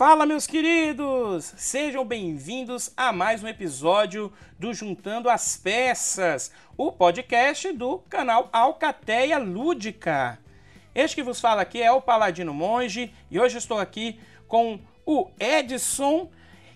[0.00, 1.52] Fala, meus queridos!
[1.58, 9.36] Sejam bem-vindos a mais um episódio do Juntando as Peças, o podcast do canal Alcateia
[9.36, 10.38] Lúdica.
[10.94, 15.28] Este que vos fala aqui é o Paladino Monge e hoje estou aqui com o
[15.38, 16.30] Edson,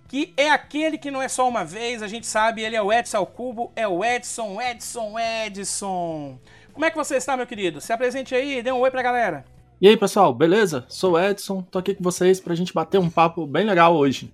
[0.07, 2.93] que é aquele que não é só uma vez, a gente sabe, ele é o
[2.93, 6.39] Edson ao cubo, é o Edson, Edson, Edson.
[6.75, 7.81] Como é que você está, meu querido?
[7.81, 9.54] Se apresente aí, dê um oi pra galera.
[9.85, 10.87] E aí, pessoal, beleza?
[10.89, 14.33] Sou o Edson, tô aqui com vocês pra gente bater um papo bem legal hoje.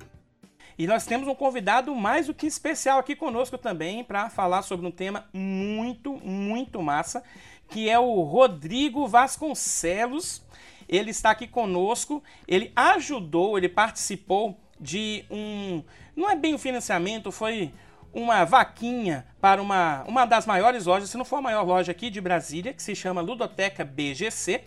[0.79, 4.87] E nós temos um convidado mais do que especial aqui conosco também para falar sobre
[4.87, 7.25] um tema muito, muito massa,
[7.69, 10.41] que é o Rodrigo Vasconcelos.
[10.89, 15.83] Ele está aqui conosco, ele ajudou, ele participou de um.
[16.15, 17.73] Não é bem um financiamento, foi
[18.15, 22.09] uma vaquinha para uma, uma das maiores lojas, se não for a maior loja aqui
[22.09, 24.63] de Brasília, que se chama Ludoteca BGC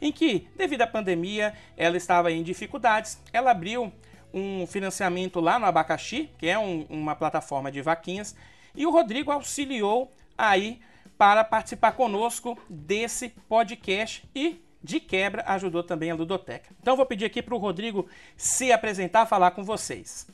[0.00, 3.20] em que, devido à pandemia, ela estava em dificuldades.
[3.32, 3.92] Ela abriu
[4.32, 8.36] um financiamento lá no Abacaxi, que é um, uma plataforma de vaquinhas,
[8.74, 10.80] e o Rodrigo auxiliou aí
[11.16, 16.68] para participar conosco desse podcast e de quebra ajudou também a Ludoteca.
[16.80, 20.26] Então vou pedir aqui para o Rodrigo se apresentar, falar com vocês.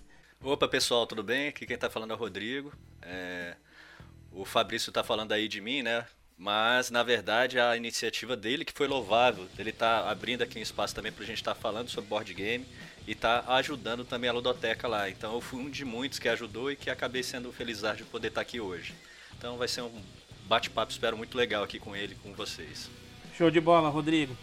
[0.43, 1.49] Opa pessoal, tudo bem?
[1.49, 2.73] Aqui quem está falando é o Rodrigo.
[3.01, 3.57] É...
[4.33, 6.05] O Fabrício está falando aí de mim, né?
[6.39, 9.47] Mas, na verdade, a iniciativa dele que foi louvável.
[9.59, 12.35] Ele está abrindo aqui um espaço também para a gente estar tá falando sobre board
[12.35, 12.67] game
[13.07, 15.09] e está ajudando também a ludoteca lá.
[15.09, 18.29] Então, eu fui um de muitos que ajudou e que acabei sendo feliz de poder
[18.29, 18.95] estar tá aqui hoje.
[19.39, 20.03] Então, vai ser um
[20.47, 22.91] bate-papo, espero, muito legal aqui com ele com vocês.
[23.37, 24.37] Show de bola, Rodrigo.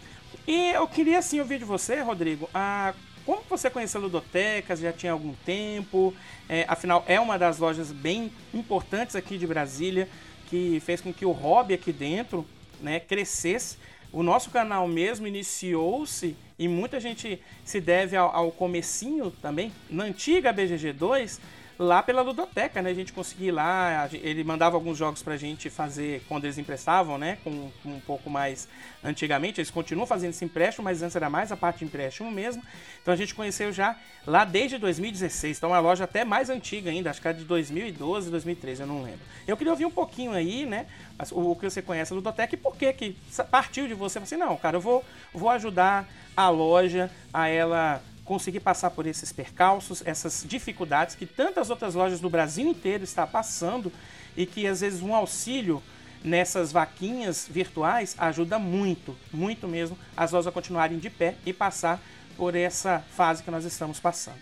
[0.46, 2.94] E eu queria, sim, ouvir de você, Rodrigo, a
[3.24, 4.74] como você conheceu a Ludoteca?
[4.74, 6.14] Já tinha algum tempo?
[6.48, 10.08] É, afinal, é uma das lojas bem importantes aqui de Brasília
[10.50, 12.44] que fez com que o hobby aqui dentro
[12.82, 13.78] né, crescesse.
[14.12, 20.04] O nosso canal mesmo iniciou-se e muita gente se deve ao, ao comecinho também, na
[20.04, 21.38] antiga BGG2,
[21.80, 22.90] lá pela ludoteca, né?
[22.90, 27.16] A gente conseguia ir lá, ele mandava alguns jogos pra gente fazer quando eles emprestavam,
[27.16, 27.38] né?
[27.42, 28.68] Com, com, um pouco mais
[29.02, 32.62] antigamente, eles continuam fazendo esse empréstimo, mas antes era mais a parte de empréstimo mesmo.
[33.00, 33.96] Então a gente conheceu já
[34.26, 37.44] lá desde 2016, então é uma loja até mais antiga ainda, acho que era de
[37.44, 39.20] 2012, 2013, eu não lembro.
[39.48, 40.84] Eu queria ouvir um pouquinho aí, né?
[41.32, 43.16] O, que você conhece a ludoteca e por que que
[43.50, 45.02] partiu de você, assim, não, cara, eu vou,
[45.32, 51.68] vou ajudar a loja a ela conseguir passar por esses percalços, essas dificuldades que tantas
[51.68, 53.92] outras lojas do Brasil inteiro estão passando
[54.36, 55.82] e que às vezes um auxílio
[56.22, 62.00] nessas vaquinhas virtuais ajuda muito, muito mesmo, as lojas a continuarem de pé e passar
[62.36, 64.38] por essa fase que nós estamos passando.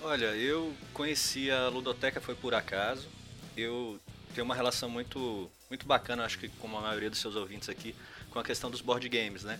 [0.00, 3.08] Olha, eu conheci a Ludoteca foi por acaso.
[3.56, 3.98] Eu
[4.32, 7.96] tenho uma relação muito, muito bacana, acho que como a maioria dos seus ouvintes aqui,
[8.30, 9.58] com a questão dos board games, né?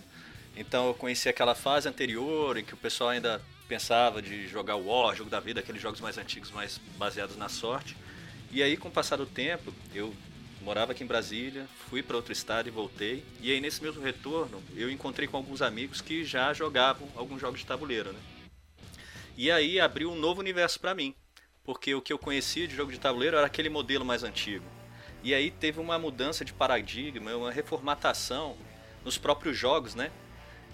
[0.56, 5.14] Então eu conheci aquela fase anterior em que o pessoal ainda pensava de jogar War,
[5.14, 7.96] jogo da vida, aqueles jogos mais antigos, mais baseados na sorte.
[8.50, 10.14] E aí, com o passar do tempo, eu
[10.62, 13.24] morava aqui em Brasília, fui para outro estado e voltei.
[13.40, 17.60] E aí, nesse mesmo retorno, eu encontrei com alguns amigos que já jogavam alguns jogos
[17.60, 18.20] de tabuleiro, né?
[19.36, 21.14] E aí abriu um novo universo para mim,
[21.64, 24.64] porque o que eu conhecia de jogo de tabuleiro era aquele modelo mais antigo.
[25.22, 28.56] E aí teve uma mudança de paradigma, uma reformatação
[29.04, 30.12] nos próprios jogos, né?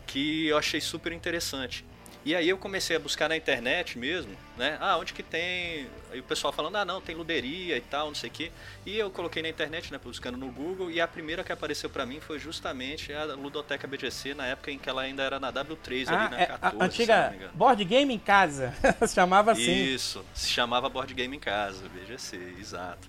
[0.07, 1.85] Que eu achei super interessante.
[2.23, 4.77] E aí eu comecei a buscar na internet mesmo, né?
[4.79, 5.87] Ah, onde que tem.
[6.13, 8.53] Aí o pessoal falando, ah, não, tem luderia e tal, não sei o quê.
[8.85, 12.05] E eu coloquei na internet, né, buscando no Google, e a primeira que apareceu para
[12.05, 16.09] mim foi justamente a Ludoteca BGC, na época em que ela ainda era na W3,
[16.09, 16.83] ah, ali na é 14.
[16.83, 18.75] A antiga Board Game em Casa,
[19.07, 19.73] se chamava assim.
[19.73, 23.09] Isso, se chamava Board Game em Casa, BGC, exato.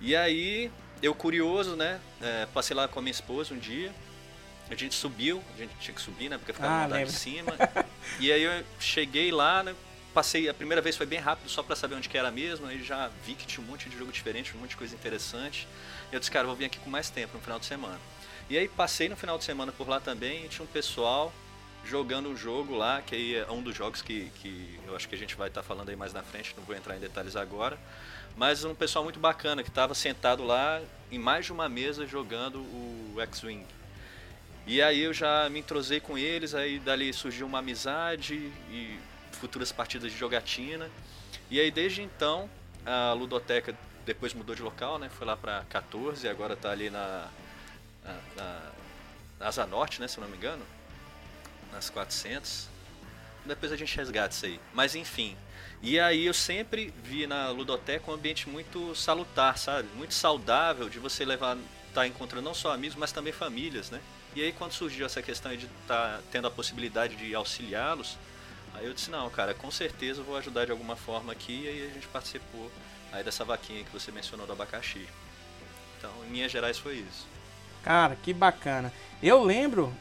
[0.00, 0.70] E aí,
[1.02, 3.92] eu curioso, né, é, passei lá com a minha esposa um dia,
[4.70, 6.38] a gente subiu, a gente tinha que subir, né?
[6.38, 7.52] Porque ficava ah, no andar de cima.
[8.20, 9.74] e aí eu cheguei lá, né?
[10.14, 12.66] Passei, a primeira vez foi bem rápido, só para saber onde que era mesmo.
[12.66, 15.66] Aí já vi que tinha um monte de jogo diferente, um monte de coisa interessante.
[16.10, 17.98] E eu disse, cara, vou vir aqui com mais tempo no final de semana.
[18.48, 21.32] E aí passei no final de semana por lá também e tinha um pessoal
[21.84, 25.14] jogando um jogo lá, que aí é um dos jogos que, que eu acho que
[25.14, 27.36] a gente vai estar tá falando aí mais na frente, não vou entrar em detalhes
[27.36, 27.78] agora.
[28.36, 30.80] Mas um pessoal muito bacana que estava sentado lá
[31.10, 33.64] em mais de uma mesa jogando o X-Wing.
[34.66, 38.34] E aí eu já me entrosei com eles, aí dali surgiu uma amizade
[38.70, 38.98] e
[39.32, 40.88] futuras partidas de jogatina.
[41.50, 42.48] E aí desde então
[42.84, 45.08] a ludoteca depois mudou de local, né?
[45.08, 47.28] Foi lá para 14 e agora está ali na,
[48.04, 48.72] na,
[49.38, 50.08] na, Asa Norte, né?
[50.08, 50.64] Se eu não me engano,
[51.72, 52.68] nas 400.
[53.44, 54.60] Depois a gente resgata isso aí.
[54.74, 55.36] Mas enfim.
[55.82, 59.88] E aí eu sempre vi na ludoteca um ambiente muito salutar, sabe?
[59.96, 61.56] Muito saudável de você levar,
[61.94, 64.00] tá encontrando não só amigos, mas também famílias, né?
[64.34, 68.16] E aí quando surgiu essa questão de estar tá tendo a possibilidade de auxiliá-los,
[68.74, 71.68] Aí eu disse, não, cara, com certeza eu vou ajudar de alguma forma aqui, e
[71.68, 72.70] aí a gente participou
[73.12, 75.06] aí dessa vaquinha que você mencionou do abacaxi.
[75.98, 77.26] Então, em Minas Gerais foi isso.
[77.82, 78.92] Cara, que bacana.
[79.22, 79.92] Eu lembro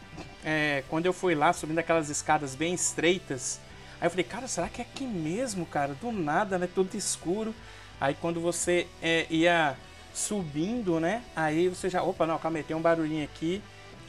[0.44, 3.60] é, quando eu fui lá subindo aquelas escadas bem estreitas.
[4.00, 5.94] Aí eu falei, cara, será que é aqui mesmo, cara?
[5.94, 6.70] Do nada, né?
[6.74, 7.54] Tudo escuro.
[8.00, 9.76] Aí quando você é, ia
[10.14, 11.24] subindo, né?
[11.36, 13.62] Aí você já, opa, não, calma aí, tem um barulhinho aqui.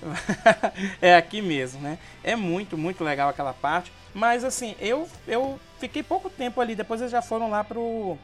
[1.01, 1.99] é aqui mesmo, né?
[2.23, 3.93] É muito, muito legal aquela parte.
[4.15, 6.75] Mas assim, eu, eu fiquei pouco tempo ali.
[6.75, 8.19] Depois eles já foram lá pro,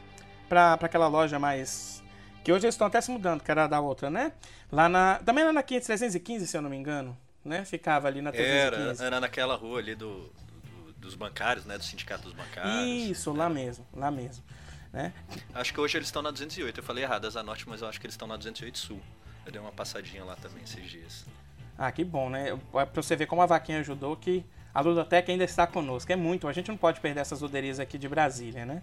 [0.49, 2.03] pra, pra aquela loja mais.
[2.43, 4.31] Que hoje eles estão até se mudando, que era da outra, né?
[4.71, 5.19] Lá na.
[5.25, 7.17] Também era na 315, se eu não me engano.
[7.43, 7.63] Né?
[7.63, 8.99] Ficava ali na 315.
[8.99, 10.29] Era, era naquela rua ali do,
[10.63, 11.77] do, dos bancários, né?
[11.77, 13.09] Do sindicato dos bancários.
[13.09, 14.43] Isso, lá mesmo, lá mesmo.
[14.91, 15.13] Né?
[15.53, 16.79] Acho que hoje eles estão na 208.
[16.79, 19.01] Eu falei errado, Asa Norte, mas eu acho que eles estão na 208 Sul.
[19.45, 21.25] Eu dei uma passadinha lá também esses dias.
[21.77, 22.49] Ah, que bom, né?
[22.49, 24.43] É pra você ver como a vaquinha ajudou que
[24.73, 26.11] a Ludoteca ainda está conosco.
[26.11, 28.81] É muito, a gente não pode perder essas luderias aqui de Brasília, né?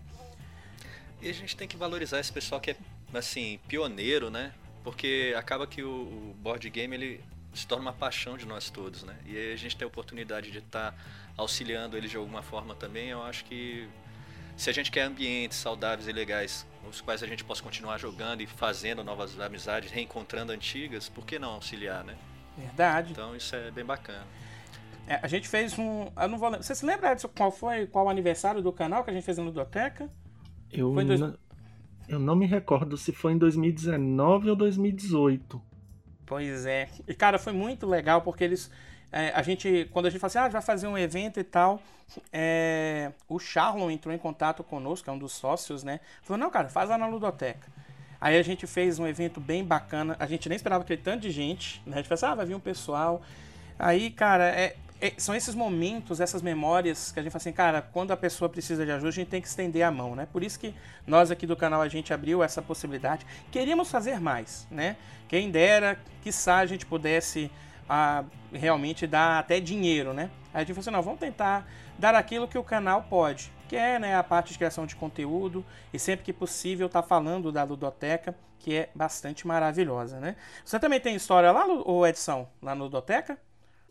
[1.21, 2.77] E a gente tem que valorizar esse pessoal que é,
[3.15, 4.53] assim, pioneiro, né?
[4.83, 9.17] Porque acaba que o, board game, ele se torna uma paixão de nós todos, né?
[9.25, 10.99] E a gente tem a oportunidade de estar tá
[11.37, 13.89] auxiliando eles de alguma forma também, eu acho que
[14.57, 18.41] se a gente quer ambientes saudáveis e legais, os quais a gente possa continuar jogando
[18.41, 22.17] e fazendo novas amizades, reencontrando antigas, por que não auxiliar, né?
[22.57, 23.13] Verdade.
[23.13, 24.25] Então isso é bem bacana.
[25.07, 26.11] É, a gente fez um.
[26.17, 26.63] Eu não vou lembrar.
[26.63, 29.37] Você se lembra, Edson, qual foi qual o aniversário do canal que a gente fez
[29.37, 30.11] na Ludoteca?
[30.73, 31.21] Eu, dois...
[31.21, 31.37] não,
[32.09, 35.61] eu não me recordo se foi em 2019 ou 2018.
[36.27, 36.89] Pois é.
[37.07, 38.71] E, cara, foi muito legal porque eles.
[39.13, 41.81] É, a gente, quando a gente fala assim, ah, vai fazer um evento e tal,
[42.33, 46.01] é, o Charlon entrou em contato conosco, é um dos sócios, né?
[46.23, 47.71] Falou, não, cara, faz lá na Ludoteca.
[48.25, 51.31] Aí a gente fez um evento bem bacana, a gente nem esperava aquele tanto de
[51.31, 51.97] gente, né?
[51.97, 53.21] A gente pensou, ah, vai vir um pessoal.
[53.79, 57.83] Aí, cara, é, é, são esses momentos, essas memórias que a gente fala assim, cara,
[57.83, 60.27] quando a pessoa precisa de ajuda, a gente tem que estender a mão, né?
[60.33, 60.75] Por isso que
[61.07, 63.27] nós aqui do canal a gente abriu essa possibilidade.
[63.53, 64.97] Queríamos fazer mais, né?
[65.29, 67.51] Quem dera, quiçá a gente pudesse
[67.87, 70.31] ah, realmente dar até dinheiro, né?
[70.55, 71.69] Aí a gente falou assim, não, vamos tentar
[71.99, 75.65] dar aquilo que o canal pode, que é né, a parte de criação de conteúdo
[75.93, 80.37] e sempre que possível tá falando da ludoteca, que é bastante maravilhosa, né?
[80.65, 83.39] Você também tem história lá, ou edição, lá no Ludoteca?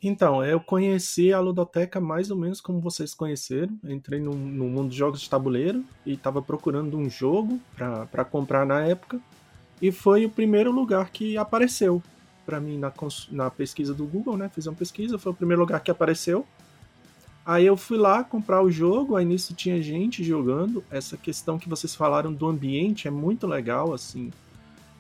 [0.02, 3.78] Então, eu conheci a Ludoteca mais ou menos como vocês conheceram.
[3.86, 7.58] Entrei no, no mundo de jogos de tabuleiro e estava procurando um jogo
[8.12, 9.18] para comprar na época.
[9.82, 12.04] E foi o primeiro lugar que apareceu
[12.46, 12.92] para mim na,
[13.32, 14.50] na pesquisa do Google, né?
[14.50, 16.46] Fiz uma pesquisa, foi o primeiro lugar que apareceu.
[17.46, 20.84] Aí eu fui lá comprar o jogo, aí nisso tinha gente jogando.
[20.90, 24.32] Essa questão que vocês falaram do ambiente é muito legal, assim.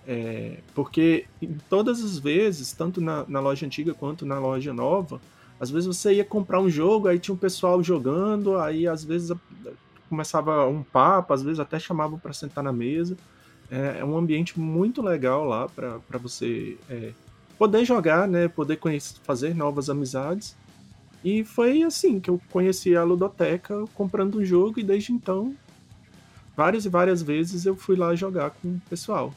[0.05, 5.21] É, porque em todas as vezes, tanto na, na, loja antiga quanto na loja nova,
[5.57, 9.31] às vezes você ia comprar um jogo, aí tinha um pessoal jogando, aí às vezes
[10.09, 13.15] começava um papo, às vezes até chamavam para sentar na mesa.
[13.71, 17.13] É, é, um ambiente muito legal lá para você é,
[17.57, 20.57] poder jogar, né, poder conhecer, fazer novas amizades.
[21.23, 25.55] E foi assim que eu conheci a Ludoteca comprando um jogo e desde então,
[26.55, 29.33] várias e várias vezes eu fui lá jogar com o pessoal.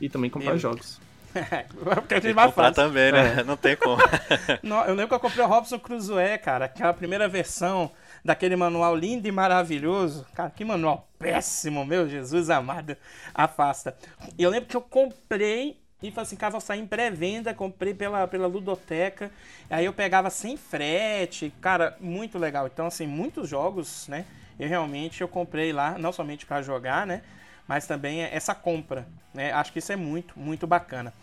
[0.00, 1.00] E também comprar jogos.
[1.32, 3.40] Porque a gente vai comprar também, né?
[3.40, 3.44] É.
[3.44, 4.02] Não tem como.
[4.62, 6.64] Não, eu lembro que eu comprei o Robson Crusoe, cara.
[6.64, 7.90] Aquela primeira versão
[8.24, 10.26] daquele manual lindo e maravilhoso.
[10.34, 12.96] Cara, que manual péssimo, meu Jesus amado.
[13.34, 13.96] Afasta.
[14.36, 18.26] E eu lembro que eu comprei e falei assim, vou sair em pré-venda, comprei pela,
[18.26, 19.30] pela Ludoteca.
[19.68, 21.52] Aí eu pegava sem frete.
[21.60, 22.66] Cara, muito legal.
[22.66, 24.24] Então, assim, muitos jogos, né?
[24.58, 27.22] Eu realmente eu comprei lá, não somente para jogar, né?
[27.70, 29.06] mas também essa compra.
[29.32, 29.52] Né?
[29.52, 31.14] Acho que isso é muito, muito bacana.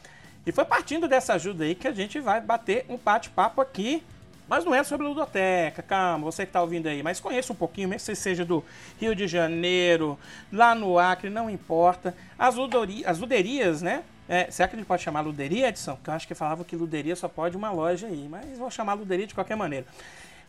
[0.46, 4.02] E foi partindo dessa ajuda aí que a gente vai bater um bate-papo aqui.
[4.48, 7.90] Mas não é sobre ludoteca, calma, você que está ouvindo aí, mas conheça um pouquinho,
[7.90, 8.64] mesmo que você seja do
[8.98, 10.18] Rio de Janeiro,
[10.54, 12.16] lá no Acre, não importa.
[12.40, 14.06] As, ludori, as luderias, né?
[14.28, 15.96] É, será que a gente pode chamar luderia, Edson?
[15.96, 18.94] Porque eu acho que falava que luderia só pode uma loja aí, mas vou chamar
[18.94, 19.86] luderia de qualquer maneira.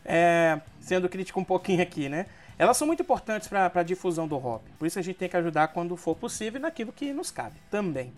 [0.05, 2.25] É, sendo crítico um pouquinho aqui, né?
[2.59, 4.65] elas são muito importantes para a difusão do hobby.
[4.77, 8.11] Por isso a gente tem que ajudar quando for possível naquilo que nos cabe também.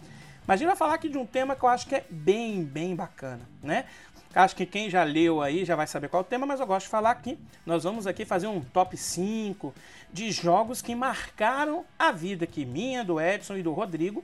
[0.48, 2.63] Mas a gente vai falar aqui de um tema que eu acho que é bem,
[2.63, 3.86] bem bacana, né?
[4.34, 6.65] Acho que quem já leu aí já vai saber qual é o tema, mas eu
[6.65, 7.38] gosto de falar aqui.
[7.65, 9.72] Nós vamos aqui fazer um top 5
[10.12, 14.24] de jogos que marcaram a vida aqui, minha, do Edson e do Rodrigo,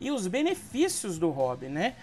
[0.00, 1.94] e os benefícios do hobby, né?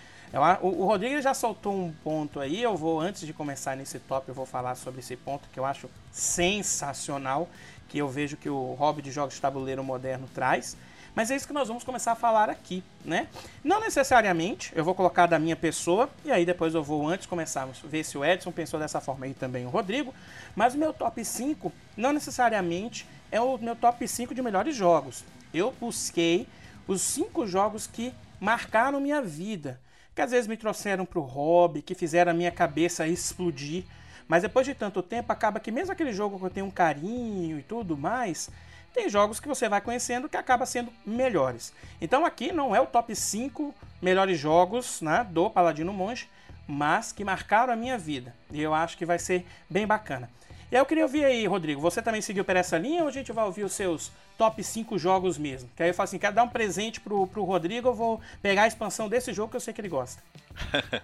[0.62, 4.36] O, Rodrigo já soltou um ponto aí, eu vou, antes de começar nesse top, eu
[4.36, 7.48] vou falar sobre esse ponto que eu acho sensacional,
[7.88, 10.76] que eu vejo que o hobby de jogos de tabuleiro moderno traz.
[11.16, 13.30] Mas é isso que nós vamos começar a falar aqui, né?
[13.64, 17.80] Não necessariamente, eu vou colocar da minha pessoa, e aí depois eu vou, antes começarmos,
[17.80, 20.14] ver se o Edson pensou dessa forma aí também, o Rodrigo.
[20.54, 25.24] Mas o meu top 5 não necessariamente é o meu top 5 de melhores jogos.
[25.54, 26.46] Eu busquei
[26.88, 29.80] os 5 jogos que marcaram minha vida,
[30.14, 33.84] que às vezes me trouxeram para o hobby, que fizeram a minha cabeça explodir.
[34.28, 37.60] Mas depois de tanto tempo, acaba que mesmo aquele jogo que eu tenho um carinho
[37.60, 38.50] e tudo mais,
[38.94, 41.74] tem jogos que você vai conhecendo que acaba sendo melhores.
[42.00, 46.30] Então aqui não é o top 5 melhores jogos né, do Paladino Monge,
[46.66, 48.34] mas que marcaram a minha vida.
[48.52, 50.30] E eu acho que vai ser bem bacana.
[50.72, 53.32] E eu queria ouvir aí, Rodrigo, você também seguiu por essa linha ou a gente
[53.32, 55.70] vai ouvir os seus top 5 jogos mesmo?
[55.76, 58.64] Que aí eu falo assim, quero dar um presente pro, pro Rodrigo, eu vou pegar
[58.64, 60.22] a expansão desse jogo que eu sei que ele gosta.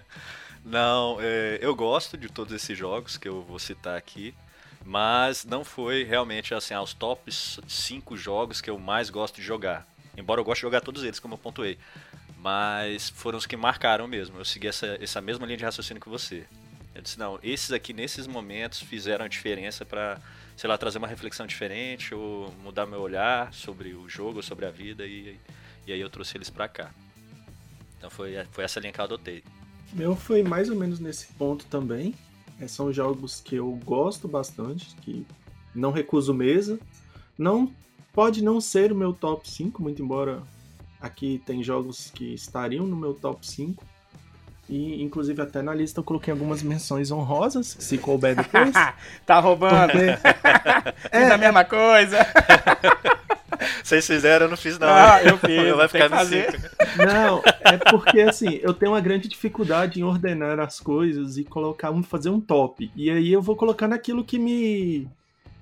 [0.64, 4.34] Não, é, eu gosto de todos esses jogos que eu vou citar aqui.
[4.84, 9.86] Mas não foi realmente assim aos tops 5 jogos que eu mais gosto de jogar.
[10.16, 11.78] Embora eu goste de jogar todos eles, como eu pontuei.
[12.38, 14.38] Mas foram os que marcaram mesmo.
[14.38, 16.44] Eu segui essa, essa mesma linha de raciocínio que você.
[16.94, 20.20] Eu disse, não, esses aqui nesses momentos fizeram a diferença para,
[20.62, 24.70] sei lá, trazer uma reflexão diferente ou mudar meu olhar sobre o jogo, sobre a
[24.70, 25.36] vida e,
[25.84, 26.94] e aí eu trouxe eles para cá.
[27.98, 29.42] Então foi, foi essa linha que eu adotei.
[29.92, 32.14] Meu foi mais ou menos nesse ponto também.
[32.60, 35.26] É, são jogos que eu gosto bastante, que
[35.74, 36.78] não recuso mesa.
[37.36, 37.74] Não
[38.12, 40.44] pode não ser o meu top 5, muito embora
[41.00, 43.84] aqui tem jogos que estariam no meu top 5.
[44.72, 48.72] E, inclusive, até na lista eu coloquei algumas menções honrosas, se couber depois.
[49.26, 49.92] tá roubando?
[49.92, 51.08] Porque...
[51.12, 52.16] é, a mesma coisa.
[53.84, 54.88] Vocês fizeram, eu não fiz não.
[54.88, 55.76] Ah, eu fiz.
[55.76, 56.52] Vai ficar no cinco.
[56.96, 61.90] Não, é porque assim, eu tenho uma grande dificuldade em ordenar as coisas e colocar,
[61.90, 62.90] um, fazer um top.
[62.96, 65.06] E aí eu vou colocar naquilo que me.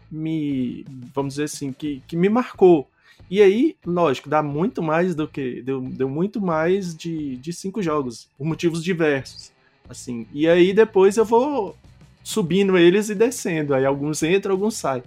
[0.09, 0.87] me.
[1.13, 2.89] vamos dizer assim, que, que me marcou.
[3.31, 5.63] E aí, lógico, dá muito mais do que.
[5.63, 9.53] Deu, deu muito mais de, de cinco jogos, por motivos diversos.
[9.89, 10.27] Assim.
[10.33, 11.77] E aí depois eu vou
[12.25, 13.73] subindo eles e descendo.
[13.73, 15.03] Aí alguns entram, alguns saem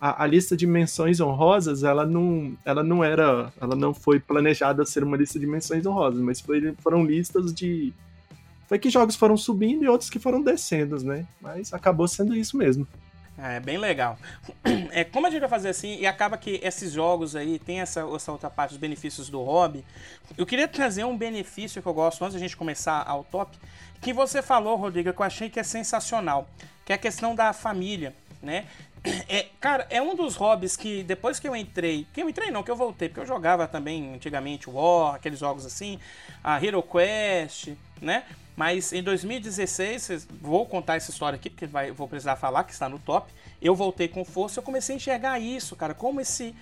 [0.00, 4.84] a, a, lista de menções honrosas, ela não, ela não era, ela não foi planejada
[4.84, 7.90] ser uma lista de menções honrosas, mas foi, foram listas de
[8.68, 11.26] foi que jogos foram subindo e outros que foram descendo, né?
[11.40, 12.86] Mas acabou sendo isso mesmo.
[13.36, 14.18] É bem legal.
[14.96, 18.06] É, como a gente vai fazer assim, e acaba que esses jogos aí tem essa,
[18.14, 19.84] essa outra parte dos benefícios do hobby.
[20.38, 23.58] Eu queria trazer um benefício que eu gosto antes da gente começar ao top,
[24.00, 26.48] que você falou, Rodrigo, que eu achei que é sensacional,
[26.84, 28.66] que é a questão da família, né?
[29.28, 32.62] É, cara, é um dos hobbies que depois que eu entrei, que eu entrei não,
[32.62, 35.98] que eu voltei, porque eu jogava também antigamente War, aqueles jogos assim,
[36.42, 38.24] a Hero Quest, né?
[38.56, 42.88] Mas em 2016, vou contar essa história aqui, porque vai, vou precisar falar que está
[42.88, 43.32] no top.
[43.60, 46.54] Eu voltei com força, eu comecei a enxergar isso, cara, como esse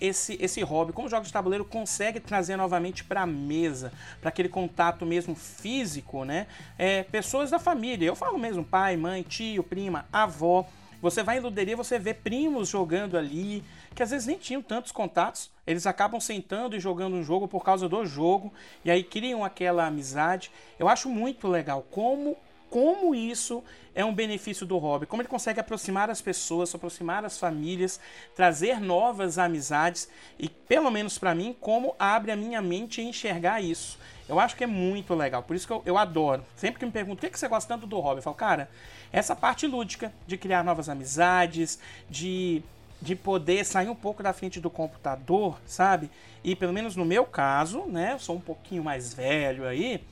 [0.00, 4.48] esse esse hobby, como jogos de tabuleiro consegue trazer novamente para a mesa, para aquele
[4.48, 6.46] contato mesmo físico, né?
[6.78, 10.66] É, pessoas da família, eu falo mesmo pai, mãe, tio, prima, avó
[11.00, 13.64] você vai em luderia, você vê primos jogando ali,
[13.94, 17.64] que às vezes nem tinham tantos contatos, eles acabam sentando e jogando um jogo por
[17.64, 18.52] causa do jogo,
[18.84, 20.50] e aí criam aquela amizade.
[20.78, 22.36] Eu acho muito legal como
[22.70, 23.64] como isso
[23.94, 28.00] é um benefício do hobby, como ele consegue aproximar as pessoas, aproximar as famílias,
[28.36, 33.60] trazer novas amizades e, pelo menos para mim, como abre a minha mente a enxergar
[33.60, 33.98] isso.
[34.28, 36.44] Eu acho que é muito legal, por isso que eu, eu adoro.
[36.54, 38.70] Sempre que me perguntam o que, que você gosta tanto do hobby, eu falo, cara,
[39.12, 42.62] essa parte lúdica de criar novas amizades, de,
[43.00, 46.10] de poder sair um pouco da frente do computador, sabe?
[46.44, 48.14] E pelo menos no meu caso, né?
[48.14, 50.02] Eu sou um pouquinho mais velho aí,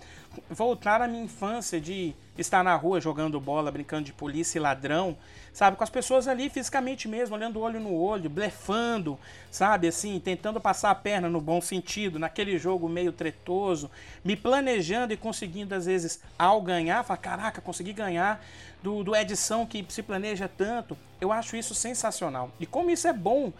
[0.50, 5.16] voltar à minha infância de estar na rua jogando bola, brincando de polícia e ladrão,
[5.52, 5.76] sabe?
[5.76, 9.18] Com as pessoas ali fisicamente mesmo, olhando olho no olho, blefando,
[9.50, 9.88] sabe?
[9.88, 13.90] Assim, tentando passar a perna no bom sentido, naquele jogo meio tretoso,
[14.24, 18.44] me planejando e conseguindo, às vezes, ao ganhar, falar: caraca, consegui ganhar
[18.82, 20.96] do, do edição que se planeja tanto.
[21.20, 22.50] Eu acho isso sensacional.
[22.60, 23.52] E como isso é bom,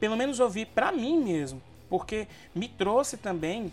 [0.00, 3.72] pelo menos ouvir para mim mesmo, porque me trouxe também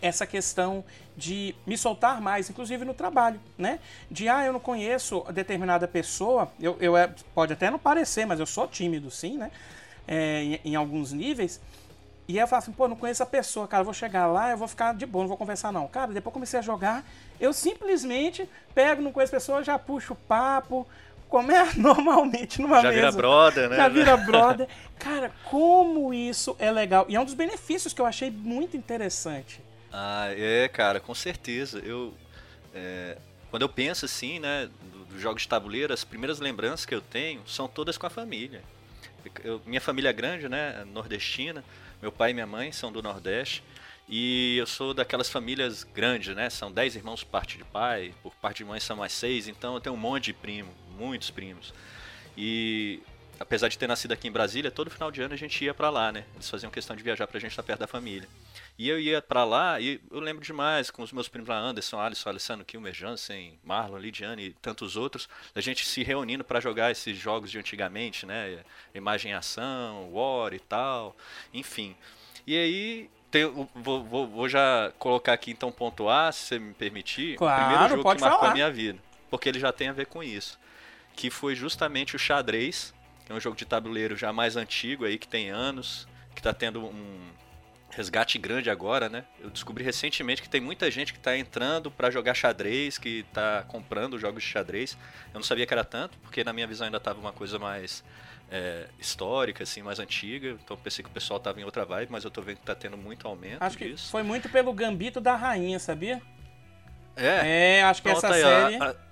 [0.00, 0.84] essa questão
[1.16, 3.78] de me soltar mais, inclusive no trabalho, né?
[4.10, 8.40] De, ah, eu não conheço determinada pessoa, eu, eu é, pode até não parecer, mas
[8.40, 9.50] eu sou tímido sim, né?
[10.08, 11.60] É, em, em, alguns níveis.
[12.28, 14.50] E aí eu falo assim, pô, não conheço a pessoa, cara, eu vou chegar lá,
[14.50, 15.86] eu vou ficar de boa, não vou conversar não.
[15.86, 17.04] Cara, depois comecei a jogar,
[17.38, 20.86] eu simplesmente pego, não conheço a pessoa, já puxo o papo,
[21.28, 23.00] como é normalmente numa já mesa.
[23.00, 23.76] Já vira brother, né?
[23.76, 24.68] Já vira brother.
[24.98, 27.06] Cara, como isso é legal.
[27.08, 29.60] E é um dos benefícios que eu achei muito interessante.
[29.92, 31.78] Ah, é, cara, com certeza.
[31.78, 32.12] Eu,
[32.74, 33.16] é,
[33.50, 37.00] quando eu penso assim, né, dos do jogos de tabuleiro, as primeiras lembranças que eu
[37.00, 38.62] tenho são todas com a família.
[39.42, 40.84] Eu, minha família é grande, né?
[40.92, 41.64] Nordestina.
[42.00, 43.62] Meu pai e minha mãe são do Nordeste.
[44.08, 46.48] E eu sou daquelas famílias grandes, né?
[46.48, 49.74] São dez irmãos por parte de pai, por parte de mãe são mais seis, então
[49.74, 51.74] eu tenho um monte de primo, muitos primos.
[52.36, 53.00] E
[53.40, 55.90] apesar de ter nascido aqui em Brasília, todo final de ano a gente ia para
[55.90, 56.24] lá, né?
[56.34, 58.28] Eles faziam questão de viajar pra gente estar perto da família.
[58.78, 61.98] E eu ia para lá e eu lembro demais com os meus primos lá, Anderson,
[61.98, 66.90] Alisson, Alessandro, Kilmer, Jansen, Marlon, Lidiane e tantos outros, a gente se reunindo para jogar
[66.90, 68.62] esses jogos de antigamente, né?
[68.94, 71.16] Imagem ação, War e tal,
[71.54, 71.96] enfim.
[72.46, 76.74] E aí tenho, vou, vou, vou, já colocar aqui então ponto A, se você me
[76.74, 77.36] permitir.
[77.36, 78.50] Claro, o primeiro jogo que marcou falar.
[78.50, 78.98] a minha vida.
[79.30, 80.58] Porque ele já tem a ver com isso.
[81.14, 85.18] Que foi justamente o xadrez, que é um jogo de tabuleiro já mais antigo aí,
[85.18, 87.20] que tem anos, que está tendo um
[87.96, 89.24] resgate grande agora, né?
[89.40, 93.64] Eu descobri recentemente que tem muita gente que está entrando para jogar xadrez, que está
[93.66, 94.92] comprando jogos de xadrez.
[95.32, 98.04] Eu não sabia que era tanto, porque na minha visão ainda estava uma coisa mais
[98.50, 100.50] é, histórica, assim, mais antiga.
[100.62, 102.74] Então pensei que o pessoal tava em outra vibe, mas eu tô vendo que tá
[102.74, 104.04] tendo muito aumento Acho disso.
[104.04, 106.20] que foi muito pelo Gambito da Rainha, sabia?
[107.16, 108.82] É, É, acho que Pronto essa aí, série.
[108.82, 109.06] ó, a-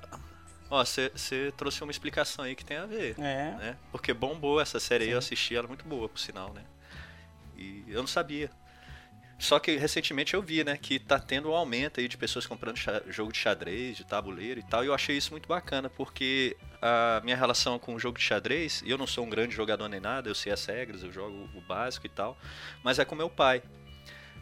[0.70, 3.14] Ó, você trouxe uma explicação aí que tem a ver.
[3.18, 3.50] É.
[3.52, 3.76] Né?
[3.92, 6.62] Porque bombou essa série aí, eu assisti ela muito boa, por sinal, né?
[7.56, 8.50] E eu não sabia.
[9.44, 12.78] Só que recentemente eu vi, né, que tá tendo um aumento aí de pessoas comprando
[13.08, 17.20] jogo de xadrez, de tabuleiro e tal, e eu achei isso muito bacana, porque a
[17.22, 20.30] minha relação com o jogo de xadrez, eu não sou um grande jogador nem nada,
[20.30, 22.38] eu sei as regras, eu jogo o básico e tal,
[22.82, 23.62] mas é com meu pai.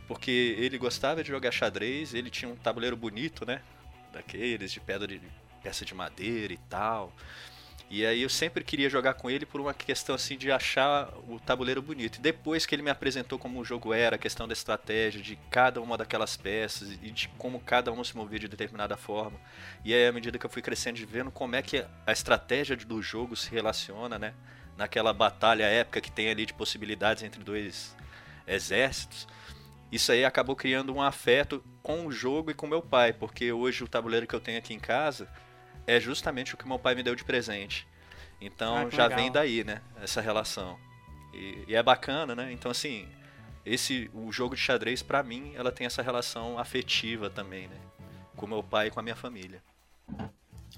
[0.07, 3.61] Porque ele gostava de jogar xadrez, ele tinha um tabuleiro bonito, né?
[4.13, 5.21] Daqueles de pedra de
[5.65, 7.13] peça de madeira e tal.
[7.95, 11.39] E aí eu sempre queria jogar com ele por uma questão assim de achar o
[11.39, 12.17] tabuleiro bonito.
[12.17, 15.37] E depois que ele me apresentou como o jogo era, a questão da estratégia, de
[15.51, 19.39] cada uma daquelas peças e de como cada um se movia de determinada forma.
[19.85, 22.75] E aí à medida que eu fui crescendo de vendo como é que a estratégia
[22.77, 24.33] do jogo se relaciona, né?
[24.75, 27.95] Naquela batalha épica que tem ali de possibilidades entre dois
[28.47, 29.29] exércitos.
[29.93, 33.85] Isso aí acabou criando um afeto com o jogo e com meu pai, porque hoje
[33.85, 35.29] o tabuleiro que eu tenho aqui em casa
[35.87, 37.87] é justamente o que meu pai me deu de presente.
[38.41, 39.19] Então Ah, já legal.
[39.19, 39.81] vem daí, né?
[40.01, 40.79] Essa relação.
[41.33, 42.53] E, e é bacana, né?
[42.53, 43.09] Então assim,
[43.65, 47.77] esse o jogo de xadrez pra mim, ela tem essa relação afetiva também, né?
[48.37, 49.63] Com meu pai e com a minha família.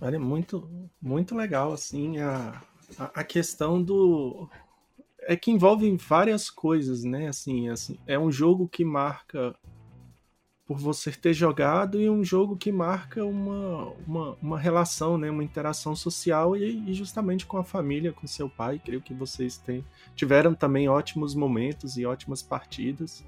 [0.00, 0.68] Olha, muito,
[1.00, 2.60] muito legal, assim, a,
[2.98, 4.48] a, a questão do...
[5.26, 7.28] É que envolve várias coisas, né?
[7.28, 9.54] Assim, assim, é um jogo que marca
[10.66, 15.30] por você ter jogado e um jogo que marca uma, uma, uma relação, né?
[15.30, 18.80] Uma interação social e, e justamente com a família, com seu pai.
[18.82, 19.84] Creio que vocês têm,
[20.16, 23.22] tiveram também ótimos momentos e ótimas partidas.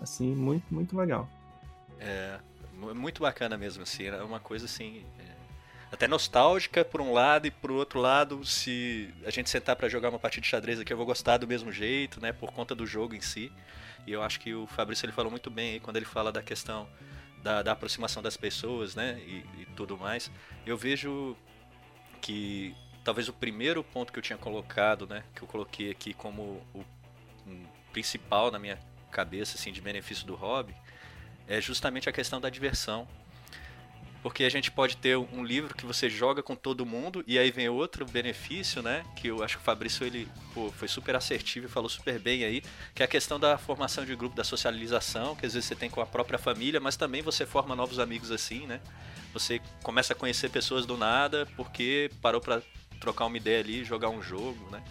[0.00, 1.28] Assim, muito, muito legal.
[2.00, 2.38] É
[2.74, 4.04] mu- muito bacana mesmo, assim.
[4.04, 5.04] É uma coisa assim.
[5.20, 5.36] é,
[5.92, 10.08] até nostálgica por um lado e por outro lado, se a gente sentar pra jogar
[10.10, 12.32] uma partida de xadrez aqui, eu vou gostar do mesmo jeito, né?
[12.32, 13.52] Por conta do jogo em si.
[14.06, 16.42] E eu acho que o Fabrício ele falou muito bem aí quando ele fala da
[16.42, 16.88] questão
[17.42, 19.18] da, da aproximação das pessoas, né?
[19.20, 20.30] E, e tudo mais.
[20.64, 21.36] Eu vejo
[22.20, 25.24] que talvez o primeiro ponto que eu tinha colocado, né?
[25.34, 26.84] Que eu coloquei aqui como o
[27.92, 28.78] principal na minha
[29.10, 30.74] cabeça, assim, de benefício do hobby,
[31.48, 33.08] é justamente a questão da diversão.
[34.26, 37.52] Porque a gente pode ter um livro que você joga com todo mundo e aí
[37.52, 39.04] vem outro benefício, né?
[39.14, 42.42] Que eu acho que o Fabrício ele pô, foi super assertivo e falou super bem
[42.42, 42.60] aí,
[42.92, 45.88] que é a questão da formação de grupo, da socialização, que às vezes você tem
[45.88, 48.80] com a própria família, mas também você forma novos amigos assim, né?
[49.32, 52.60] Você começa a conhecer pessoas do nada porque parou para
[53.00, 54.82] trocar uma ideia ali, jogar um jogo, né?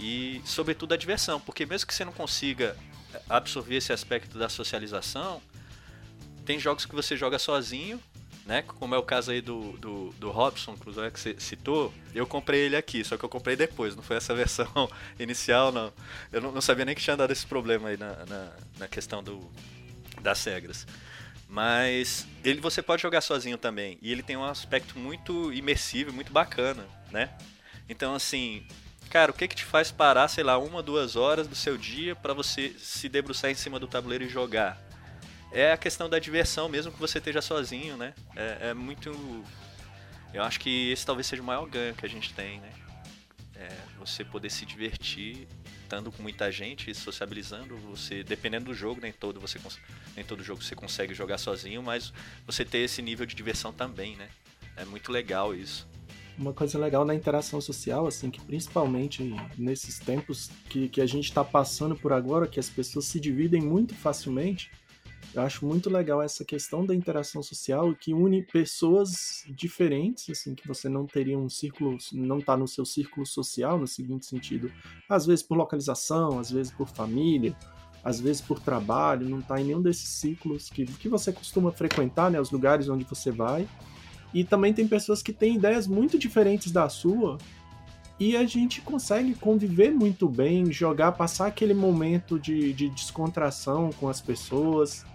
[0.00, 2.76] E sobretudo a diversão, porque mesmo que você não consiga
[3.28, 5.40] absorver esse aspecto da socialização,
[6.48, 8.02] tem jogos que você joga sozinho,
[8.48, 8.62] né?
[8.62, 11.92] Como é o caso aí do, do, do Robson, inclusive, que você citou.
[12.14, 14.66] Eu comprei ele aqui, só que eu comprei depois, não foi essa versão
[15.20, 15.92] inicial, não.
[16.32, 19.22] Eu não, não sabia nem que tinha dado esse problema aí na, na, na questão
[19.22, 19.46] do,
[20.22, 20.86] das regras.
[21.46, 23.98] Mas ele você pode jogar sozinho também.
[24.00, 27.28] E ele tem um aspecto muito imersivo, muito bacana, né?
[27.86, 28.66] Então, assim,
[29.10, 32.16] cara, o que que te faz parar, sei lá, uma, duas horas do seu dia
[32.16, 34.87] para você se debruçar em cima do tabuleiro e jogar?
[35.50, 38.14] É a questão da diversão, mesmo que você esteja sozinho, né?
[38.36, 39.10] É, é muito.
[40.32, 42.70] Eu acho que esse talvez seja o maior ganho que a gente tem, né?
[43.56, 45.48] É você poder se divertir
[45.88, 49.58] estando com muita gente, sociabilizando, você dependendo do jogo, nem todo você
[50.14, 52.12] nem todo jogo você consegue jogar sozinho, mas
[52.46, 54.28] você ter esse nível de diversão também, né?
[54.76, 55.88] É muito legal isso.
[56.36, 61.24] Uma coisa legal na interação social, assim, que principalmente nesses tempos que, que a gente
[61.24, 64.70] está passando por agora, que as pessoas se dividem muito facilmente,
[65.34, 70.66] Eu acho muito legal essa questão da interação social que une pessoas diferentes, assim, que
[70.66, 74.72] você não teria um círculo, não está no seu círculo social, no seguinte sentido,
[75.08, 77.54] às vezes por localização, às vezes por família,
[78.02, 82.30] às vezes por trabalho, não está em nenhum desses ciclos que, que você costuma frequentar,
[82.30, 83.68] né, os lugares onde você vai.
[84.32, 87.38] E também tem pessoas que têm ideias muito diferentes da sua
[88.18, 94.08] e a gente consegue conviver muito bem, jogar, passar aquele momento de, de descontração com
[94.08, 95.06] as pessoas.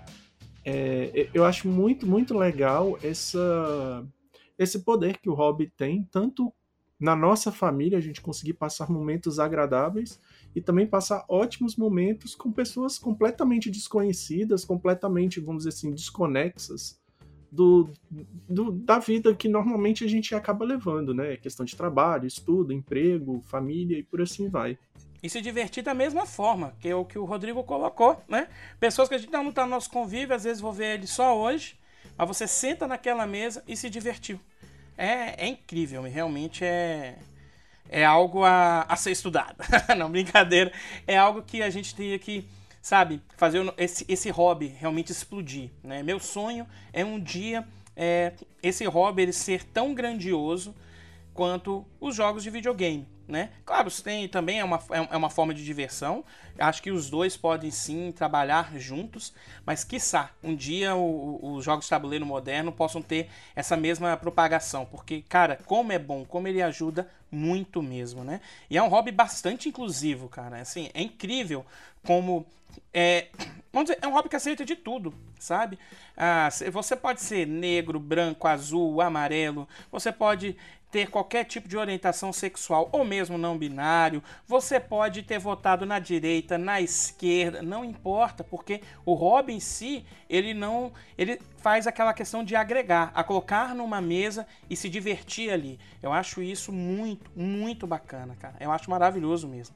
[0.63, 4.05] É, eu acho muito, muito legal essa,
[4.57, 6.53] esse poder que o hobby tem, tanto
[6.97, 10.17] na nossa família, a gente conseguir passar momentos agradáveis
[10.55, 17.02] e também passar ótimos momentos com pessoas completamente desconhecidas, completamente, vamos dizer assim, desconexas
[17.53, 17.87] do,
[18.49, 21.37] do, da vida que normalmente a gente acaba levando, né?
[21.37, 24.77] Questão de trabalho, estudo, emprego, família e por assim vai.
[25.21, 28.47] E se divertir da mesma forma, que é o que o Rodrigo colocou, né?
[28.79, 31.37] Pessoas que a gente não está no nosso convívio, às vezes vou ver ele só
[31.37, 31.75] hoje,
[32.17, 34.39] mas você senta naquela mesa e se divertiu.
[34.97, 37.17] É, é incrível, realmente é,
[37.87, 39.57] é algo a, a ser estudado.
[39.95, 40.71] não, brincadeira.
[41.05, 42.47] É algo que a gente teria que
[42.83, 45.71] sabe, fazer esse, esse hobby realmente explodir.
[45.81, 46.03] Né?
[46.03, 47.65] Meu sonho é um dia
[47.95, 50.75] é, esse hobby ele ser tão grandioso
[51.33, 53.07] quanto os jogos de videogame.
[53.25, 53.51] Né?
[53.65, 56.25] Claro, tem também é uma, é, é uma forma de diversão.
[56.59, 59.33] Acho que os dois podem sim trabalhar juntos,
[59.65, 65.21] mas quiçá um dia os jogos de tabuleiro moderno possam ter essa mesma propagação, porque
[65.21, 68.41] cara, como é bom, como ele ajuda muito mesmo, né?
[68.69, 70.59] E é um hobby bastante inclusivo, cara.
[70.59, 71.65] Assim, é incrível
[72.05, 72.45] como
[72.93, 73.27] é,
[73.71, 75.77] vamos dizer, é um hobby que aceita de tudo, sabe?
[76.15, 80.55] Ah, você pode ser negro, branco, azul, amarelo, você pode
[80.93, 85.97] ter qualquer tipo de orientação sexual ou mesmo não binário, você pode ter votado na
[85.97, 92.13] direita, na esquerda, não importa, porque o hobby em si, ele não, ele faz aquela
[92.13, 95.79] questão de agregar, a colocar numa mesa e se divertir ali.
[95.99, 98.53] Eu acho isso muito, muito bacana, cara.
[98.59, 99.75] Eu acho maravilhoso mesmo.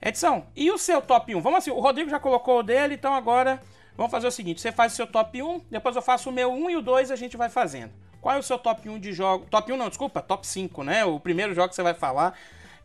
[0.00, 1.40] Edição, e o seu top 1?
[1.42, 3.60] Vamos assim, o Rodrigo já colocou o dele, então agora
[3.94, 6.50] vamos fazer o seguinte: você faz o seu top 1, depois eu faço o meu
[6.50, 7.92] 1 e o 2 a gente vai fazendo.
[8.24, 9.44] Qual é o seu top 1 de jogo?
[9.50, 11.04] Top 1 não, desculpa, top 5, né?
[11.04, 12.34] O primeiro jogo que você vai falar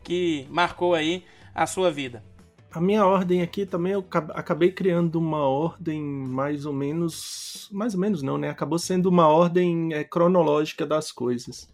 [0.04, 1.24] que marcou aí
[1.54, 2.22] a sua vida.
[2.70, 8.00] A minha ordem aqui também eu acabei criando uma ordem mais ou menos, mais ou
[8.00, 8.50] menos não, né?
[8.50, 11.72] Acabou sendo uma ordem é, cronológica das coisas.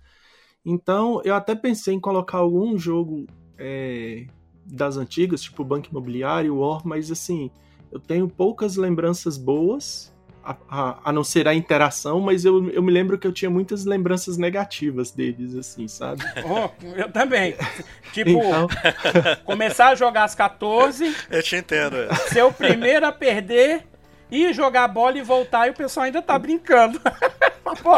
[0.64, 3.26] Então eu até pensei em colocar algum jogo
[3.58, 4.28] é,
[4.64, 7.50] das antigas, tipo Banco Imobiliário, War, mas assim,
[7.90, 10.14] eu tenho poucas lembranças boas,
[10.46, 13.50] a, a, a, não ser a interação, mas eu, eu me lembro que eu tinha
[13.50, 16.22] muitas lembranças negativas deles, assim, sabe?
[16.44, 17.56] Oh, eu também.
[18.12, 18.68] tipo, então...
[19.44, 21.14] começar a jogar às 14.
[21.28, 21.96] Eu te entendo.
[21.96, 22.14] É.
[22.14, 23.84] Ser o primeiro a perder
[24.30, 27.00] ir jogar bola e voltar e o pessoal ainda tá brincando.
[27.82, 27.96] Pô,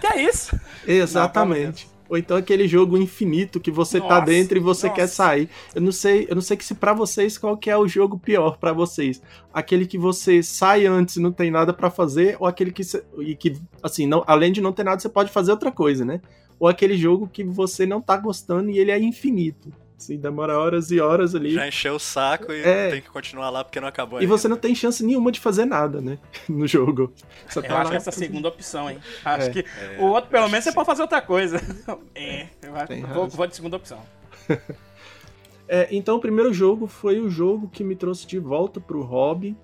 [0.00, 0.58] que é isso?
[0.86, 1.89] Exatamente.
[2.10, 5.00] Ou então aquele jogo infinito que você tá nossa, tá dentro e você nossa.
[5.00, 5.48] quer sair.
[5.72, 8.18] Eu não sei, eu não sei que se para vocês qual que é o jogo
[8.18, 9.22] pior para vocês.
[9.54, 12.82] Aquele que você sai antes e não tem nada para fazer ou aquele que
[13.20, 16.20] e que assim, não, além de não ter nada, você pode fazer outra coisa, né?
[16.58, 19.72] Ou aquele jogo que você não tá gostando e ele é infinito.
[20.00, 21.52] Assim, demora horas e horas ali.
[21.52, 22.90] Já encheu o saco e é...
[22.90, 24.34] tem que continuar lá porque não acabou E ainda.
[24.34, 26.18] você não tem chance nenhuma de fazer nada, né?
[26.48, 27.12] No jogo.
[27.52, 28.98] Tá eu acho que essa é a segunda opção, hein?
[29.22, 29.50] Acho é.
[29.50, 31.60] que é, o outro, pelo menos, você pode fazer outra coisa.
[32.14, 34.00] É, eu acho, vou, vou de segunda opção.
[35.68, 39.56] é, então, o primeiro jogo foi o jogo que me trouxe de volta pro hobby.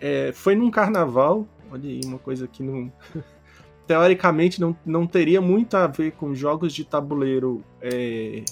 [0.00, 1.46] É, foi num carnaval.
[1.70, 2.92] Olha aí, uma coisa que não.
[3.86, 8.42] Teoricamente não, não teria muito a ver com jogos de tabuleiro é,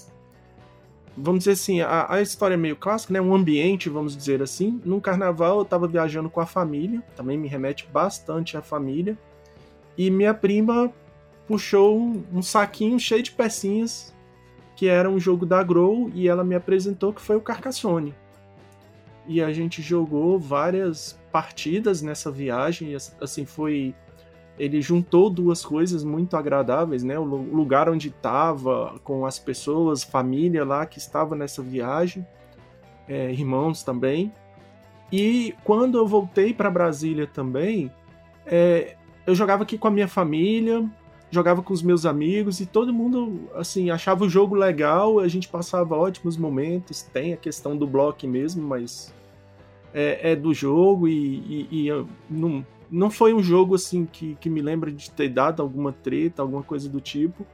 [1.17, 3.21] vamos dizer assim, a, a, história é meio clássica, né?
[3.21, 4.81] Um ambiente, vamos dizer assim.
[4.85, 9.17] Num carnaval eu tava viajando com a família, também me remete bastante à família.
[9.97, 10.93] E minha prima
[11.47, 14.15] puxou um, um saquinho cheio de pecinhas
[14.77, 18.15] que era um jogo da Grow e ela me apresentou que foi o Carcassonne.
[19.27, 23.95] E a gente jogou várias partidas nessa viagem, e assim foi
[24.59, 27.19] ele juntou duas coisas muito agradáveis, né?
[27.19, 32.27] O lugar onde estava, com as pessoas, família lá que estava nessa viagem,
[33.09, 34.33] é, irmãos também.
[35.11, 37.91] E quando eu voltei para Brasília também,
[38.47, 40.89] é, eu jogava aqui com a minha família,
[41.31, 45.49] jogava com os meus amigos e todo mundo assim achava o jogo legal, a gente
[45.49, 47.03] passava ótimos momentos.
[47.03, 49.13] Tem a questão do bloco mesmo, mas
[49.93, 54.49] é, é do jogo e, e, e não, não foi um jogo assim que, que
[54.49, 57.45] me lembra de ter dado alguma treta, alguma coisa do tipo.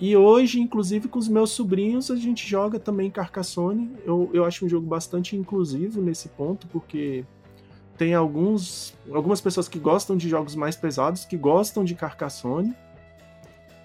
[0.00, 3.92] E hoje, inclusive, com os meus sobrinhos, a gente joga também Carcassonne.
[4.04, 7.24] Eu, eu acho um jogo bastante inclusivo nesse ponto, porque
[7.98, 12.74] tem alguns, algumas pessoas que gostam de jogos mais pesados, que gostam de Carcassonne.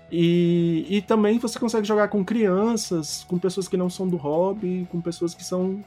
[0.10, 4.88] E, e também você consegue jogar com crianças, com pessoas que não são do hobby,
[4.90, 5.84] com pessoas que são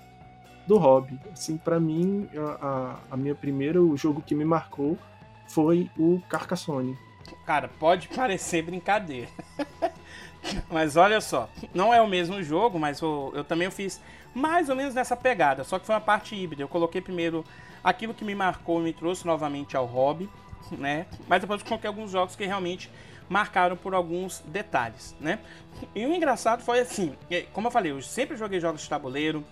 [0.68, 1.18] do hobby.
[1.32, 4.98] Assim, para mim, a, a, a minha primeiro jogo que me marcou
[5.48, 6.96] foi o Carcassonne.
[7.46, 9.28] Cara, pode parecer brincadeira.
[10.70, 14.00] mas olha só, não é o mesmo jogo, mas eu, eu também fiz
[14.34, 16.62] mais ou menos nessa pegada, só que foi uma parte híbrida.
[16.62, 17.44] Eu coloquei primeiro
[17.82, 20.28] aquilo que me marcou me trouxe novamente ao hobby,
[20.72, 21.06] né?
[21.26, 22.90] Mas depois coloquei alguns jogos que realmente
[23.26, 25.38] marcaram por alguns detalhes, né?
[25.94, 27.14] E o engraçado foi assim,
[27.52, 29.44] como eu falei, eu sempre joguei jogos de tabuleiro,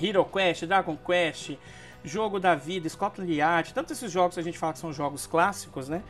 [0.00, 1.56] Hero Quest, Dragon Quest,
[2.04, 5.26] Jogo da Vida, Scotland Yard, tantos esses jogos que a gente fala que são jogos
[5.26, 6.02] clássicos, né?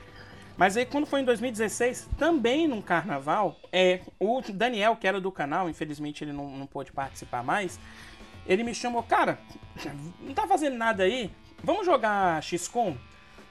[0.57, 5.31] Mas aí quando foi em 2016, também num carnaval, é, o Daniel, que era do
[5.31, 7.79] canal, infelizmente ele não, não pôde participar mais,
[8.47, 9.39] ele me chamou, cara,
[10.21, 11.31] não tá fazendo nada aí?
[11.63, 12.97] Vamos jogar XCOM?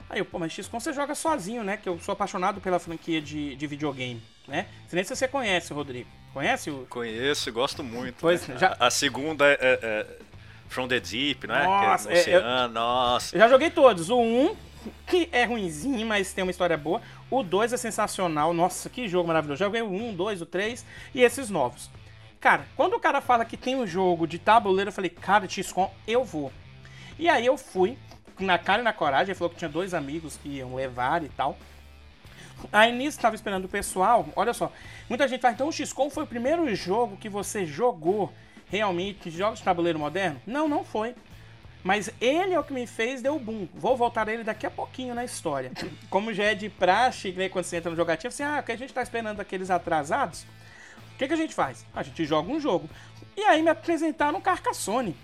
[0.09, 1.77] Aí eu, pô, mas XCOM você joga sozinho, né?
[1.77, 4.67] Que eu sou apaixonado pela franquia de, de videogame, né?
[4.87, 6.09] Se nem se você conhece, Rodrigo.
[6.33, 6.85] Conhece o.
[6.89, 8.17] Conheço, gosto muito.
[8.19, 8.57] Pois, né?
[8.57, 8.75] já...
[8.79, 10.19] a, a, segunda é, é, é,
[10.67, 11.63] From the Deep, né?
[11.63, 12.69] Nossa, que é, oceano, eu...
[12.69, 13.35] nossa.
[13.35, 14.09] Eu já joguei todos.
[14.09, 14.55] O 1,
[15.05, 17.01] que é ruimzinho, mas tem uma história boa.
[17.29, 18.53] O 2 é sensacional.
[18.53, 19.59] Nossa, que jogo maravilhoso.
[19.59, 21.89] Já joguei o 1, 2, o 3 e esses novos.
[22.39, 25.89] Cara, quando o cara fala que tem um jogo de tabuleiro, eu falei, cara, XCOM,
[26.07, 26.51] eu vou.
[27.17, 27.97] E aí eu fui,
[28.39, 31.29] na cara e na coragem, ele falou que tinha dois amigos que iam levar e
[31.29, 31.57] tal.
[32.71, 34.71] Aí nisso estava esperando o pessoal, olha só,
[35.07, 38.33] muita gente fala, então o XCOM foi o primeiro jogo que você jogou
[38.69, 40.41] realmente jogos de tabuleiro moderno?
[40.45, 41.15] Não, não foi.
[41.83, 43.67] Mas ele é o que me fez deu boom.
[43.73, 45.71] Vou voltar a ele daqui a pouquinho na história.
[46.09, 48.71] Como já é de praxe, né, quando você entra no jogativo, assim, ah, o que
[48.71, 50.45] a gente está esperando aqueles atrasados?
[51.13, 51.85] O que, que a gente faz?
[51.95, 52.89] A gente joga um jogo.
[53.35, 55.15] E aí me apresentaram Carcassone.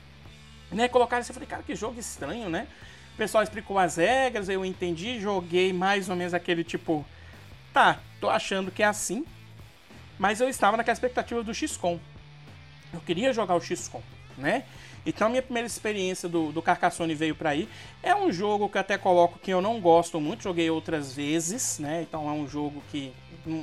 [0.71, 2.67] Né, colocaram assim, eu falei, cara, que jogo estranho, né?
[3.13, 7.06] O pessoal explicou as regras, eu entendi, joguei mais ou menos aquele tipo,
[7.71, 9.23] tá, tô achando que é assim,
[10.17, 11.99] mas eu estava naquela expectativa do XCOM.
[12.93, 14.01] Eu queria jogar o XCOM,
[14.38, 14.63] né?
[15.06, 17.67] Então a minha primeira experiência do, do Carcassonne veio para aí.
[18.01, 22.03] É um jogo que até coloco que eu não gosto muito, joguei outras vezes, né?
[22.03, 23.12] Então é um jogo que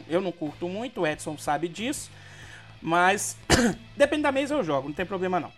[0.09, 2.11] eu não curto muito, o Edson sabe disso.
[2.83, 3.37] Mas
[3.97, 5.53] depende da mesa eu jogo, não tem problema não.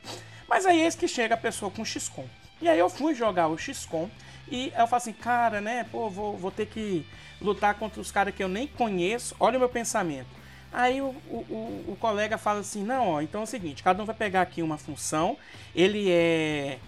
[0.48, 2.26] Mas aí é esse que chega a pessoa com XCOM.
[2.60, 4.08] E aí eu fui jogar o XCOM
[4.50, 7.04] e eu falo assim, cara, né, pô, vou, vou ter que
[7.40, 9.34] lutar contra os caras que eu nem conheço.
[9.40, 10.41] Olha o meu pensamento.
[10.72, 14.06] Aí o, o, o, colega fala assim, não, ó, então é o seguinte, cada um
[14.06, 15.36] vai pegar aqui uma função,
[15.74, 16.78] ele é,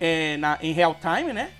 [0.00, 1.52] é na, em real time, né?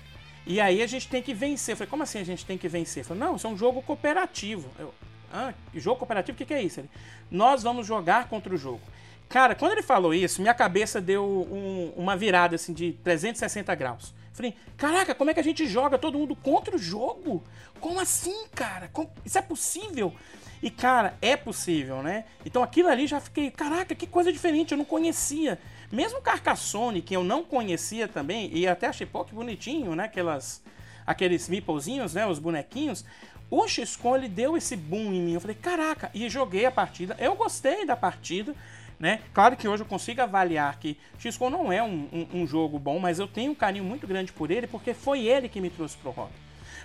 [0.45, 1.73] E aí a gente tem que vencer.
[1.73, 3.03] Eu falei, como assim a gente tem que vencer?
[3.03, 4.69] Eu falei, não, isso é um jogo cooperativo.
[4.77, 4.93] Eu,
[5.31, 6.79] ah, jogo cooperativo, o que, que é isso?
[6.79, 6.89] Ele,
[7.29, 8.81] Nós vamos jogar contra o jogo.
[9.29, 14.13] Cara, quando ele falou isso, minha cabeça deu um, uma virada assim de 360 graus.
[14.33, 17.43] Falei, caraca, como é que a gente joga todo mundo contra o jogo?
[17.79, 18.89] Como assim, cara?
[18.91, 19.11] Como...
[19.23, 20.15] Isso é possível?
[20.61, 22.25] E, cara, é possível, né?
[22.45, 25.57] Então aquilo ali já fiquei, caraca, que coisa diferente, eu não conhecia.
[25.91, 30.03] Mesmo Carcassone, que eu não conhecia também, e até achei, pô, que bonitinho, né?
[30.03, 30.61] Aquelas,
[31.07, 32.27] aqueles meeplezinhos, né?
[32.27, 33.05] Os bonequinhos.
[33.49, 35.33] O XCOM, ele deu esse boom em mim.
[35.33, 37.15] Eu falei, caraca, e joguei a partida.
[37.19, 38.53] Eu gostei da partida.
[38.99, 39.21] Né?
[39.33, 42.99] Claro que hoje eu consigo avaliar que XCOM não é um, um, um, jogo bom,
[42.99, 45.95] mas eu tenho um carinho muito grande por ele, porque foi ele que me trouxe
[45.95, 46.33] pro hobby.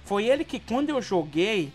[0.04, 1.72] Foi ele que, quando eu joguei,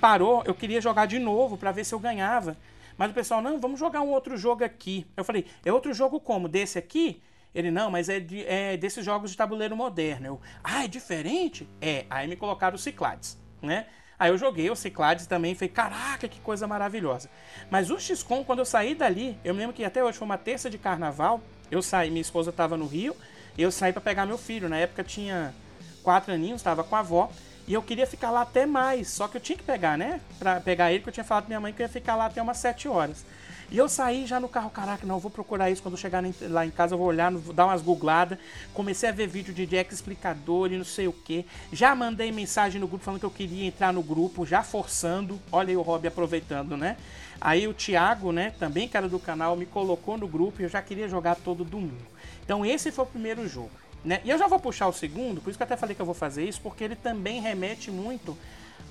[0.00, 2.56] parou, eu queria jogar de novo para ver se eu ganhava.
[2.96, 5.06] Mas o pessoal, não, vamos jogar um outro jogo aqui.
[5.16, 6.48] Eu falei, é outro jogo como?
[6.48, 7.22] Desse aqui?
[7.54, 10.26] Ele, não, mas é, de, é desses jogos de tabuleiro moderno.
[10.26, 11.68] Eu, ah, é diferente?
[11.80, 12.04] É.
[12.08, 13.86] Aí me colocaram o Ciclades, né?
[14.18, 17.28] Aí eu joguei o Ciclades também e falei, caraca, que coisa maravilhosa.
[17.70, 20.38] Mas o XCOM, quando eu saí dali, eu me lembro que até hoje foi uma
[20.38, 23.14] terça de carnaval, eu saí, minha esposa estava no Rio,
[23.58, 24.68] e eu saí para pegar meu filho.
[24.68, 25.54] Na época tinha
[26.02, 27.30] quatro aninhos, estava com a avó,
[27.66, 30.20] e eu queria ficar lá até mais, só que eu tinha que pegar, né?
[30.38, 32.26] Pra pegar ele, porque eu tinha falado pra minha mãe que eu ia ficar lá
[32.26, 33.24] até umas sete horas.
[33.68, 35.82] E eu saí já no carro, caraca, não, eu vou procurar isso.
[35.82, 38.38] Quando eu chegar lá em casa, eu vou olhar, vou dar umas googladas.
[38.72, 41.44] Comecei a ver vídeo de Jack explicador e não sei o que.
[41.72, 45.40] Já mandei mensagem no grupo falando que eu queria entrar no grupo, já forçando.
[45.50, 46.96] Olha aí o Rob aproveitando, né?
[47.40, 50.80] Aí o Thiago, né, também cara do canal, me colocou no grupo e eu já
[50.80, 52.06] queria jogar todo domingo.
[52.44, 53.70] Então esse foi o primeiro jogo.
[54.04, 54.20] Né?
[54.24, 56.06] E eu já vou puxar o segundo, por isso que eu até falei que eu
[56.06, 58.36] vou fazer isso, porque ele também remete muito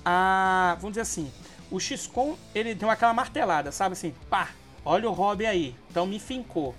[0.04, 1.32] a, vamos dizer assim,
[1.70, 4.50] o XCOM, ele deu aquela martelada, sabe assim, pá,
[4.84, 6.74] olha o hobby aí, então me fincou.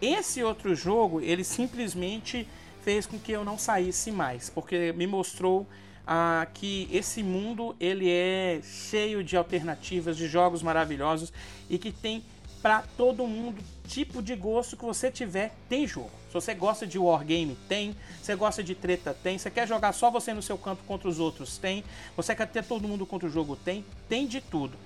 [0.00, 2.46] Esse outro jogo, ele simplesmente
[2.82, 5.66] fez com que eu não saísse mais, porque me mostrou
[6.06, 11.32] ah, que esse mundo ele é cheio de alternativas, de jogos maravilhosos
[11.68, 12.22] e que tem
[12.62, 16.10] para todo mundo, tipo de gosto que você tiver, tem jogo.
[16.28, 17.92] Se você gosta de wargame, tem.
[18.18, 19.38] Se você gosta de treta, tem.
[19.38, 21.84] Você quer jogar só você no seu campo contra os outros, tem.
[22.16, 23.84] Você quer ter todo mundo contra o jogo, tem.
[24.08, 24.76] Tem de tudo.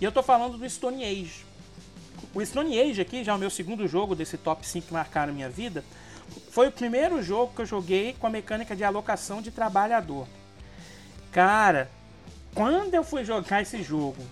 [0.00, 1.44] E eu tô falando do Stone Age.
[2.34, 5.32] O Stone Age aqui, já é o meu segundo jogo desse top 5 que marcaram
[5.32, 5.84] minha vida,
[6.50, 10.26] foi o primeiro jogo que eu joguei com a mecânica de alocação de trabalhador.
[11.30, 11.90] Cara,
[12.54, 14.22] quando eu fui jogar esse jogo,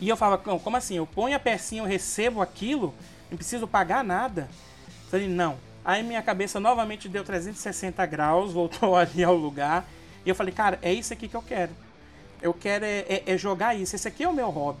[0.00, 0.96] e eu falava, como assim?
[0.96, 2.94] Eu ponho a pecinha, eu recebo aquilo,
[3.30, 4.48] não preciso pagar nada.
[5.10, 5.56] Falei, não.
[5.84, 9.84] Aí minha cabeça novamente deu 360 graus, voltou ali ao lugar.
[10.24, 11.72] E eu falei, cara, é isso aqui que eu quero.
[12.42, 13.96] Eu quero é, é, é jogar isso.
[13.96, 14.80] Esse aqui é o meu hobby.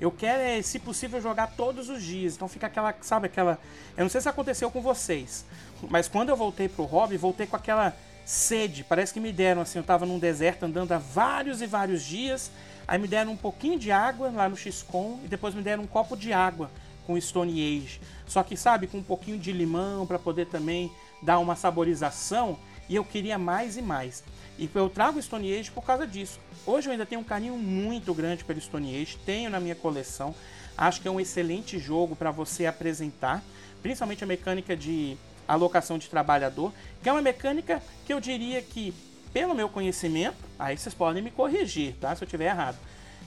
[0.00, 2.36] Eu quero, é, se possível, jogar todos os dias.
[2.36, 3.58] Então fica aquela, sabe, aquela.
[3.96, 5.44] Eu não sei se aconteceu com vocês,
[5.90, 8.84] mas quando eu voltei pro hobby, voltei com aquela sede.
[8.84, 12.50] Parece que me deram assim, eu tava num deserto andando há vários e vários dias
[12.88, 15.86] Aí me deram um pouquinho de água lá no XCOM e depois me deram um
[15.86, 16.70] copo de água
[17.06, 18.00] com Stone Age.
[18.26, 20.90] Só que, sabe, com um pouquinho de limão para poder também
[21.22, 22.58] dar uma saborização.
[22.88, 24.24] E eu queria mais e mais.
[24.58, 26.40] E eu trago Stone Age por causa disso.
[26.66, 30.34] Hoje eu ainda tenho um carinho muito grande pelo Stone Age, tenho na minha coleção.
[30.76, 33.42] Acho que é um excelente jogo para você apresentar,
[33.82, 36.72] principalmente a mecânica de alocação de trabalhador,
[37.02, 38.94] que é uma mecânica que eu diria que
[39.32, 42.14] pelo meu conhecimento, aí vocês podem me corrigir, tá?
[42.14, 42.78] Se eu estiver errado.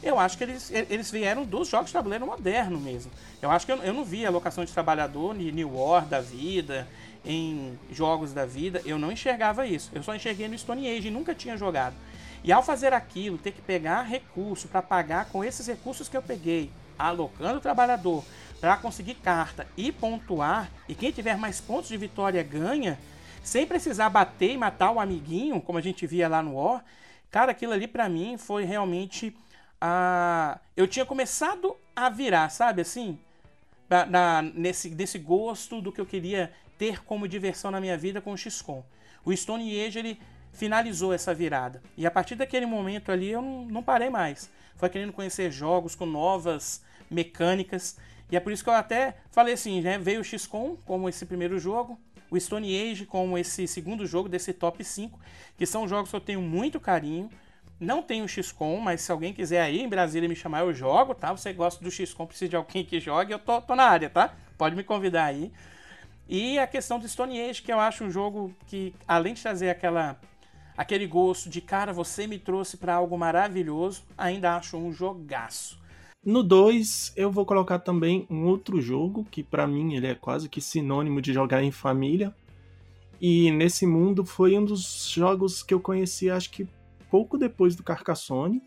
[0.04, 3.12] Eu acho que eles, eles vieram dos jogos de tabuleiro moderno mesmo.
[3.42, 6.20] Eu acho que eu, eu não vi a locação de trabalhador em New War da
[6.20, 6.88] vida,
[7.24, 9.92] em jogos da vida, eu não enxergava isso.
[9.94, 11.96] Eu só enxerguei no Stone Age e nunca tinha jogado.
[12.44, 16.22] E ao fazer aquilo, ter que pegar recurso para pagar com esses recursos que eu
[16.22, 18.24] peguei, alocando o trabalhador
[18.60, 23.00] para conseguir carta e pontuar, e quem tiver mais pontos de vitória ganha,
[23.44, 26.84] sem precisar bater e matar o amiguinho, como a gente via lá no War.
[27.30, 29.36] Cara, aquilo ali para mim foi realmente
[29.80, 33.18] a eu tinha começado a virar, sabe assim,
[34.10, 38.32] na, nesse desse gosto do que eu queria ter como diversão na minha vida com
[38.32, 38.84] o XCOM.
[39.24, 40.20] O Stone Age ele
[40.54, 41.82] finalizou essa virada.
[41.98, 44.50] E a partir daquele momento ali eu não, não parei mais.
[44.76, 47.98] Foi querendo conhecer jogos com novas mecânicas.
[48.32, 49.98] E é por isso que eu até falei assim, né?
[49.98, 52.00] Veio o XCOM como esse primeiro jogo,
[52.32, 55.20] o Stone Age como esse segundo jogo desse top 5,
[55.58, 57.30] que são jogos que eu tenho muito carinho.
[57.78, 61.32] Não tenho XCOM, mas se alguém quiser aí em Brasília me chamar, eu jogo, tá?
[61.32, 64.34] Você gosta do XCOM, precisa de alguém que jogue, eu tô, tô na área, tá?
[64.58, 65.52] Pode me convidar aí.
[66.30, 69.70] E a questão do Stone Age, que eu acho um jogo que, além de trazer
[69.70, 70.18] aquela
[70.78, 75.81] aquele gosto de cara, você me trouxe para algo maravilhoso, ainda acho um jogaço.
[76.24, 80.48] No 2, eu vou colocar também um outro jogo, que para mim ele é quase
[80.48, 82.34] que sinônimo de jogar em família.
[83.20, 86.68] E nesse mundo foi um dos jogos que eu conheci, acho que
[87.10, 88.62] pouco depois do Carcassonne.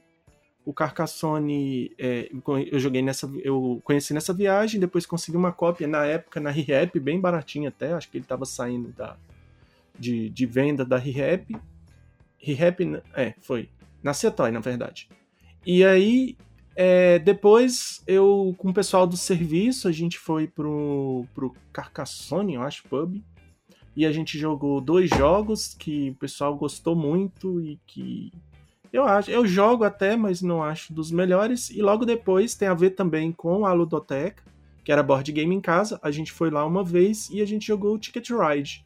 [0.64, 2.28] O Carcassonne é,
[2.72, 6.98] eu joguei nessa, eu conheci nessa viagem, depois consegui uma cópia na época na ReHap,
[6.98, 9.16] bem baratinha até, acho que ele estava saindo da,
[9.96, 11.56] de, de venda da ReHap.
[12.38, 13.68] ReHap, é, foi,
[14.02, 15.08] na Cetoy, na verdade.
[15.64, 16.36] E aí
[16.76, 22.62] é, depois, eu, com o pessoal do serviço, a gente foi pro, pro Carcassonne, eu
[22.62, 23.22] acho, pub.
[23.96, 28.32] E a gente jogou dois jogos que o pessoal gostou muito e que
[28.92, 31.70] eu acho, eu jogo até, mas não acho dos melhores.
[31.70, 34.42] E logo depois tem a ver também com a Ludoteca,
[34.84, 35.98] que era board game em casa.
[36.02, 38.84] A gente foi lá uma vez e a gente jogou o Ticket Ride.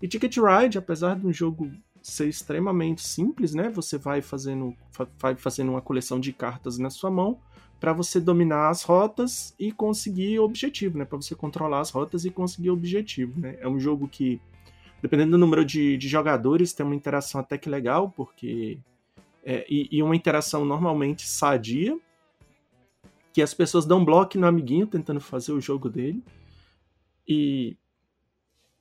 [0.00, 1.70] E Ticket Ride, apesar de um jogo
[2.04, 3.70] ser extremamente simples, né?
[3.70, 4.76] Você vai fazendo,
[5.18, 7.40] vai fazendo uma coleção de cartas na sua mão
[7.80, 11.06] para você dominar as rotas e conseguir objetivo, né?
[11.06, 13.56] Para você controlar as rotas e conseguir objetivo, né?
[13.58, 14.38] É um jogo que,
[15.00, 18.78] dependendo do número de, de jogadores, tem uma interação até que legal, porque
[19.42, 21.98] é, e, e, uma interação normalmente sadia,
[23.32, 26.22] que as pessoas dão bloco no amiguinho tentando fazer o jogo dele.
[27.26, 27.78] E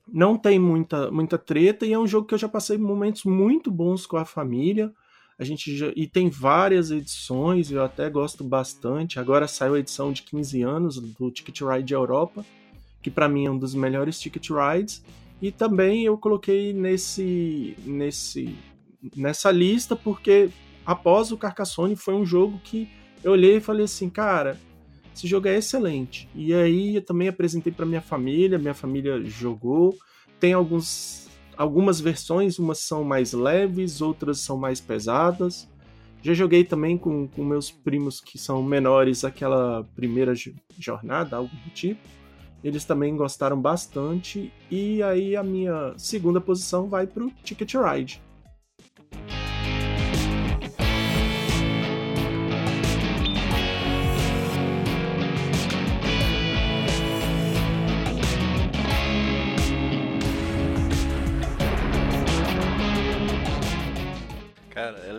[0.07, 3.71] não tem muita, muita treta e é um jogo que eu já passei momentos muito
[3.71, 4.91] bons com a família.
[5.37, 9.19] A gente já, e tem várias edições, eu até gosto bastante.
[9.19, 12.45] Agora saiu a edição de 15 anos do Ticket Ride Europa,
[13.01, 15.03] que para mim é um dos melhores Ticket Rides.
[15.41, 18.55] E também eu coloquei nesse, nesse
[19.15, 20.49] nessa lista porque
[20.85, 22.87] após o Carcassonne foi um jogo que
[23.23, 24.57] eu olhei e falei assim, cara,
[25.15, 26.27] esse jogo é excelente.
[26.35, 29.95] E aí eu também apresentei para minha família, minha família jogou.
[30.39, 35.69] Tem alguns, algumas versões, umas são mais leves, outras são mais pesadas.
[36.21, 40.33] Já joguei também com, com meus primos que são menores aquela primeira
[40.79, 42.01] jornada, algo do tipo.
[42.63, 44.51] Eles também gostaram bastante.
[44.71, 48.21] E aí a minha segunda posição vai para o Ticket Ride.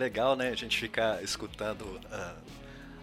[0.05, 2.37] Legal, né, a gente ficar escutando uh,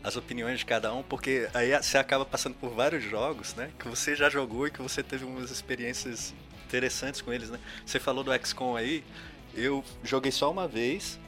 [0.03, 3.87] as opiniões de cada um, porque aí você acaba passando por vários jogos, né, que
[3.87, 6.33] você já jogou e que você teve umas experiências
[6.67, 7.59] interessantes com eles, né.
[7.85, 9.03] Você falou do XCOM aí,
[9.55, 11.19] eu joguei só uma vez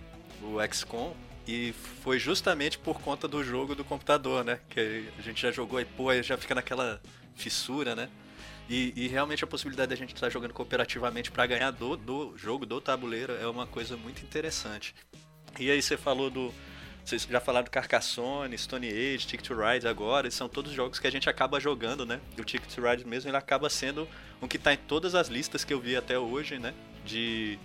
[0.43, 1.13] o XCOM
[1.47, 5.81] e foi justamente por conta do jogo do computador, né, que a gente já jogou
[5.81, 7.01] e pô, aí já fica naquela
[7.35, 8.09] fissura, né.
[8.69, 12.37] E, e, realmente a possibilidade de a gente estar jogando cooperativamente para ganhar do, do
[12.37, 14.95] jogo, do tabuleiro, é uma coisa muito interessante.
[15.59, 16.53] E aí você falou do.
[17.03, 21.07] Vocês já falaram do Carcassonne, Stone Age, Ticket to Ride agora, são todos jogos que
[21.07, 22.21] a gente acaba jogando, né?
[22.39, 24.07] O Ticket to Ride mesmo ele acaba sendo
[24.41, 26.73] um que está em todas as listas que eu vi até hoje, né?
[27.03, 27.59] De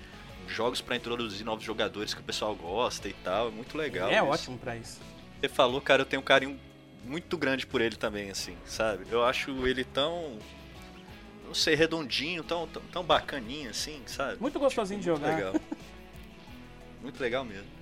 [0.49, 3.49] jogos para introduzir novos jogadores que o pessoal gosta e tal.
[3.49, 4.09] É muito legal.
[4.09, 4.25] É isso.
[4.25, 5.01] ótimo para isso.
[5.41, 6.59] Você falou, cara, eu tenho um carinho
[7.05, 9.07] muito grande por ele também, assim, sabe?
[9.09, 10.37] Eu acho ele tão
[11.49, 14.37] não sei, redondinho, tão, tão, tão bacaninho assim, sabe?
[14.41, 15.35] Muito gostosinho tipo, de jogar.
[15.35, 15.55] Legal.
[17.01, 17.78] muito legal mesmo.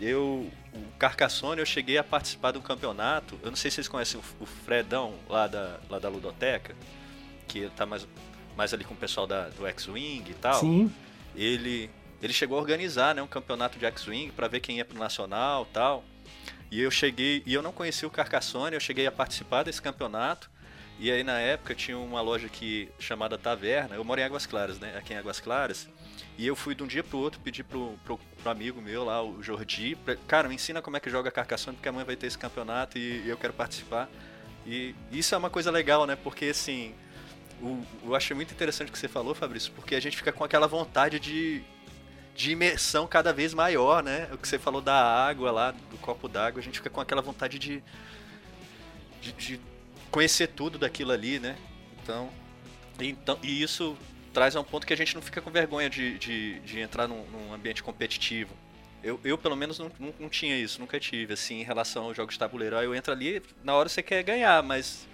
[0.00, 3.38] Eu, o Carcassonne, eu cheguei a participar de um campeonato.
[3.42, 6.74] Eu não sei se vocês conhecem o, o Fredão lá da, lá da Ludoteca,
[7.48, 8.06] que tá mais,
[8.56, 10.60] mais ali com o pessoal da, do X-Wing e tal.
[10.60, 10.92] Sim.
[11.34, 11.90] Ele,
[12.22, 15.66] ele chegou a organizar né, um campeonato de X-Wing para ver quem ia pro Nacional
[15.72, 16.04] tal.
[16.70, 20.50] E eu cheguei, e eu não conhecia o Carcassonne, eu cheguei a participar desse campeonato.
[20.98, 23.96] E aí na época tinha uma loja aqui chamada Taverna.
[23.96, 24.96] Eu moro em Águas Claras, né?
[24.96, 25.88] Aqui em Águas Claras.
[26.38, 29.22] E eu fui de um dia pro outro pedir pro, pro, pro amigo meu lá,
[29.22, 32.26] o Jordi, pra, cara, me ensina como é que joga Carcassonne, porque amanhã vai ter
[32.26, 34.08] esse campeonato e, e eu quero participar.
[34.66, 36.16] E isso é uma coisa legal, né?
[36.16, 36.94] Porque assim,
[37.60, 40.44] o, eu achei muito interessante o que você falou, Fabrício, porque a gente fica com
[40.44, 41.62] aquela vontade de,
[42.34, 44.28] de imersão cada vez maior, né?
[44.32, 47.22] O que você falou da água lá, do copo d'água, a gente fica com aquela
[47.22, 47.82] vontade de,
[49.22, 49.60] de, de
[50.16, 51.58] conhecer tudo daquilo ali, né?
[52.02, 52.30] Então,
[52.98, 53.94] então e isso
[54.32, 57.06] traz a um ponto que a gente não fica com vergonha de, de, de entrar
[57.06, 58.56] num, num, ambiente competitivo.
[59.02, 62.16] Eu, eu pelo menos, não, não, não, tinha isso, nunca tive, assim, em relação aos
[62.16, 62.78] jogos de tabuleiro.
[62.78, 65.06] Aí eu entro ali, na hora você quer ganhar, mas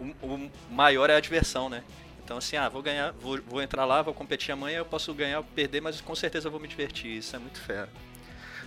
[0.00, 1.84] o, o maior é a diversão, né?
[2.24, 5.40] Então, assim, ah, vou ganhar, vou, vou entrar lá, vou competir amanhã, eu posso ganhar
[5.40, 7.14] ou perder, mas com certeza eu vou me divertir.
[7.14, 7.90] Isso é muito fera.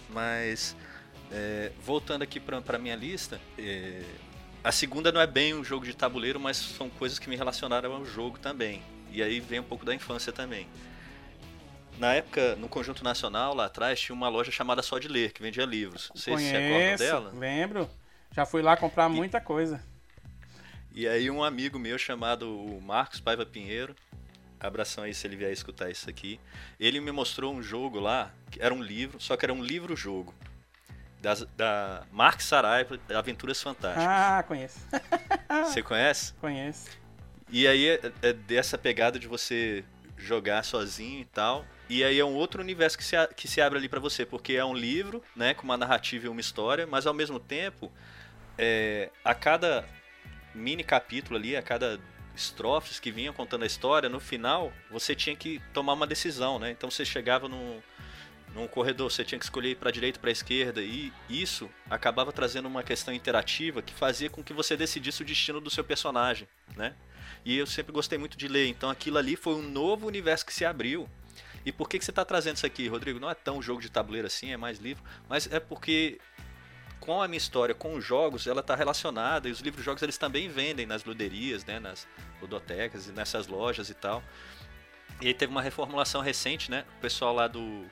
[0.08, 0.76] Mas,
[1.32, 4.04] é, voltando aqui para a minha lista, é,
[4.64, 7.94] a segunda não é bem um jogo de tabuleiro, mas são coisas que me relacionaram
[7.94, 8.82] ao jogo também.
[9.12, 10.68] E aí vem um pouco da infância também.
[11.98, 15.42] Na época, no Conjunto Nacional, lá atrás, tinha uma loja chamada Só de Ler, que
[15.42, 16.12] vendia livros.
[16.14, 17.32] Você se acorda dela?
[17.36, 17.90] Lembro.
[18.32, 19.84] Já fui lá comprar e, muita coisa.
[20.94, 23.96] E aí um amigo meu chamado Marcos Paiva Pinheiro,
[24.60, 26.40] abração aí se ele vier escutar isso aqui,
[26.80, 30.34] ele me mostrou um jogo lá, que era um livro, só que era um livro-jogo
[31.22, 34.08] das, da Mark Saraiva, Aventuras Fantásticas.
[34.08, 34.80] Ah, conheço.
[35.66, 36.34] Você conhece?
[36.36, 36.90] Conheço.
[37.50, 39.84] E aí é, é, dessa pegada de você
[40.18, 41.66] jogar sozinho e tal.
[41.90, 44.54] E aí é um outro universo que se, que se abre ali para você, porque
[44.54, 47.92] é um livro, né, com uma narrativa e uma história, mas ao mesmo tempo,
[48.58, 49.84] é, a cada
[50.54, 52.00] mini capítulo ali, a cada
[52.36, 56.72] estrofes que vinham contando a história, no final você tinha que tomar uma decisão, né?
[56.72, 57.82] Então você chegava num,
[58.54, 62.84] num corredor você tinha que escolher para direita para esquerda e isso acabava trazendo uma
[62.84, 66.96] questão interativa que fazia com que você decidisse o destino do seu personagem, né?
[67.46, 70.54] E eu sempre gostei muito de ler, então aquilo ali foi um novo universo que
[70.54, 71.08] se abriu.
[71.66, 73.20] E por que, que você está trazendo isso aqui, Rodrigo?
[73.20, 76.20] Não é tão jogo de tabuleiro assim, é mais livro, mas é porque
[77.00, 80.18] com a minha história, com os jogos, ela está relacionada e os livros jogos eles
[80.18, 82.08] também vendem nas luderias, né, nas
[82.42, 84.24] ludotecas e nessas lojas e tal.
[85.22, 86.86] E aí teve uma reformulação recente, né?
[86.98, 87.86] O pessoal lá do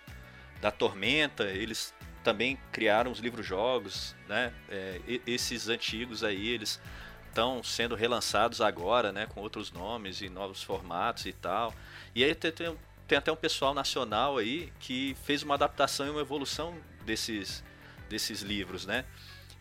[0.61, 1.93] da Tormenta, eles
[2.23, 4.53] também criaram os livros-jogos, né?
[4.69, 6.79] É, esses antigos aí, eles
[7.27, 9.27] estão sendo relançados agora, né?
[9.27, 11.73] Com outros nomes e novos formatos e tal.
[12.13, 12.77] E aí tem, tem,
[13.07, 17.63] tem até um pessoal nacional aí que fez uma adaptação e uma evolução desses,
[18.09, 19.05] desses livros, né?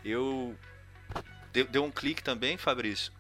[0.05, 0.57] Eu
[1.53, 3.13] deu, deu um clique também, Fabrício.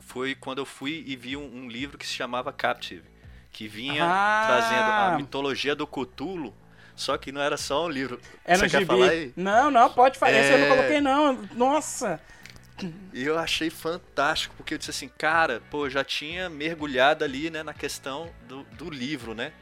[0.00, 3.04] Foi quando eu fui e vi um, um livro que se chamava Captive,
[3.52, 4.44] que vinha ah.
[4.46, 6.52] trazendo a mitologia do Cthulhu
[7.02, 8.20] só que não era só um livro.
[8.44, 9.32] Era Você quer falar aí?
[9.36, 10.32] Não, não, pode falar.
[10.32, 10.54] É...
[10.54, 11.48] eu não coloquei, não.
[11.54, 12.20] Nossa!
[13.12, 17.62] E eu achei fantástico, porque eu disse assim, cara, pô, já tinha mergulhado ali, né,
[17.62, 19.52] na questão do, do livro, né?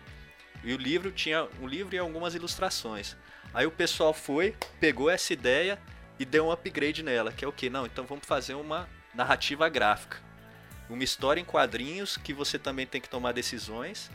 [0.62, 3.16] E o livro tinha um livro e algumas ilustrações.
[3.52, 5.78] Aí o pessoal foi, pegou essa ideia
[6.18, 7.68] e deu um upgrade nela, que é o que?
[7.68, 10.18] Não, então vamos fazer uma narrativa gráfica.
[10.88, 14.10] Uma história em quadrinhos que você também tem que tomar decisões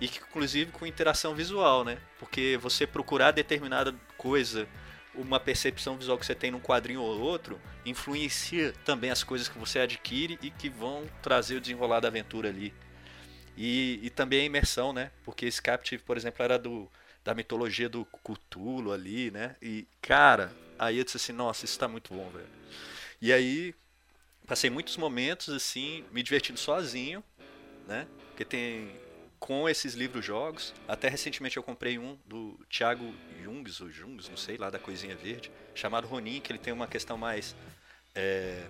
[0.00, 1.98] e que inclusive com interação visual, né?
[2.18, 4.68] Porque você procurar determinada coisa,
[5.14, 9.58] uma percepção visual que você tem num quadrinho ou outro, influencia também as coisas que
[9.58, 12.72] você adquire e que vão trazer o desenrolar da aventura ali.
[13.56, 15.10] E, e também a imersão, né?
[15.24, 16.90] Porque esse Captive, por exemplo, era do
[17.24, 19.56] da mitologia do Cthulhu ali, né?
[19.62, 22.48] E, cara, aí eu disse assim, nossa, isso tá muito bom, velho.
[23.20, 23.74] E aí,
[24.46, 27.22] passei muitos momentos, assim, me divertindo sozinho,
[27.86, 28.06] né?
[28.28, 28.90] Porque tem,
[29.42, 33.12] com esses livros-jogos, até recentemente eu comprei um do Thiago
[33.42, 36.86] Jungs, ou Jungs, não sei, lá da Coisinha Verde, chamado Ronin, que ele tem uma
[36.86, 37.56] questão mais...
[38.14, 38.64] É,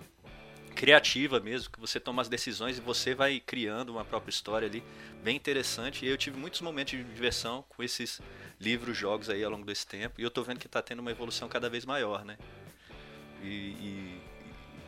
[0.74, 4.82] criativa mesmo, que você toma as decisões e você vai criando uma própria história ali,
[5.22, 6.06] bem interessante.
[6.06, 8.22] E eu tive muitos momentos de diversão com esses
[8.58, 11.10] livros, jogos aí ao longo desse tempo, e eu tô vendo que está tendo uma
[11.10, 12.38] evolução cada vez maior, né?
[13.42, 14.22] E, e,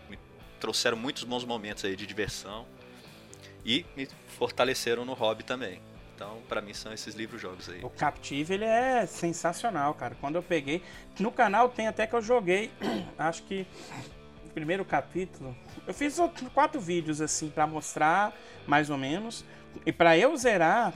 [0.08, 0.18] e, me
[0.58, 2.66] trouxeram muitos bons momentos aí de diversão
[3.64, 4.08] e me
[4.38, 5.80] fortaleceram no hobby também.
[6.14, 7.80] Então, para mim são esses livros jogos aí.
[7.82, 10.16] O Captive ele é sensacional, cara.
[10.20, 10.82] Quando eu peguei,
[11.18, 12.70] no canal tem até que eu joguei,
[13.18, 13.66] acho que
[14.54, 15.54] primeiro capítulo,
[15.84, 16.16] eu fiz
[16.54, 18.32] quatro vídeos assim para mostrar
[18.66, 19.44] mais ou menos.
[19.84, 20.94] E para eu zerar,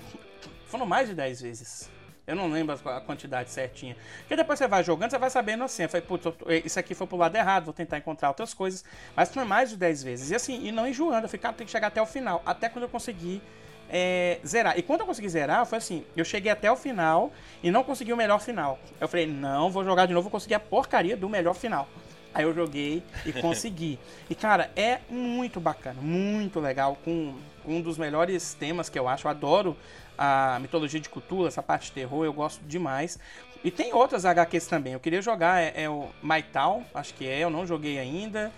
[0.66, 1.90] foram mais de 10 vezes.
[2.28, 3.96] Eu não lembro a quantidade certinha.
[4.18, 5.84] Porque depois você vai jogando, você vai sabendo assim.
[5.84, 6.26] Eu falei, putz,
[6.62, 8.84] isso aqui foi pro lado errado, vou tentar encontrar outras coisas.
[9.16, 10.30] Mas foi mais de 10 vezes.
[10.30, 11.24] E assim, e não enjoando.
[11.24, 12.42] Eu ficava, tem que chegar até o final.
[12.44, 13.40] Até quando eu consegui
[13.88, 14.78] é, zerar.
[14.78, 18.12] E quando eu consegui zerar, foi assim: eu cheguei até o final e não consegui
[18.12, 18.78] o melhor final.
[19.00, 21.88] Eu falei, não, vou jogar de novo, vou conseguir a porcaria do melhor final.
[22.34, 23.98] Aí eu joguei e consegui.
[24.28, 29.26] e cara, é muito bacana, muito legal, com um dos melhores temas que eu acho.
[29.26, 29.76] Eu adoro
[30.18, 33.18] a mitologia de Cthulhu, essa parte de terror, eu gosto demais.
[33.62, 34.92] E tem outras HQs também.
[34.92, 38.52] Eu queria jogar é, é o Maital, acho que é, eu não joguei ainda.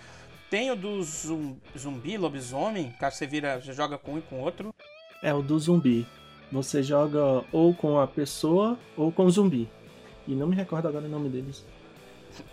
[0.49, 4.73] Tem o do zumbi, lobisomem, que você vira, você joga com um e com outro.
[5.23, 6.05] É o do zumbi.
[6.51, 9.69] Você joga ou com a pessoa ou com o zumbi.
[10.27, 11.65] E não me recordo agora o nome deles.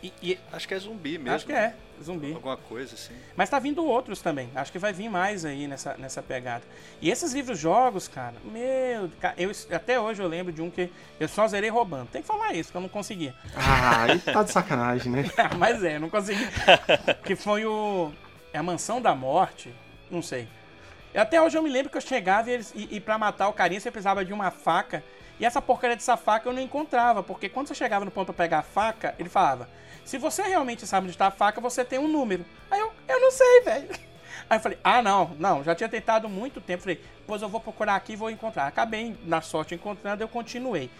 [0.02, 1.34] E, e, acho que é zumbi mesmo.
[1.34, 2.32] Acho que é, zumbi.
[2.32, 3.14] Alguma coisa assim.
[3.36, 4.50] Mas tá vindo outros também.
[4.54, 6.62] Acho que vai vir mais aí nessa, nessa pegada.
[7.00, 11.28] E esses livros jogos, cara, meu, eu, até hoje eu lembro de um que eu
[11.28, 12.08] só zerei roubando.
[12.08, 13.32] Tem que falar isso, que eu não consegui.
[13.54, 15.24] Ah, aí tá de sacanagem, né?
[15.58, 16.46] Mas é, não consegui.
[17.24, 18.12] que foi o.
[18.52, 19.74] É a Mansão da Morte,
[20.10, 20.48] não sei.
[21.14, 23.52] Até hoje eu me lembro que eu chegava e, eles, e, e pra matar o
[23.52, 25.02] carinha você precisava de uma faca
[25.40, 28.44] e essa porcaria dessa faca eu não encontrava, porque quando você chegava no ponto pra
[28.44, 29.68] pegar a faca, ele falava:
[30.04, 32.44] se você realmente sabe onde está a faca, você tem um número.
[32.70, 33.88] Aí eu, eu não sei, velho.
[34.48, 36.82] Aí eu falei, ah, não, não, já tinha tentado muito tempo.
[36.82, 38.66] Falei, pois eu vou procurar aqui e vou encontrar.
[38.66, 40.90] Acabei, na sorte, encontrando, eu continuei.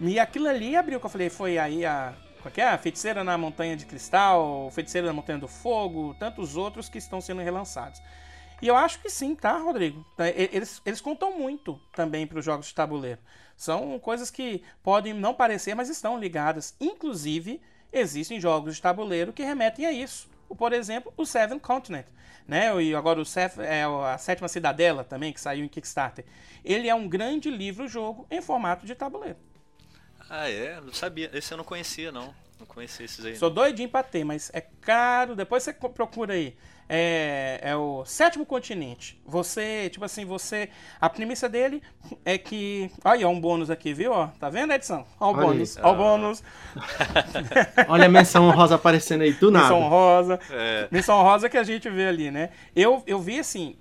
[0.00, 2.12] E aquilo ali abriu, que eu falei, foi aí a.
[2.42, 2.68] Qual é?
[2.68, 7.20] A Feiticeira na Montanha de Cristal, Feiticeira na Montanha do Fogo, tantos outros que estão
[7.20, 8.00] sendo relançados.
[8.62, 10.04] E eu acho que sim, tá, Rodrigo?
[10.18, 13.18] Eles, eles contam muito também para os jogos de tabuleiro.
[13.60, 16.74] São coisas que podem não parecer, mas estão ligadas.
[16.80, 17.60] Inclusive,
[17.92, 20.30] existem jogos de tabuleiro que remetem a isso.
[20.56, 22.06] Por exemplo, o Seven Continent,
[22.48, 22.74] né?
[22.82, 26.24] E agora o Sef, é a Sétima Cidadela também, que saiu em Kickstarter.
[26.64, 29.36] Ele é um grande livro-jogo em formato de tabuleiro.
[30.30, 30.80] Ah, é?
[30.80, 31.30] Não sabia.
[31.34, 32.34] Esse eu não conhecia, não.
[32.58, 33.36] Não conhecia esses aí.
[33.36, 35.36] Sou doidinho pra ter, mas é caro.
[35.36, 36.56] Depois você procura aí
[36.92, 39.16] é, é o sétimo continente.
[39.24, 40.70] Você, tipo assim, você.
[41.00, 41.80] A premissa dele
[42.24, 42.90] é que.
[43.04, 44.10] Olha, um bônus aqui, viu?
[44.10, 45.06] Ó, tá vendo, Edson?
[45.20, 45.76] Olha o Olha bônus.
[45.76, 46.42] Olha o bônus.
[47.86, 49.66] Olha a menção rosa aparecendo aí, do nada.
[49.66, 50.40] Menção rosa.
[50.50, 50.88] É.
[50.90, 52.50] Menção rosa que a gente vê ali, né?
[52.74, 53.76] Eu, eu vi assim,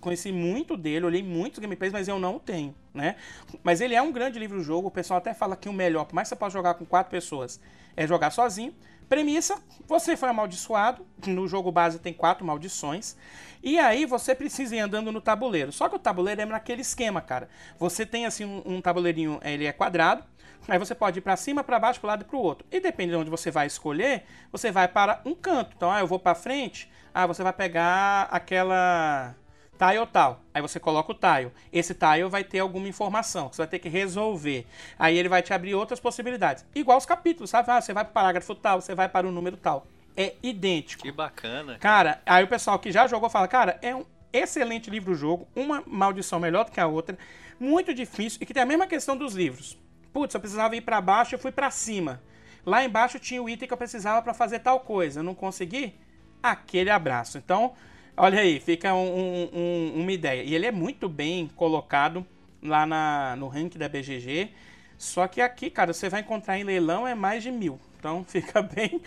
[0.00, 3.16] conheci muito dele, olhei muitos gameplays, mas eu não tenho, né?
[3.62, 4.88] Mas ele é um grande livro-jogo.
[4.88, 7.10] O pessoal até fala que o melhor, por mais que você possa jogar com quatro
[7.10, 7.60] pessoas,
[7.94, 8.74] é jogar sozinho.
[9.08, 11.06] Premissa: você foi amaldiçoado.
[11.26, 13.16] No jogo base tem quatro maldições.
[13.62, 15.72] E aí você precisa ir andando no tabuleiro.
[15.72, 17.48] Só que o tabuleiro é naquele esquema, cara.
[17.78, 20.24] Você tem assim um, um tabuleirinho, ele é quadrado.
[20.68, 22.66] Aí você pode ir para cima, para baixo, para lado e para o outro.
[22.70, 25.72] E depende de onde você vai escolher, você vai para um canto.
[25.76, 26.90] Então, ah, eu vou para frente.
[27.14, 29.34] Ah, você vai pegar aquela
[29.76, 30.40] tile tal.
[30.52, 31.52] Aí você coloca o tile.
[31.72, 34.66] Esse tile vai ter alguma informação que você vai ter que resolver.
[34.98, 36.64] Aí ele vai te abrir outras possibilidades.
[36.74, 37.70] Igual os capítulos, sabe?
[37.70, 39.86] Ah, você vai para o parágrafo tal, você vai para o número tal.
[40.16, 41.02] É idêntico.
[41.02, 41.78] Que bacana.
[41.78, 46.40] Cara, aí o pessoal que já jogou fala, cara, é um excelente livro-jogo, uma maldição
[46.40, 47.18] melhor do que a outra,
[47.60, 49.78] muito difícil e que tem a mesma questão dos livros.
[50.12, 52.22] Putz, eu precisava ir para baixo, eu fui para cima.
[52.64, 55.20] Lá embaixo tinha o item que eu precisava para fazer tal coisa.
[55.20, 55.94] Eu não consegui?
[56.42, 57.38] Aquele abraço.
[57.38, 57.74] Então,
[58.16, 60.42] Olha aí, fica um, um, uma ideia.
[60.42, 62.26] E ele é muito bem colocado
[62.62, 64.50] lá na, no ranking da BGG.
[64.96, 67.78] Só que aqui, cara, você vai encontrar em leilão é mais de mil.
[67.98, 69.02] Então fica bem,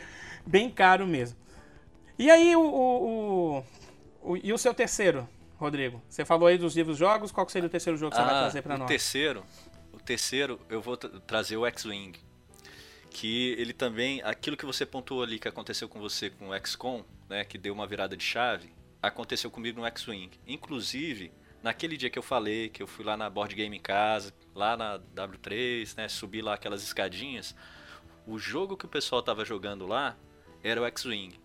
[0.45, 1.37] bem caro mesmo.
[2.19, 3.63] E aí, o, o,
[4.21, 6.01] o, e o seu terceiro, Rodrigo?
[6.07, 7.31] Você falou aí dos livros jogos.
[7.31, 8.85] Qual seria o terceiro jogo que ah, você vai ah, trazer para nós?
[8.85, 9.43] O terceiro,
[9.91, 12.19] o terceiro, eu vou trazer o X-Wing.
[13.09, 17.03] Que ele também, aquilo que você pontuou ali que aconteceu com você com o XCOM,
[17.27, 18.69] né, que deu uma virada de chave,
[19.01, 20.31] aconteceu comigo no X-Wing.
[20.47, 21.31] Inclusive,
[21.61, 24.75] naquele dia que eu falei, que eu fui lá na Board Game em casa, lá
[24.75, 27.55] na W3, né, subi lá aquelas escadinhas,
[28.27, 30.17] o jogo que o pessoal tava jogando lá
[30.63, 31.39] era o X-Wing.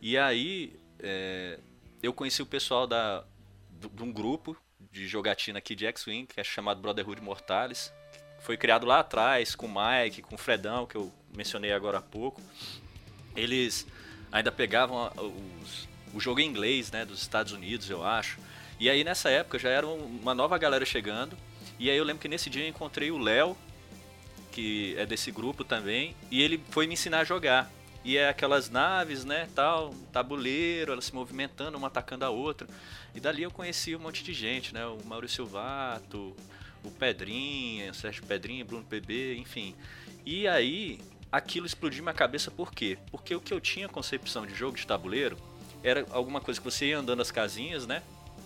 [0.00, 1.58] E aí é,
[2.02, 3.24] eu conheci o pessoal da,
[3.70, 4.56] de um grupo
[4.90, 7.92] de jogatina aqui de X-Wing, que é chamado Brotherhood Mortales.
[8.40, 12.02] Foi criado lá atrás com o Mike, com o Fredão, que eu mencionei agora há
[12.02, 12.40] pouco.
[13.36, 13.86] Eles
[14.32, 15.12] ainda pegavam
[15.62, 18.38] os, o jogo em inglês, né, dos Estados Unidos, eu acho.
[18.78, 21.36] E aí nessa época já era uma nova galera chegando.
[21.78, 23.56] E aí eu lembro que nesse dia eu encontrei o Léo,
[24.52, 27.70] que é desse grupo também, e ele foi me ensinar a jogar.
[28.04, 32.66] E é aquelas naves, né, tal, tabuleiro, elas se movimentando, uma atacando a outra.
[33.14, 36.34] E dali eu conheci um monte de gente, né, o Maurício Silvato,
[36.82, 39.74] o Pedrinha, o Sérgio Pedrinha, Bruno PB, enfim.
[40.24, 40.98] E aí
[41.30, 42.98] aquilo explodiu minha cabeça por quê?
[43.10, 45.36] Porque o que eu tinha concepção de jogo de tabuleiro
[45.82, 48.02] era alguma coisa que você ia andando as casinhas, né?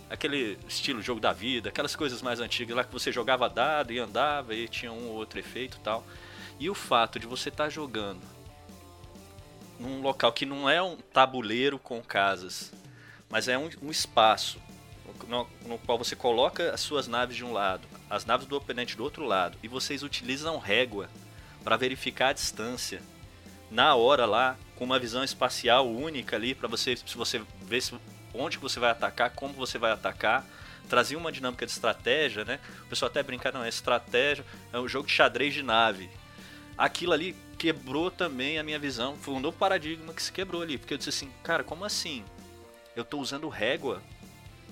[0.09, 3.99] Aquele estilo jogo da vida, aquelas coisas mais antigas lá que você jogava dado e
[3.99, 6.05] andava e tinha um ou outro efeito tal.
[6.59, 8.22] E o fato de você estar tá jogando
[9.78, 12.72] num local que não é um tabuleiro com casas,
[13.28, 14.59] mas é um, um espaço
[15.28, 18.97] no, no, qual você coloca as suas naves de um lado, as naves do oponente
[18.97, 21.09] do outro lado, e vocês utilizam régua
[21.62, 23.03] para verificar a distância
[23.70, 27.95] na hora lá, com uma visão espacial única ali para você, se você ver se,
[28.33, 30.45] onde que você vai atacar, como você vai atacar,
[30.89, 32.59] trazia uma dinâmica de estratégia, né?
[32.85, 36.11] O pessoal até brincar, não, é estratégia, é um jogo de xadrez de nave.
[36.77, 40.77] Aquilo ali quebrou também a minha visão, foi um novo paradigma que se quebrou ali,
[40.77, 42.25] porque eu disse assim, cara, como assim?
[42.97, 44.03] Eu estou usando régua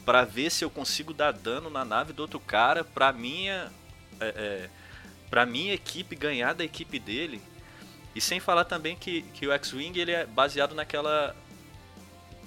[0.04, 3.70] para ver se eu consigo dar dano na nave do outro cara para minha
[4.20, 4.70] é, é,
[5.30, 7.40] para minha equipe ganhar da equipe dele.
[8.14, 11.34] E sem falar também que, que o X-Wing ele é baseado naquela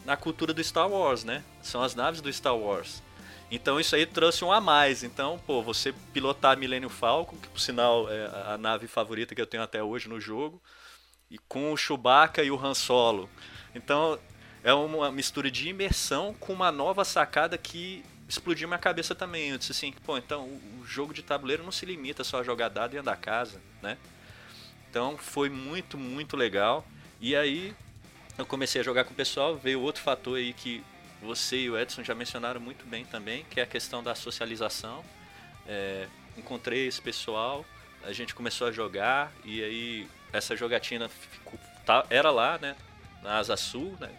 [0.05, 1.43] na cultura do Star Wars, né?
[1.63, 3.01] São as naves do Star Wars.
[3.49, 5.03] Então isso aí trouxe um a mais.
[5.03, 9.41] Então, pô, você pilotar a Millennium Falcon, que por sinal é a nave favorita que
[9.41, 10.61] eu tenho até hoje no jogo,
[11.30, 13.30] e com o Chewbacca e o Han Solo.
[13.74, 14.20] Então,
[14.63, 19.49] é uma mistura de imersão com uma nova sacada que explodiu minha cabeça também.
[19.49, 20.45] Eu disse assim, pô, então
[20.80, 23.97] o jogo de tabuleiro não se limita só a jogar dado e andar casa, né?
[24.95, 26.87] Então foi muito, muito legal.
[27.19, 27.75] E aí
[28.37, 30.81] eu comecei a jogar com o pessoal, veio outro fator aí que
[31.21, 35.03] você e o Edson já mencionaram muito bem também, que é a questão da socialização.
[35.67, 37.65] É, encontrei esse pessoal,
[38.05, 42.73] a gente começou a jogar e aí essa jogatina ficou, tá, era lá, né,
[43.21, 44.09] na Asa Sul, né,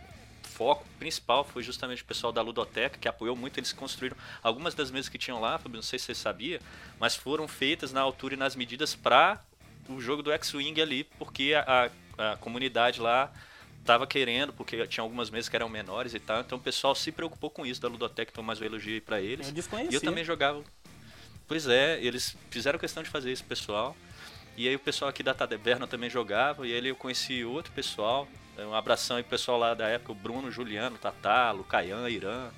[0.42, 3.58] foco principal foi justamente o pessoal da Ludoteca, que apoiou muito.
[3.58, 6.60] Eles construíram algumas das mesas que tinham lá, não sei se você sabia,
[7.00, 9.42] mas foram feitas na altura e nas medidas para
[9.88, 13.32] o jogo do X-Wing ali, porque a, a, a comunidade lá
[13.80, 16.40] estava querendo, porque tinha algumas mesas que eram menores e tal.
[16.40, 19.48] Então o pessoal se preocupou com isso da Ludoteca, então mais um elogio para eles.
[19.48, 19.54] Eu
[19.90, 20.62] e eu também jogava.
[21.46, 23.96] Pois é, eles fizeram questão de fazer isso, pessoal.
[24.56, 28.26] E aí o pessoal aqui da Taverna também jogava, e aí eu conheci outro pessoal,
[28.58, 32.50] um abração aí pro pessoal lá da época, o Bruno, Juliano, Tatá, Lucaian, Irã.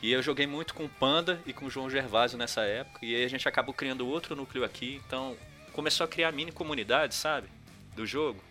[0.00, 3.04] E eu joguei muito com o Panda e com o João Gervásio nessa época.
[3.04, 5.00] E aí a gente acabou criando outro núcleo aqui.
[5.06, 5.36] Então
[5.72, 7.48] começou a criar mini comunidade, sabe?
[7.94, 8.42] Do jogo.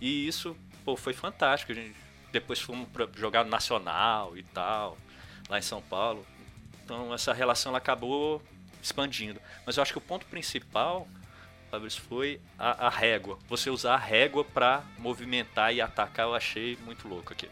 [0.00, 1.72] E isso, pô, foi fantástico.
[1.72, 1.94] A gente
[2.32, 4.98] depois fomos pra jogar Nacional e tal,
[5.48, 6.26] lá em São Paulo.
[6.84, 8.42] Então essa relação ela acabou
[8.82, 9.40] expandindo.
[9.64, 11.08] Mas eu acho que o ponto principal
[11.70, 13.38] Fabrício, foi a, a régua.
[13.48, 17.48] Você usar a régua para movimentar e atacar, eu achei muito louco aqui.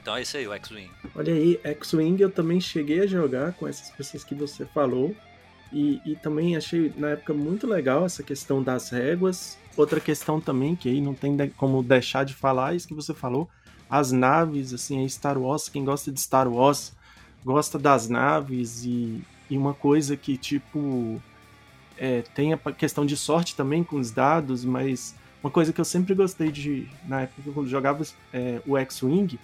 [0.00, 0.90] Então é isso aí, o X-Wing.
[1.14, 5.14] Olha aí, X-Wing eu também cheguei a jogar com essas pessoas que você falou.
[5.72, 9.58] E, e, também achei na época muito legal essa questão das réguas.
[9.76, 13.14] Outra questão também, que aí não tem como deixar de falar, é isso que você
[13.14, 13.48] falou.
[13.88, 16.92] As naves, assim, Star Wars, quem gosta de Star Wars
[17.44, 21.20] gosta das naves e, e uma coisa que, tipo,
[21.98, 25.84] é, tem a questão de sorte também com os dados, mas uma coisa que eu
[25.84, 29.38] sempre gostei de, na época eu jogava é, o X-Wing,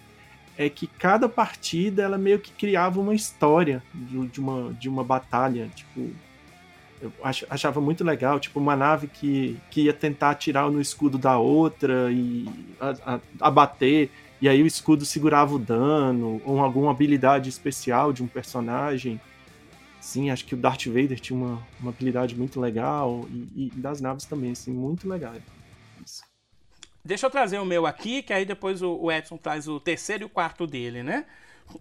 [0.58, 5.70] é que cada partida ela meio que criava uma história de, uma, de uma batalha,
[5.72, 6.10] tipo,
[7.00, 11.38] eu achava muito legal, tipo, uma nave que, que ia tentar atirar no escudo da
[11.38, 12.48] outra e
[13.40, 19.20] abater, e aí o escudo segurava o dano, ou alguma habilidade especial de um personagem.
[20.00, 24.00] Sim, acho que o Darth Vader tinha uma, uma habilidade muito legal e, e das
[24.00, 25.34] naves também, assim, muito legal.
[27.08, 30.26] Deixa eu trazer o meu aqui, que aí depois o, Edson traz o terceiro e
[30.26, 31.24] o quarto dele, né?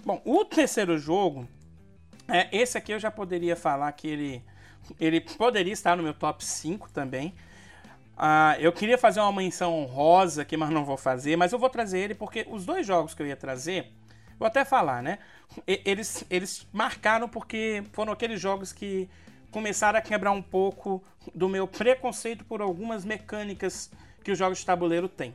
[0.05, 1.45] Bom, o terceiro jogo,
[2.29, 4.41] é, esse aqui eu já poderia falar que ele,
[4.97, 7.35] ele poderia estar no meu top 5 também.
[8.15, 11.35] Uh, eu queria fazer uma menção honrosa aqui, mas não vou fazer.
[11.35, 13.91] Mas eu vou trazer ele porque os dois jogos que eu ia trazer
[14.39, 15.19] vou até falar, né?
[15.67, 19.09] Eles, eles marcaram porque foram aqueles jogos que
[19.51, 21.03] começaram a quebrar um pouco
[21.35, 23.91] do meu preconceito por algumas mecânicas
[24.27, 25.33] que os jogos de tabuleiro têm.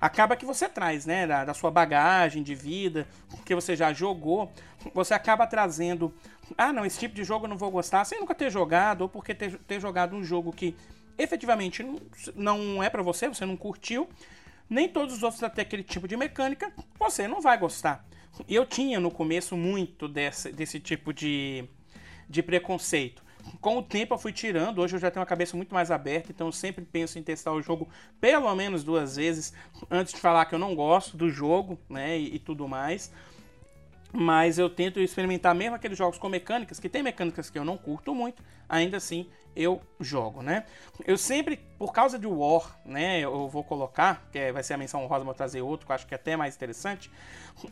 [0.00, 3.04] Acaba que você traz, né, da, da, sua bagagem de vida,
[3.44, 4.52] que você já jogou,
[4.94, 6.14] você acaba trazendo,
[6.56, 9.08] ah, não, esse tipo de jogo eu não vou gostar, sem nunca ter jogado, ou
[9.08, 10.76] porque ter, ter jogado um jogo que
[11.18, 11.84] efetivamente
[12.36, 14.08] não é para você, você não curtiu,
[14.70, 18.06] nem todos os outros até aquele tipo de mecânica, você não vai gostar.
[18.48, 21.64] Eu tinha no começo muito desse, desse tipo de,
[22.28, 23.20] de preconceito
[23.60, 26.30] com o tempo eu fui tirando, hoje eu já tenho uma cabeça muito mais aberta,
[26.30, 27.88] então eu sempre penso em testar o jogo
[28.20, 29.52] pelo menos duas vezes
[29.90, 33.12] antes de falar que eu não gosto do jogo, né, e, e tudo mais.
[34.12, 37.76] Mas eu tento experimentar mesmo aqueles jogos com mecânicas, que tem mecânicas que eu não
[37.76, 39.26] curto muito, ainda assim
[39.58, 40.64] eu jogo, né?
[41.04, 44.76] Eu sempre, por causa de War, né, eu vou colocar, que é, vai ser a
[44.78, 47.10] menção honrosa, vou trazer outro, que eu acho que é até mais interessante.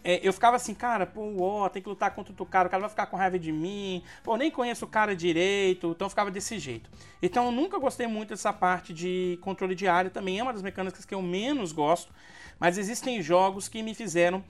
[0.03, 2.81] É, eu ficava assim, cara, pô, War, tem que lutar contra o cara, o cara
[2.81, 6.59] vai ficar com raiva de mim, pô, nem conheço o cara direito, então ficava desse
[6.59, 6.91] jeito.
[7.23, 10.63] Então eu nunca gostei muito dessa parte de controle de área, também é uma das
[10.63, 12.13] mecânicas que eu menos gosto,
[12.59, 14.43] mas existem jogos que me fizeram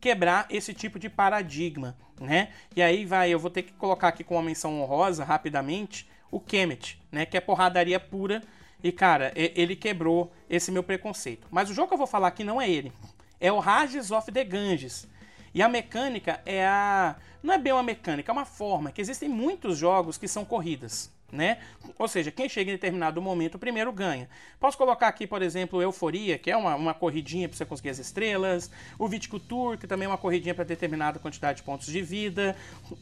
[0.00, 2.52] quebrar esse tipo de paradigma, né?
[2.76, 6.40] E aí vai, eu vou ter que colocar aqui com uma menção honrosa rapidamente o
[6.40, 7.24] Kemet, né?
[7.24, 8.42] Que é porradaria pura
[8.82, 11.46] e cara, ele quebrou esse meu preconceito.
[11.50, 12.92] Mas o jogo que eu vou falar aqui não é ele,
[13.40, 15.08] é o Rages of the Ganges.
[15.54, 19.28] E a mecânica é a não é bem uma mecânica, é uma forma que existem
[19.28, 21.58] muitos jogos que são corridas né?
[21.98, 24.28] Ou seja, quem chega em determinado momento primeiro ganha.
[24.58, 27.98] Posso colocar aqui, por exemplo, Euforia, que é uma, uma corridinha para você conseguir as
[27.98, 32.56] estrelas, o Viticulture, que também é uma corridinha para determinada quantidade de pontos de vida,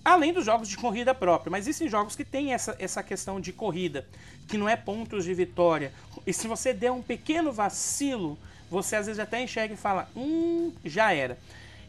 [0.05, 1.51] além dos jogos de corrida própria.
[1.51, 4.07] Mas existem jogos que têm essa, essa questão de corrida,
[4.49, 5.93] que não é pontos de vitória.
[6.27, 8.39] E se você der um pequeno vacilo,
[8.71, 11.39] você às vezes até enxerga e fala, hum, já era.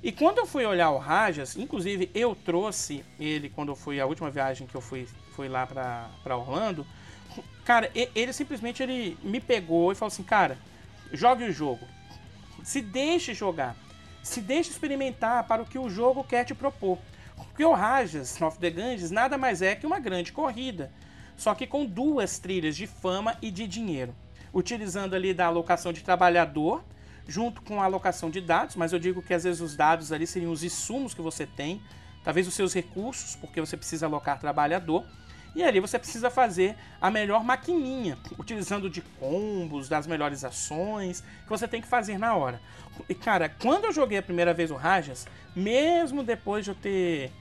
[0.03, 4.05] E quando eu fui olhar o Rajas, inclusive eu trouxe ele quando eu fui a
[4.05, 6.85] última viagem que eu fui fui lá pra Orlando,
[7.63, 10.57] cara, ele simplesmente ele me pegou e falou assim, cara,
[11.11, 11.87] jogue o jogo.
[12.63, 13.75] Se deixe jogar.
[14.21, 16.99] Se deixe experimentar para o que o jogo quer te propor.
[17.35, 20.91] Porque o Rajas of the Ganges nada mais é que uma grande corrida,
[21.35, 24.13] só que com duas trilhas de fama e de dinheiro,
[24.53, 26.83] utilizando ali da alocação de trabalhador
[27.27, 30.27] junto com a alocação de dados, mas eu digo que às vezes os dados ali
[30.27, 31.81] seriam os insumos que você tem,
[32.23, 35.05] talvez os seus recursos, porque você precisa alocar trabalhador,
[35.55, 41.49] e ali você precisa fazer a melhor maquininha, utilizando de combos, das melhores ações, que
[41.49, 42.59] você tem que fazer na hora.
[43.07, 47.31] E cara, quando eu joguei a primeira vez o Rajas, mesmo depois de eu ter.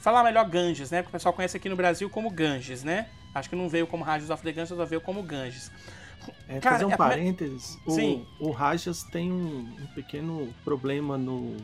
[0.00, 1.02] Falar melhor Ganges, né?
[1.02, 3.06] Porque o pessoal conhece aqui no Brasil como Ganges, né?
[3.34, 5.70] Acho que não veio como Rajas of the Ganges, só veio como Ganges.
[6.48, 8.26] É, cara, fazer um é parênteses, o, Sim.
[8.38, 11.56] o Rajas tem um, um pequeno problema no,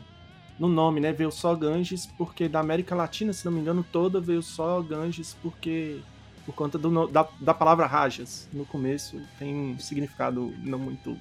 [0.59, 1.11] no nome, né?
[1.11, 5.35] Veio só Ganges, porque da América Latina, se não me engano, toda veio só Ganges,
[5.41, 5.99] porque
[6.47, 8.47] por conta do, da, da palavra Rajas.
[8.53, 11.17] No começo tem um significado não muito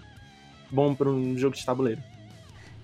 [0.71, 2.01] bom para um jogo de tabuleiro.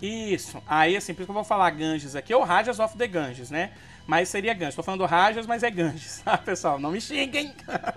[0.02, 0.60] Isso.
[0.66, 3.06] Aí, assim, por isso que eu vou falar Ganges aqui, é o Rajas of the
[3.06, 3.70] Ganges, né?
[4.04, 4.74] Mas seria Ganges.
[4.74, 6.20] Tô falando Rajas, mas é Ganges.
[6.26, 7.54] Ah, pessoal, não me xinguem.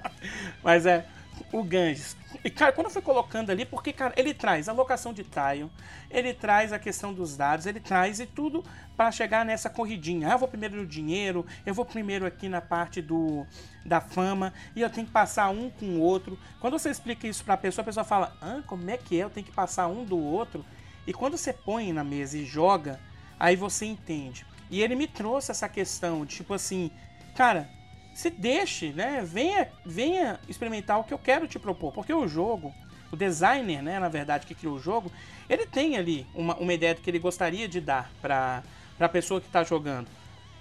[0.64, 1.08] mas é
[1.52, 2.16] o Ganges.
[2.44, 5.70] E, cara, quando eu fui colocando ali, porque, cara, ele traz a locação de tile,
[6.10, 8.64] ele traz a questão dos dados, ele traz e tudo
[8.96, 10.30] para chegar nessa corridinha.
[10.30, 13.46] Ah, eu vou primeiro no dinheiro, eu vou primeiro aqui na parte do
[13.86, 16.40] da fama, e eu tenho que passar um com o outro.
[16.60, 19.24] Quando você explica isso pra pessoa, a pessoa fala, ah, como é que é?
[19.24, 20.66] Eu tenho que passar um do outro.
[21.06, 23.00] E quando você põe na mesa e joga,
[23.40, 24.46] aí você entende.
[24.72, 26.90] E ele me trouxe essa questão de tipo assim,
[27.36, 27.70] cara,
[28.16, 29.22] se deixe, né?
[29.26, 32.74] Venha, venha experimentar o que eu quero te propor, porque o jogo,
[33.12, 35.12] o designer, né, na verdade, que criou o jogo,
[35.50, 38.64] ele tem ali uma, uma ideia do que ele gostaria de dar para
[38.98, 40.08] a pessoa que está jogando.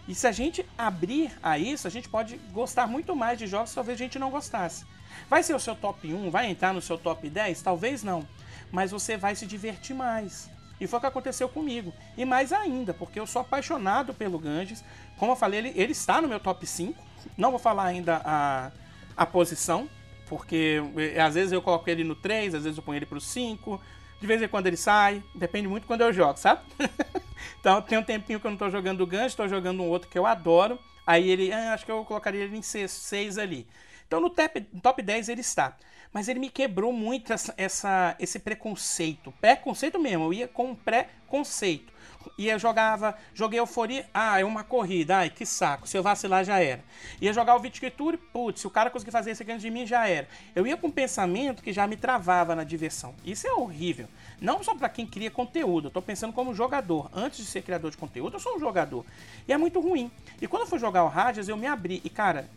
[0.08, 3.70] E se a gente abrir a isso, a gente pode gostar muito mais de jogos
[3.70, 4.84] que talvez a gente não gostasse.
[5.30, 6.30] Vai ser o seu top 1?
[6.30, 7.62] Vai entrar no seu top 10?
[7.62, 8.26] Talvez não.
[8.72, 10.50] Mas você vai se divertir mais.
[10.80, 11.94] E foi o que aconteceu comigo.
[12.16, 14.84] E mais ainda, porque eu sou apaixonado pelo Ganges.
[15.16, 17.13] Como eu falei, ele, ele está no meu top 5.
[17.36, 18.70] Não vou falar ainda a,
[19.16, 19.88] a posição,
[20.28, 23.20] porque eh, às vezes eu coloco ele no 3, às vezes eu ponho ele pro
[23.20, 23.80] 5.
[24.20, 26.62] De vez em quando ele sai, depende muito quando eu jogo, sabe?
[27.60, 30.08] então tem um tempinho que eu não tô jogando o gancho, tô jogando um outro
[30.08, 30.78] que eu adoro.
[31.06, 33.66] Aí ele, ah, acho que eu colocaria ele em 6 ali.
[34.06, 35.76] Então no top, top 10 ele está.
[36.12, 39.32] Mas ele me quebrou muito essa, essa esse preconceito.
[39.40, 41.92] Preconceito mesmo, eu ia com um preconceito.
[42.38, 46.58] Ia jogava, joguei euforia, ah, é uma corrida, ai que saco, se eu vacilar já
[46.60, 46.82] era.
[47.20, 50.08] Ia jogar o Viticulture, putz, se o cara conseguir fazer esse antes de mim já
[50.08, 50.28] era.
[50.54, 53.14] Eu ia com um pensamento que já me travava na diversão.
[53.24, 54.08] Isso é horrível.
[54.40, 57.10] Não só para quem cria conteúdo, eu tô pensando como jogador.
[57.14, 59.04] Antes de ser criador de conteúdo, eu sou um jogador.
[59.46, 60.10] E é muito ruim.
[60.40, 62.00] E quando eu fui jogar o Radias, eu me abri.
[62.04, 62.48] E cara,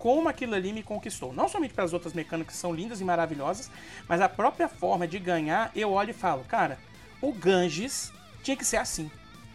[0.00, 1.32] como aquilo ali me conquistou.
[1.32, 3.70] Não somente pelas outras mecânicas que são lindas e maravilhosas,
[4.08, 6.78] mas a própria forma de ganhar, eu olho e falo, cara,
[7.20, 8.10] o Ganges
[8.42, 9.10] tinha que ser assim.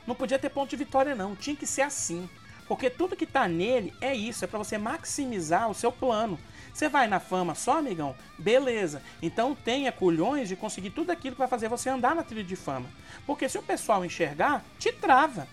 [0.06, 2.30] Não podia ter ponto de vitória não, tinha que ser assim.
[2.68, 6.40] Porque tudo que tá nele é isso, é para você maximizar o seu plano.
[6.74, 8.16] Você vai na fama só, amigão?
[8.38, 9.02] Beleza.
[9.22, 12.56] Então tenha culhões de conseguir tudo aquilo que vai fazer você andar na trilha de
[12.56, 12.90] fama.
[13.26, 15.48] Porque se o pessoal enxergar, te trava.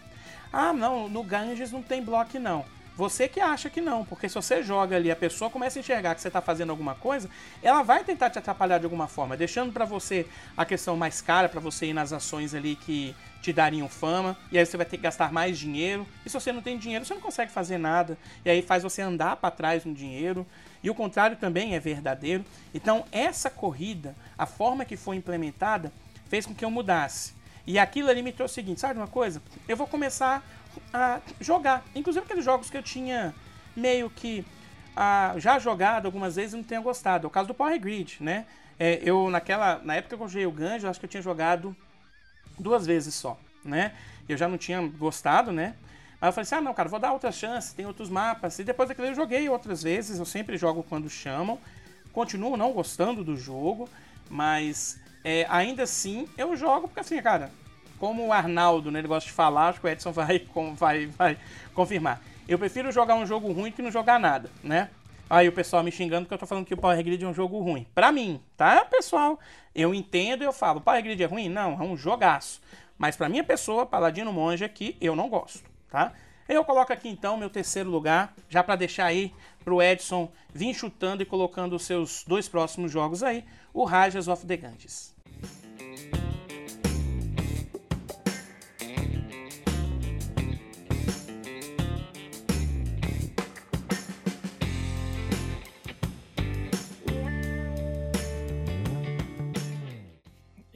[0.53, 2.64] Ah, não, no Ganges não tem bloco não.
[2.97, 6.14] Você que acha que não, porque se você joga ali, a pessoa começa a enxergar
[6.14, 7.28] que você está fazendo alguma coisa,
[7.62, 10.26] ela vai tentar te atrapalhar de alguma forma, deixando para você
[10.57, 14.59] a questão mais cara para você ir nas ações ali que te dariam fama, e
[14.59, 16.07] aí você vai ter que gastar mais dinheiro.
[16.24, 19.03] E se você não tem dinheiro, você não consegue fazer nada, e aí faz você
[19.03, 20.47] andar para trás no dinheiro.
[20.82, 22.45] E o contrário também é verdadeiro.
[22.74, 25.93] Então, essa corrida, a forma que foi implementada,
[26.28, 27.34] fez com que eu mudasse.
[27.66, 29.43] E aquilo ali me trouxe o seguinte: sabe uma coisa?
[29.68, 30.45] Eu vou começar
[30.93, 31.85] a jogar.
[31.95, 33.35] Inclusive aqueles jogos que eu tinha
[33.75, 34.45] meio que
[34.97, 37.27] a, já jogado algumas vezes e não tenha gostado.
[37.27, 38.47] É o caso do Power Grid, né?
[38.79, 41.77] É, eu, naquela, na época que eu joguei o Ganjo, acho que eu tinha jogado
[42.59, 43.93] duas vezes só, né?
[44.29, 45.75] Eu já não tinha gostado, né?
[46.20, 48.59] Aí eu falei assim, ah não, cara, vou dar outra chance, tem outros mapas.
[48.59, 51.59] E depois daquilo eu joguei outras vezes, eu sempre jogo quando chamam.
[52.12, 53.89] Continuo não gostando do jogo,
[54.29, 57.51] mas é, ainda assim eu jogo porque assim, cara,
[58.03, 60.45] como o Arnaldo, né, ele gosta de falar, acho que o Edson vai,
[60.75, 61.39] vai, vai
[61.73, 62.21] confirmar.
[62.49, 64.91] Eu prefiro jogar um jogo ruim que não jogar nada, né?
[65.31, 67.33] Aí o pessoal me xingando que eu tô falando que o Power Grid é um
[67.33, 67.87] jogo ruim.
[67.95, 69.39] Pra mim, tá, pessoal?
[69.73, 71.49] Eu entendo e eu falo, Power Grid é ruim?
[71.49, 72.61] Não, é um jogaço.
[72.99, 76.13] Mas pra minha pessoa, Paladino Monge aqui, eu não gosto, tá?
[76.49, 79.33] Eu coloco aqui então meu terceiro lugar, já para deixar aí
[79.65, 84.45] pro Edson vir chutando e colocando os seus dois próximos jogos aí, o Rajas of
[84.45, 85.15] the Ganges.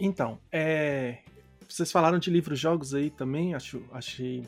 [0.06, 1.18] Então, é...
[1.68, 4.44] vocês falaram de livros jogos aí também, acho, achei.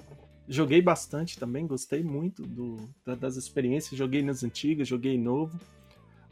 [0.47, 2.77] Joguei bastante também, gostei muito do,
[3.17, 5.61] das experiências, joguei nas antigas, joguei novo.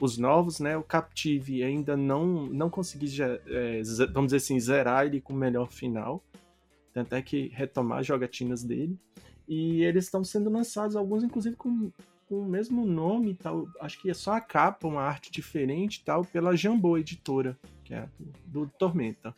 [0.01, 0.77] Os novos, né?
[0.77, 5.71] O Captive ainda não, não consegui, é, vamos dizer assim, zerar ele com o melhor
[5.71, 6.23] final.
[6.95, 8.99] Tem até que retomar jogatinas dele.
[9.47, 11.91] E eles estão sendo lançados, alguns inclusive com,
[12.27, 13.67] com o mesmo nome tal.
[13.81, 18.09] Acho que é só a capa, uma arte diferente tal, pela Jambô Editora que é
[18.19, 19.33] do, do Tormenta.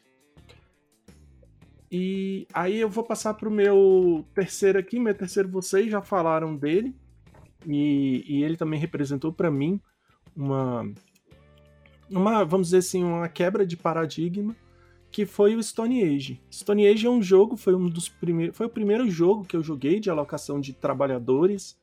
[1.93, 4.99] E aí eu vou passar para o meu terceiro aqui.
[4.99, 6.95] Meu terceiro, vocês já falaram dele.
[7.67, 9.81] E, e ele também representou para mim
[10.35, 10.91] uma,
[12.11, 14.57] uma, vamos dizer assim, uma quebra de paradigma
[15.11, 16.41] que foi o Stone Age.
[16.53, 19.63] Stone Age é um jogo, foi um dos primeiros, foi o primeiro jogo que eu
[19.63, 21.79] joguei de alocação de trabalhadores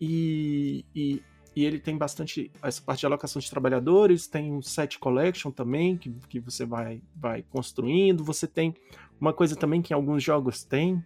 [0.00, 1.22] e, e
[1.56, 5.96] e ele tem bastante essa parte de alocação de trabalhadores, tem um set collection também
[5.96, 8.24] que, que você vai, vai construindo.
[8.24, 8.74] Você tem
[9.20, 11.04] uma coisa também que alguns jogos têm,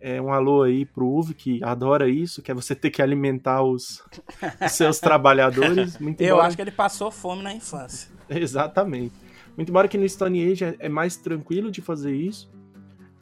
[0.00, 3.62] é um alô aí pro Uve que adora isso, que é você ter que alimentar
[3.62, 4.02] os,
[4.64, 5.98] os seus trabalhadores.
[5.98, 6.46] Muito Eu embora...
[6.46, 8.10] acho que ele passou fome na infância.
[8.28, 9.14] Exatamente.
[9.56, 12.48] Muito embora que no Stone Age é, é mais tranquilo de fazer isso,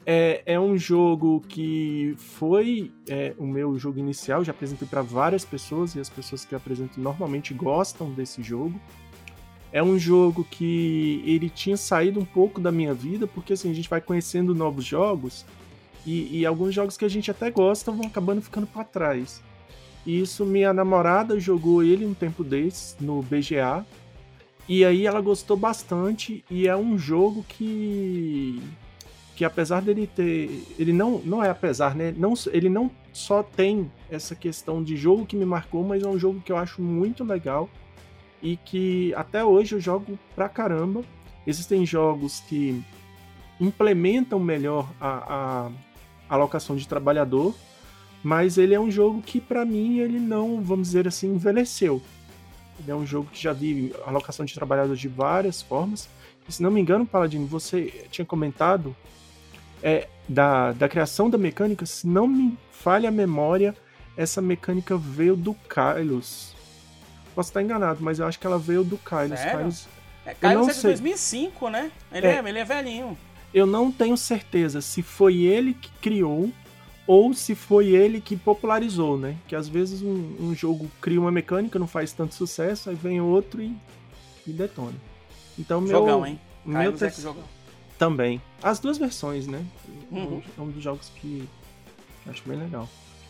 [0.09, 5.43] é, é um jogo que foi é, o meu jogo inicial, já apresentei para várias
[5.43, 8.79] pessoas e as pessoas que eu apresento normalmente gostam desse jogo.
[9.69, 13.73] É um jogo que ele tinha saído um pouco da minha vida, porque assim, a
[13.73, 15.45] gente vai conhecendo novos jogos
[16.05, 19.43] e, e alguns jogos que a gente até gosta vão acabando ficando para trás.
[20.05, 23.85] E isso, minha namorada jogou ele um tempo desses no BGA.
[24.69, 28.61] E aí ela gostou bastante e é um jogo que
[29.37, 32.11] que apesar dele ter, ele não, não é apesar, né?
[32.17, 36.17] Não, ele não só tem essa questão de jogo que me marcou, mas é um
[36.17, 37.69] jogo que eu acho muito legal
[38.41, 41.03] e que até hoje eu jogo pra caramba.
[41.45, 42.83] Existem jogos que
[43.61, 45.69] implementam melhor a,
[46.27, 47.53] a alocação de trabalhador,
[48.23, 52.01] mas ele é um jogo que para mim ele não, vamos dizer assim, envelheceu.
[52.79, 56.09] Ele é um jogo que já vi alocação de trabalhador de várias formas.
[56.49, 58.95] E, se não me engano, Paladino, você tinha comentado
[59.83, 63.75] é, da, da criação da mecânica, se não me falha a memória,
[64.15, 66.53] essa mecânica veio do Carlos.
[67.35, 69.39] posso estar enganado, mas eu acho que ela veio do Kylos.
[69.39, 69.57] Sério?
[69.59, 69.87] Kylos
[70.25, 70.89] É, Kylos não é de sei.
[70.91, 71.91] 2005, né?
[72.11, 72.35] Ele É.
[72.37, 73.17] é, ele é velhinho.
[73.53, 76.49] eu não tenho certeza se foi ele que criou
[77.05, 79.35] ou se foi ele que popularizou, né?
[79.47, 83.21] Que às vezes um, um jogo cria uma mecânica, não faz tanto sucesso, aí vem
[83.21, 83.73] outro e,
[84.45, 84.95] e detona.
[85.57, 86.39] Então, meu, Jogão, hein?
[86.65, 87.43] meu Kylos é ter- que jogão.
[87.97, 88.41] Também.
[88.61, 89.63] As duas versões, né?
[90.11, 90.41] Uhum.
[90.57, 91.47] É um dos jogos que
[92.27, 92.87] acho bem legal.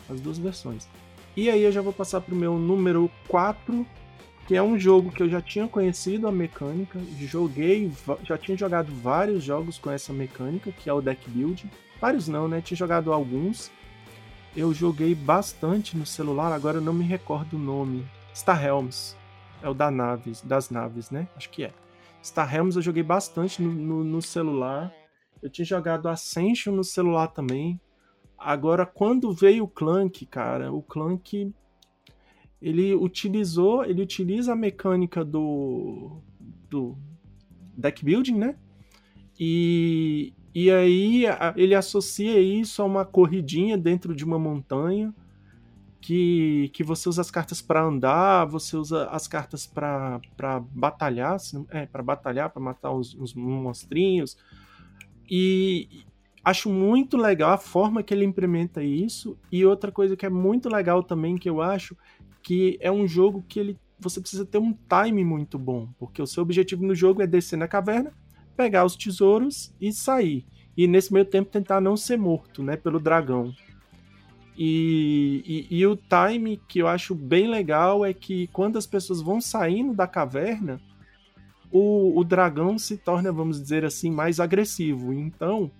[0.08, 0.88] As duas versões.
[1.36, 3.86] E aí eu já vou passar pro meu número 4,
[4.46, 7.92] que é um jogo que eu já tinha conhecido a mecânica, joguei,
[8.24, 11.70] já tinha jogado vários jogos com essa mecânica, que é o deck build.
[12.00, 12.60] Vários não, né?
[12.60, 13.70] Tinha jogado alguns.
[14.56, 18.06] Eu joguei bastante no celular, agora eu não me recordo o nome.
[18.34, 19.16] Star Helms.
[19.62, 21.28] É o da naves, das naves, né?
[21.36, 21.72] Acho que é.
[22.22, 24.92] Star Helms eu joguei bastante no, no- no celular.
[25.42, 27.80] Eu tinha jogado Ascension no celular também.
[28.36, 31.52] Agora, quando veio o Clank, cara, o Clank
[32.60, 36.20] ele utilizou, ele utiliza a mecânica do
[36.68, 36.96] do
[37.76, 38.56] deck building, né?
[39.40, 41.24] E, e aí
[41.56, 45.14] ele associa isso a uma corridinha dentro de uma montanha
[46.00, 50.20] que, que você usa as cartas para andar, você usa as cartas para
[50.70, 51.36] batalhar,
[51.70, 54.36] é, para batalhar, para matar os, os monstrinhos.
[55.30, 56.04] E
[56.44, 59.36] acho muito legal a forma que ele implementa isso.
[59.50, 61.96] E outra coisa que é muito legal também, que eu acho,
[62.42, 66.26] que é um jogo que ele você precisa ter um time muito bom, porque o
[66.26, 68.12] seu objetivo no jogo é descer na caverna,
[68.56, 70.46] pegar os tesouros e sair.
[70.76, 73.52] E nesse meio tempo tentar não ser morto, né, pelo dragão.
[74.60, 79.22] E, e, e o time que eu acho bem legal é que quando as pessoas
[79.22, 80.80] vão saindo da caverna,
[81.70, 85.12] o, o dragão se torna, vamos dizer assim, mais agressivo.
[85.12, 85.70] Então,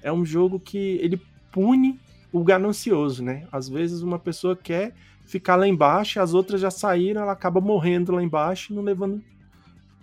[0.00, 1.20] é um jogo que ele
[1.50, 1.98] pune
[2.32, 3.48] o ganancioso, né?
[3.50, 4.94] Às vezes uma pessoa quer
[5.26, 9.20] ficar lá embaixo, as outras já saíram, ela acaba morrendo lá embaixo e não levando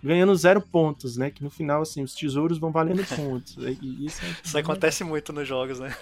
[0.02, 1.30] ganhando zero pontos, né?
[1.30, 3.56] Que no final assim os tesouros vão valendo pontos.
[3.56, 5.94] E isso, é Isso acontece muito nos jogos, né?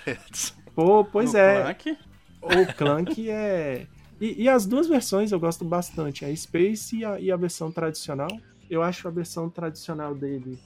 [0.75, 1.63] Pô, pois No é.
[1.63, 2.08] Clank.
[2.43, 3.87] O Clank é.
[4.21, 7.71] E, e as duas versões eu gosto bastante, a Space e a, e a versão
[7.71, 8.31] tradicional.
[8.69, 10.59] Eu acho a versão tradicional dele.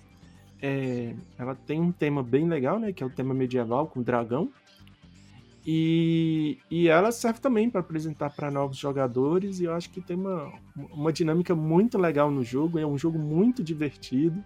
[0.63, 2.93] é, ela tem um tema bem legal, né?
[2.93, 4.51] Que é o tema medieval com dragão.
[5.67, 9.59] E, e ela serve também para apresentar para novos jogadores.
[9.59, 10.53] E eu acho que tem uma,
[10.93, 12.79] uma dinâmica muito legal no jogo.
[12.79, 14.43] É um jogo muito divertido.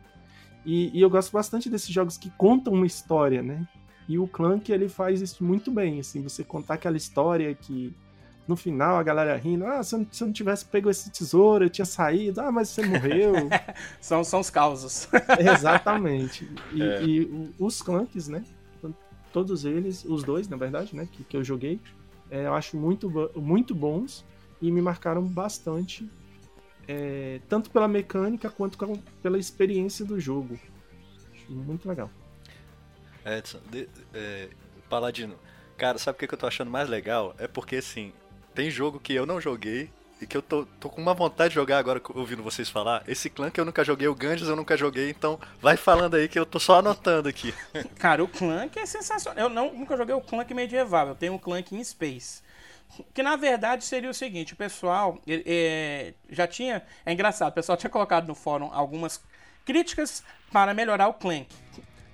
[0.65, 3.67] E, e eu gosto bastante desses jogos que contam uma história, né?
[4.09, 7.93] E o Clank ele faz isso muito bem, assim, você contar aquela história que
[8.47, 11.11] no final a galera rindo, ah, se eu, não- se eu não tivesse pego esse
[11.11, 13.33] tesouro, eu tinha saído, ah, mas você morreu.
[14.01, 15.09] São, são os causos.
[15.41, 16.49] Exatamente.
[16.73, 17.03] E, É.
[17.05, 18.45] e os Clanks, né?
[19.33, 21.09] Todos eles, os dois, na verdade, né?
[21.11, 21.81] Que, que eu joguei,
[22.31, 24.25] é, eu acho muito, muito bons
[24.63, 26.09] e me marcaram bastante,
[26.89, 28.79] é, tanto pela mecânica quanto
[29.21, 30.57] pela experiência do jogo.
[31.35, 32.09] Acho muito legal.
[33.27, 34.49] Edson, de- é,
[34.89, 35.37] Paladino,
[35.77, 37.35] cara, sabe o que que eu tô achando mais legal?
[37.39, 38.13] É porque, assim,
[38.55, 41.57] tem jogo que eu não joguei e que eu tô, tô com uma vontade de
[41.57, 43.03] jogar agora ouvindo vocês falar.
[43.07, 46.29] Esse clã que eu nunca joguei, o Ganges eu nunca joguei, então vai falando aí
[46.29, 47.53] que eu tô só anotando aqui.
[47.99, 49.45] Cara, o Clank é sensacional.
[49.45, 52.43] Eu não, nunca joguei o Clank medieval, eu tenho o Clank em Space.
[53.13, 56.83] Que na verdade seria o seguinte: o pessoal é, já tinha.
[57.05, 59.21] É engraçado, o pessoal tinha colocado no fórum algumas
[59.67, 60.23] críticas
[60.53, 61.49] para melhorar o Clank.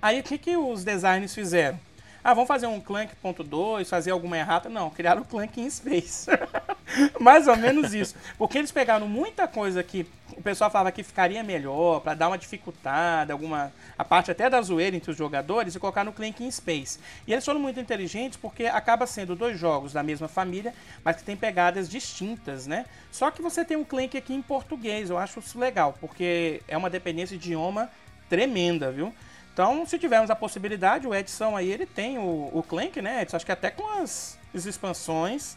[0.03, 1.79] Aí o que, que os designers fizeram?
[2.21, 4.67] Ah, vamos fazer um Clank.2, fazer alguma errata?
[4.67, 6.29] Não, criaram o Clank em Space.
[7.21, 8.13] Mais ou menos isso.
[8.37, 12.37] Porque eles pegaram muita coisa que o pessoal falava que ficaria melhor, para dar uma
[12.37, 13.71] dificultada, alguma.
[13.97, 16.99] a parte até da zoeira entre os jogadores, e colocar no Clank em Space.
[17.25, 21.23] E eles foram muito inteligentes porque acaba sendo dois jogos da mesma família, mas que
[21.23, 22.85] tem pegadas distintas, né?
[23.09, 26.75] Só que você tem um Clank aqui em português, eu acho isso legal, porque é
[26.75, 27.89] uma dependência de idioma
[28.27, 29.13] tremenda, viu?
[29.53, 33.35] Então, se tivermos a possibilidade, o Edson aí, ele tem o, o Clank, né, Edson?
[33.37, 35.55] Acho que até com as, as expansões,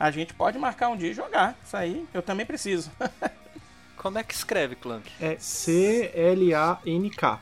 [0.00, 1.56] a gente pode marcar um dia e jogar.
[1.64, 2.90] Isso aí, eu também preciso.
[3.96, 5.10] Como é que escreve Clank?
[5.20, 7.40] É C-L-A-N-K.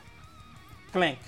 [0.93, 1.19] Clank.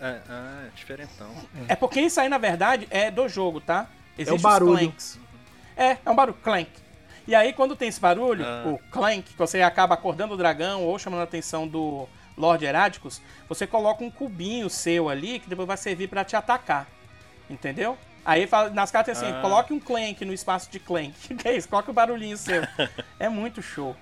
[0.00, 1.30] Ah, ah, é diferentão.
[1.68, 3.88] É porque isso aí, na verdade, é do jogo, tá?
[4.18, 4.78] Existem os barulho.
[4.78, 5.18] clanks.
[5.76, 6.70] É, é um barulho, clank.
[7.26, 8.64] E aí, quando tem esse barulho, Ah.
[8.66, 12.06] o clank, que você acaba acordando o dragão ou chamando a atenção do
[12.40, 16.88] Lorde Herádicos, você coloca um cubinho seu ali que depois vai servir pra te atacar.
[17.48, 17.98] Entendeu?
[18.24, 19.40] Aí fala- nas cartas tem assim, Ah.
[19.42, 21.12] coloque um clank no espaço de clank.
[21.36, 21.68] que é isso?
[21.68, 22.62] Coloque o barulhinho seu.
[23.18, 23.94] é muito show.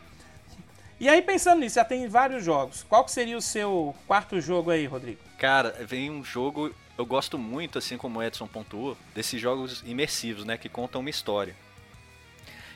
[1.00, 2.84] E aí, pensando nisso, já tem vários jogos.
[2.88, 5.20] Qual que seria o seu quarto jogo aí, Rodrigo?
[5.38, 6.74] Cara, vem um jogo.
[6.96, 10.58] Eu gosto muito, assim como o Edson pontuou, desses jogos imersivos, né?
[10.58, 11.54] Que contam uma história.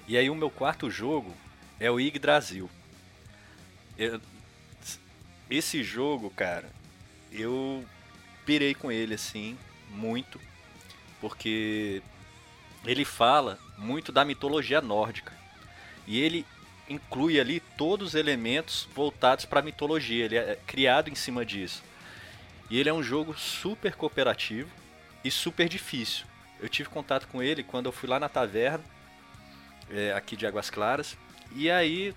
[0.07, 1.35] E aí o meu quarto jogo
[1.81, 2.71] é o Yggdrasil.
[3.99, 4.21] Eu,
[5.53, 6.71] esse jogo, cara,
[7.31, 7.85] eu
[8.47, 9.59] pirei com ele assim,
[9.91, 10.41] muito,
[11.21, 12.03] porque
[12.85, 15.33] ele fala muito da mitologia nórdica.
[16.07, 16.47] E ele
[16.89, 21.83] inclui ali todos os elementos voltados para a mitologia, ele é criado em cima disso.
[22.71, 24.71] E ele é um jogo super cooperativo
[25.23, 26.25] e super difícil.
[26.61, 28.83] Eu tive contato com ele quando eu fui lá na taverna,
[29.91, 31.17] é, aqui de Águas Claras,
[31.55, 32.15] e aí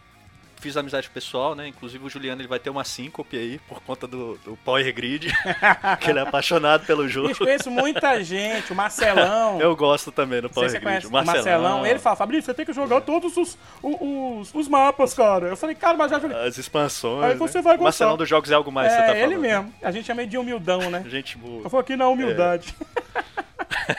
[0.60, 1.68] fiz amizade pessoal, né?
[1.68, 5.28] Inclusive o Juliano ele vai ter uma síncope aí por conta do, do Power Grid,
[6.02, 7.30] que ele é apaixonado pelo jogo.
[7.30, 9.60] Eu conheço muita gente, o Marcelão.
[9.62, 11.08] Eu gosto também do Power Grid.
[11.08, 11.24] O Marcelão.
[11.26, 11.86] Marcelão.
[11.86, 15.48] Ele fala, Fabrício, você tem que jogar todos os, os, os, mapas, cara.
[15.48, 16.38] Eu falei, cara, mas já joguei.
[16.38, 17.26] As expansões.
[17.26, 17.62] Aí você né?
[17.62, 17.86] vai gostar.
[17.86, 19.24] Marcelão dos jogos é algo mais, é, você tá falando.
[19.24, 19.74] ele mesmo.
[19.82, 21.04] A gente chama de humildão, né?
[21.08, 21.64] Gente boa.
[21.64, 22.76] Eu vou aqui na humildade.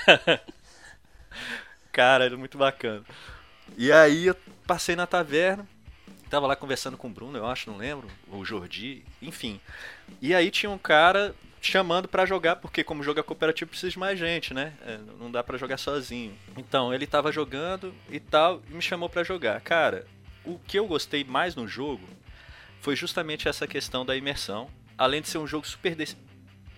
[0.07, 0.40] É.
[1.92, 3.02] cara, ele é muito bacana.
[3.76, 4.36] E aí eu
[4.66, 5.66] passei na taverna,
[6.28, 9.60] tava lá conversando com o Bruno, eu acho, não lembro, o Jordi, enfim.
[10.20, 13.98] E aí tinha um cara chamando para jogar, porque como jogo é cooperativo precisa de
[13.98, 14.72] mais gente, né?
[14.82, 16.36] É, não dá para jogar sozinho.
[16.56, 19.60] Então, ele tava jogando e tal, e me chamou para jogar.
[19.60, 20.06] Cara,
[20.44, 22.06] o que eu gostei mais no jogo
[22.80, 24.70] foi justamente essa questão da imersão.
[24.96, 25.96] Além de ser um jogo super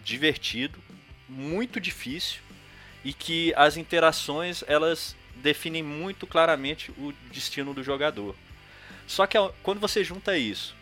[0.03, 0.79] divertido,
[1.29, 2.41] muito difícil,
[3.05, 8.35] e que as interações, elas definem muito claramente o destino do jogador.
[9.09, 10.77] Só que quando você junta isso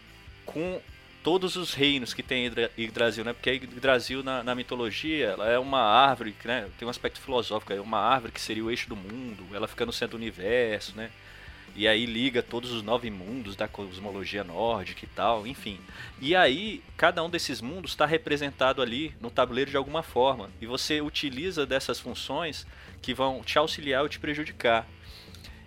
[0.45, 0.81] com
[1.23, 2.47] todos os reinos que tem
[2.77, 3.33] Yggdrasil, né?
[3.33, 6.69] Porque Yggdrasil na, na mitologia ela é uma árvore, né?
[6.79, 9.87] Tem um aspecto filosófico, é uma árvore que seria o eixo do mundo, ela fica
[9.87, 11.11] no centro do universo, né?
[11.77, 15.79] E aí liga todos os nove mundos da cosmologia nórdica e tal, enfim.
[16.21, 20.51] E aí, cada um desses mundos está representado ali no tabuleiro de alguma forma.
[20.61, 22.67] E você utiliza dessas funções
[23.03, 24.87] que vão te auxiliar ou te prejudicar.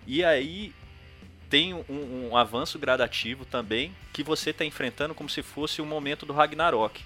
[0.04, 0.72] E aí,
[1.50, 5.88] tem um, um avanço gradativo também que você está enfrentando como se fosse o um
[5.88, 7.02] momento do Ragnarok.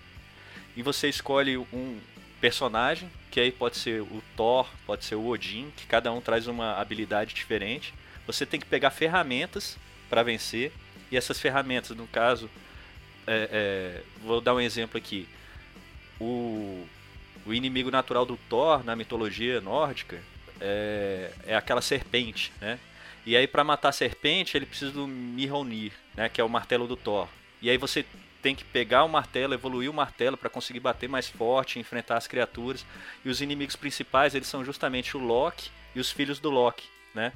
[0.76, 1.98] E você escolhe um
[2.40, 6.46] personagem, que aí pode ser o Thor, pode ser o Odin, que cada um traz
[6.46, 7.94] uma habilidade diferente.
[8.26, 9.78] Você tem que pegar ferramentas
[10.10, 10.70] para vencer,
[11.10, 12.50] e essas ferramentas, no caso,
[13.26, 15.26] é, é, vou dar um exemplo aqui.
[16.20, 16.86] O,
[17.46, 20.20] o inimigo natural do Thor na mitologia nórdica
[20.60, 22.78] é, é aquela serpente, né?
[23.26, 26.86] E aí para matar a serpente, ele precisa do Mjolnir, né, que é o martelo
[26.86, 27.28] do Thor.
[27.62, 28.04] E aí você
[28.42, 32.26] tem que pegar o martelo, evoluir o martelo para conseguir bater mais forte, enfrentar as
[32.26, 32.84] criaturas.
[33.24, 37.32] E os inimigos principais, eles são justamente o Loki e os filhos do Loki, né?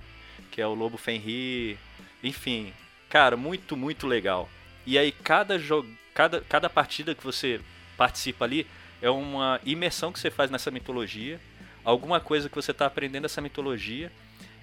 [0.51, 1.79] Que é o Lobo Fenrir,
[2.23, 2.75] enfim.
[3.09, 4.51] Cara, muito, muito legal.
[4.87, 7.59] E aí cada jogo, cada, cada partida que você
[7.97, 8.67] participa ali
[9.01, 11.41] é uma imersão que você faz nessa mitologia,
[11.83, 14.13] alguma coisa que você está aprendendo essa mitologia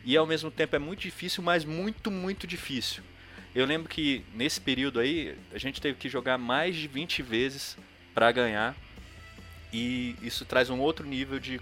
[0.05, 3.03] e ao mesmo tempo é muito difícil, mas muito, muito difícil.
[3.55, 7.75] Eu lembro que nesse período aí a gente teve que jogar mais de 20 vezes
[8.13, 8.75] para ganhar.
[9.73, 11.59] E isso traz um outro nível de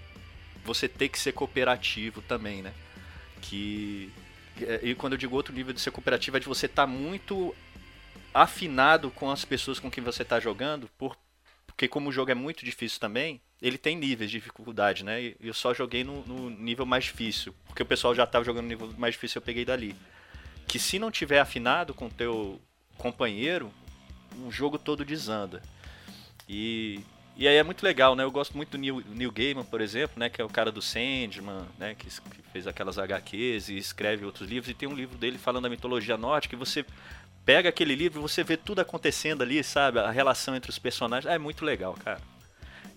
[0.64, 2.72] você ter que ser cooperativo também, né?
[3.40, 4.12] Que
[4.82, 7.54] e quando eu digo outro nível de ser cooperativo é de você estar tá muito
[8.32, 11.16] afinado com as pessoas com quem você está jogando, por,
[11.66, 15.22] porque como o jogo é muito difícil também, ele tem níveis de dificuldade, né?
[15.22, 18.64] E eu só joguei no, no, nível mais difícil, porque o pessoal já estava jogando
[18.64, 19.94] no nível mais difícil, eu peguei dali.
[20.66, 22.60] Que se não tiver afinado com o teu
[22.98, 23.72] companheiro,
[24.46, 25.62] o jogo todo desanda.
[26.48, 27.00] E,
[27.36, 28.22] e aí é muito legal, né?
[28.22, 30.28] Eu gosto muito do Neil, Neil Gaiman, por exemplo, né?
[30.28, 31.94] Que é o cara do Sandman, né?
[31.94, 34.70] Que, que fez aquelas HQs e escreve outros livros.
[34.70, 36.84] E tem um livro dele falando da mitologia nórdica, que você
[37.44, 39.98] pega aquele livro e você vê tudo acontecendo ali, sabe?
[39.98, 41.32] A relação entre os personagens.
[41.32, 42.20] é muito legal, cara.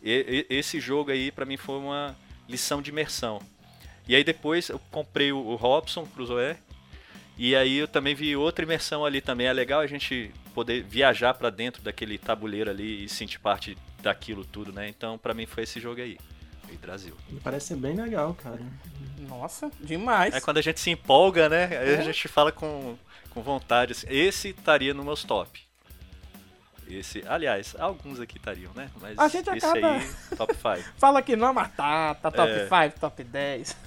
[0.08, 2.16] E, e, esse jogo aí para mim foi uma
[2.48, 3.42] lição de imersão.
[4.08, 6.56] E aí depois eu comprei o, o Robson Crusoe.
[7.38, 9.48] E aí eu também vi outra imersão ali também.
[9.48, 14.46] É legal a gente poder viajar para dentro daquele tabuleiro ali e sentir parte daquilo
[14.46, 14.88] tudo, né?
[14.88, 16.18] Então para mim foi esse jogo aí.
[16.82, 17.16] Brasil.
[17.44, 18.60] Parece ser bem legal, cara.
[19.28, 20.34] Nossa, demais.
[20.34, 21.66] É quando a gente se empolga, né?
[21.66, 21.98] Aí é.
[21.98, 22.98] a gente fala com,
[23.30, 23.94] com vontade.
[23.94, 24.08] Assim.
[24.10, 25.67] Esse estaria no meus top.
[26.90, 28.90] Esse, aliás, alguns aqui estariam, né?
[29.02, 29.92] Mas a gente acaba...
[29.94, 30.90] aí, top 5.
[30.98, 32.90] Fala que não, mas tá, tá top 5, é...
[32.90, 33.78] top 10.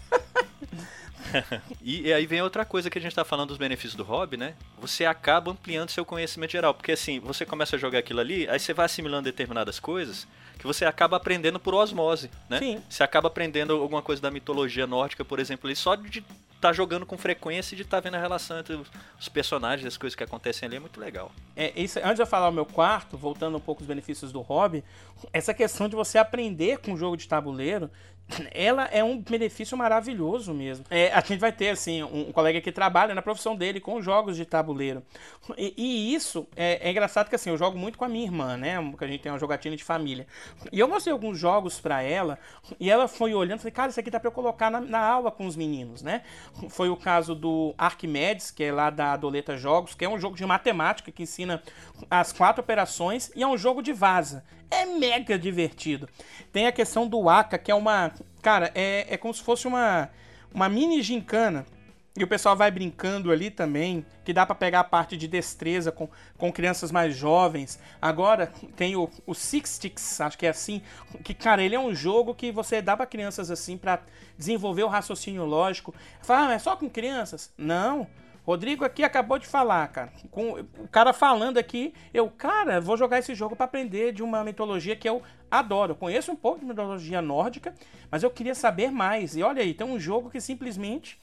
[1.80, 4.36] e, e, aí vem outra coisa que a gente tá falando dos benefícios do hobby,
[4.36, 4.54] né?
[4.80, 6.74] Você acaba ampliando seu conhecimento geral.
[6.74, 10.26] Porque assim, você começa a jogar aquilo ali, aí você vai assimilando determinadas coisas
[10.58, 12.58] que você acaba aprendendo por osmose, né?
[12.58, 12.82] Sim.
[12.88, 16.22] Você acaba aprendendo alguma coisa da mitologia nórdica, por exemplo, ali, só de
[16.60, 18.78] tá jogando com frequência e de tá vendo a relação entre
[19.18, 21.32] os personagens, as coisas que acontecem ali, é muito legal.
[21.56, 24.40] É, isso, antes de eu falar o meu quarto, voltando um pouco os benefícios do
[24.40, 24.84] hobby,
[25.32, 27.90] essa questão de você aprender com o jogo de tabuleiro
[28.52, 30.84] ela é um benefício maravilhoso mesmo.
[30.90, 34.36] É, a gente vai ter, assim, um, colega que trabalha na profissão dele com jogos
[34.36, 35.02] de tabuleiro.
[35.56, 38.56] E, e isso é, é, engraçado que, assim, eu jogo muito com a minha irmã,
[38.56, 38.76] né?
[38.96, 40.26] Que a gente tem uma jogatina de família.
[40.72, 42.38] E eu mostrei alguns jogos para ela
[42.78, 45.00] e ela foi olhando e falei, cara, isso aqui dá pra eu colocar na, na,
[45.00, 46.22] aula com os meninos, né?
[46.68, 50.36] Foi o caso do Arquimedes, que é lá da Adoleta Jogos, que é um jogo
[50.36, 51.62] de matemática que ensina
[52.10, 56.08] as quatro operações e é um jogo de vaza é mega divertido.
[56.52, 58.12] Tem a questão do Aka, que é uma.
[58.42, 60.10] Cara, é, é como se fosse uma,
[60.52, 61.66] uma mini gincana.
[62.16, 65.92] E o pessoal vai brincando ali também, que dá para pegar a parte de destreza
[65.92, 67.78] com, com crianças mais jovens.
[68.02, 70.82] Agora tem o, o Six Sticks, acho que é assim,
[71.22, 74.00] que cara, ele é um jogo que você dá para crianças assim para
[74.36, 75.94] desenvolver o raciocínio lógico.
[76.20, 77.52] Fala, ah, é só com crianças?
[77.56, 78.08] Não.
[78.44, 80.12] Rodrigo aqui acabou de falar, cara.
[80.30, 84.42] Com o cara falando aqui, eu, cara, vou jogar esse jogo para aprender de uma
[84.42, 85.92] mitologia que eu adoro.
[85.92, 87.74] Eu conheço um pouco de mitologia nórdica,
[88.10, 89.36] mas eu queria saber mais.
[89.36, 91.20] E olha aí, tem um jogo que simplesmente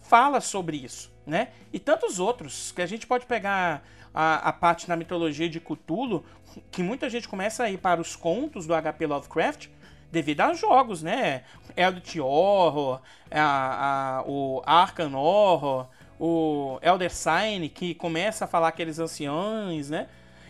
[0.00, 1.48] fala sobre isso, né?
[1.72, 3.82] E tantos outros que a gente pode pegar
[4.12, 6.24] a, a parte na mitologia de Cthulhu,
[6.70, 9.68] que muita gente começa a ir para os contos do HP Lovecraft
[10.10, 11.44] devido a jogos, né?
[11.76, 15.86] Eldritch Horror, a, a, o Arkham Horror,
[16.18, 20.08] o Elder Sign, que começa a falar aqueles anciãos, né?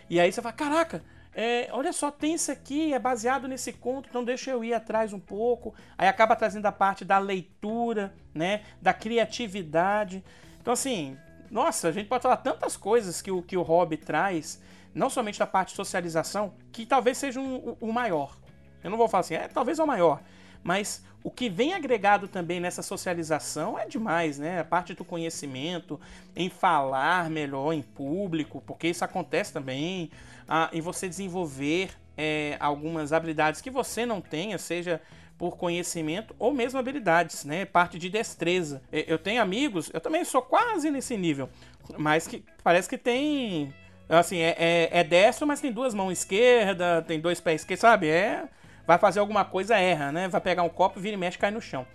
[0.09, 1.03] E aí você fala, caraca,
[1.35, 5.12] é, olha só, tem isso aqui, é baseado nesse conto, então deixa eu ir atrás
[5.12, 5.74] um pouco.
[5.97, 8.62] Aí acaba trazendo a parte da leitura, né?
[8.81, 10.24] Da criatividade.
[10.61, 11.16] Então, assim,
[11.51, 14.61] nossa, a gente pode falar tantas coisas que o, que o hobby traz,
[14.95, 18.36] não somente da parte de socialização, que talvez seja um, o maior.
[18.82, 20.20] Eu não vou falar assim, é, talvez é o maior.
[20.63, 24.61] Mas o que vem agregado também nessa socialização é demais, né?
[24.61, 26.01] A parte do conhecimento,
[26.35, 30.11] em falar melhor em público, porque isso acontece também,
[30.49, 35.01] ah, em você desenvolver é, algumas habilidades que você não tenha, seja
[35.37, 37.65] por conhecimento ou mesmo habilidades, né?
[37.65, 38.83] Parte de destreza.
[38.91, 41.49] Eu tenho amigos, eu também sou quase nesse nível,
[41.97, 43.73] mas que parece que tem.
[44.09, 48.09] Assim, é, é, é destro, mas tem duas mãos esquerda, tem dois pés esquerdos, sabe?
[48.09, 48.49] É
[48.89, 50.28] vai fazer alguma coisa, erra, né?
[50.28, 51.86] Vai pegar um copo, vira e mexe, cai no chão.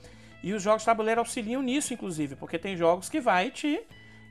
[0.44, 3.82] E os jogos de tabuleiro auxiliam nisso, inclusive, porque tem jogos que vai te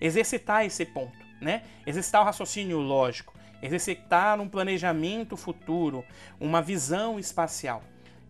[0.01, 1.65] exercitar esse ponto, né?
[1.85, 6.05] Exercitar o raciocínio lógico, exercitar um planejamento futuro,
[6.39, 7.83] uma visão espacial.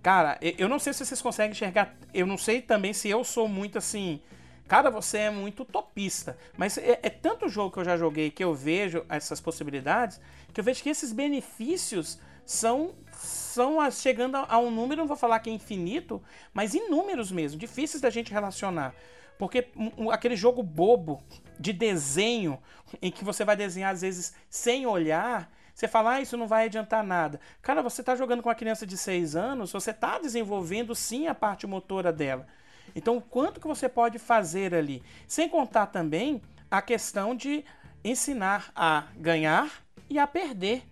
[0.02, 3.46] Cara, eu não sei se vocês conseguem enxergar, eu não sei também se eu sou
[3.46, 4.18] muito assim.
[4.66, 6.38] Cara, você é muito topista.
[6.56, 10.18] Mas é, é, tanto jogo que eu já joguei que eu vejo essas possibilidades,
[10.54, 15.40] que eu vejo que esses benefícios são são chegando a, um número, não vou falar
[15.40, 16.22] que é infinito,
[16.52, 18.94] mas inúmeros mesmo, difíceis da gente relacionar.
[19.38, 19.68] Porque
[20.10, 21.22] aquele jogo bobo
[21.58, 22.58] de desenho,
[23.00, 26.66] em que você vai desenhar às vezes sem olhar, você fala, ah, isso não vai
[26.66, 27.40] adiantar nada.
[27.60, 31.34] Cara, você está jogando com uma criança de 6 anos, você está desenvolvendo sim a
[31.34, 32.46] parte motora dela.
[32.94, 35.02] Então, quanto que você pode fazer ali?
[35.26, 37.64] Sem contar também a questão de
[38.04, 39.70] ensinar a ganhar
[40.10, 40.82] e a perder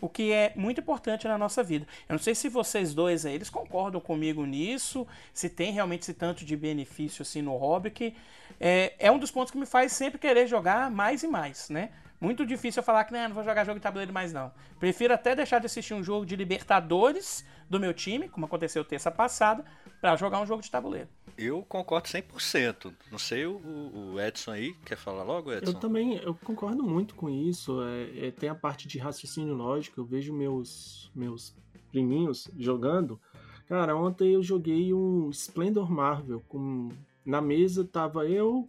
[0.00, 1.86] o que é muito importante na nossa vida.
[2.08, 6.14] Eu não sei se vocês dois aí, eles concordam comigo nisso, se tem realmente esse
[6.14, 8.14] tanto de benefício assim no hobby, que
[8.58, 11.90] é, é um dos pontos que me faz sempre querer jogar mais e mais, né?
[12.20, 14.52] Muito difícil eu falar que não, não vou jogar jogo de tabuleiro mais não.
[14.78, 19.10] Prefiro até deixar de assistir um jogo de Libertadores do meu time, como aconteceu terça
[19.10, 19.64] passada,
[20.02, 21.08] para jogar um jogo de tabuleiro.
[21.40, 22.92] Eu concordo 100%.
[23.10, 25.70] Não sei o, o Edson aí, quer falar logo, Edson?
[25.70, 27.82] Eu também eu concordo muito com isso.
[27.82, 29.98] É, é, tem a parte de raciocínio lógico.
[30.00, 31.54] Eu vejo meus, meus
[31.90, 33.18] priminhos jogando.
[33.66, 36.42] Cara, ontem eu joguei um Splendor Marvel.
[36.46, 36.90] Com,
[37.24, 38.68] na mesa tava eu,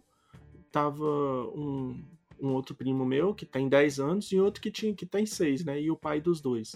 [0.70, 2.02] tava um,
[2.40, 5.64] um outro primo meu que tem 10 anos e outro que, tinha, que tem 6,
[5.64, 5.78] né?
[5.78, 6.74] E o pai dos dois.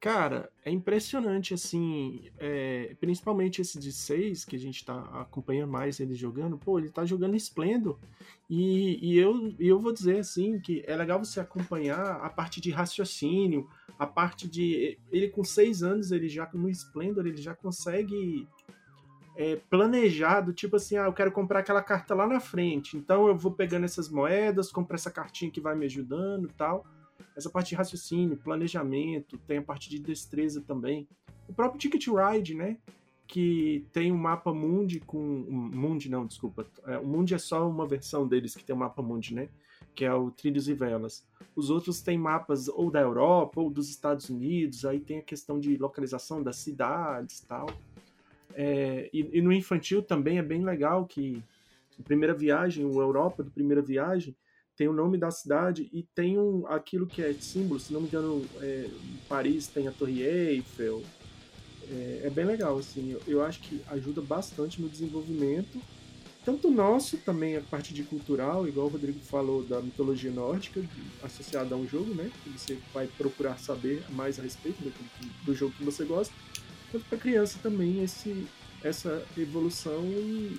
[0.00, 5.98] Cara, é impressionante, assim, é, principalmente esse de 6, que a gente tá acompanhando mais
[5.98, 7.98] ele jogando, pô, ele tá jogando esplendo.
[8.48, 12.70] E, e eu, eu vou dizer, assim, que é legal você acompanhar a parte de
[12.70, 13.68] raciocínio,
[13.98, 14.96] a parte de.
[15.10, 18.46] Ele com 6 anos, ele já, no Splendor, ele já consegue
[19.36, 23.36] é, planejado, tipo assim, ah, eu quero comprar aquela carta lá na frente, então eu
[23.36, 26.86] vou pegando essas moedas, compro essa cartinha que vai me ajudando e tal
[27.36, 31.08] essa parte de raciocínio, planejamento, tem a parte de destreza também.
[31.48, 32.78] O próprio Ticket Ride, né?
[33.26, 35.20] Que tem um mapa Mundi com.
[35.20, 36.66] Mundi não, desculpa.
[36.86, 39.48] É, o Mundi é só uma versão deles que tem o um mapa Mundi, né?
[39.94, 41.26] Que é o Trilhos e Velas.
[41.54, 45.58] Os outros têm mapas ou da Europa ou dos Estados Unidos, aí tem a questão
[45.60, 47.68] de localização das cidades tal.
[48.54, 51.42] É, e, e no infantil também é bem legal que
[52.04, 54.34] primeira viagem, o Europa do primeira viagem,
[54.78, 58.06] tem o nome da cidade e tem um, aquilo que é símbolo, se não me
[58.06, 61.02] engano, é, em Paris tem a Torre Eiffel,
[61.90, 63.12] é, é bem legal, assim.
[63.12, 65.78] Eu, eu acho que ajuda bastante no desenvolvimento
[66.48, 70.82] tanto nosso também a parte de cultural, igual o Rodrigo falou da mitologia nórdica,
[71.22, 72.30] associada a um jogo, né?
[72.42, 74.90] Que você vai procurar saber mais a respeito do,
[75.44, 76.32] do jogo que você gosta.
[76.90, 78.46] Tanto para criança também esse,
[78.82, 80.58] essa evolução e,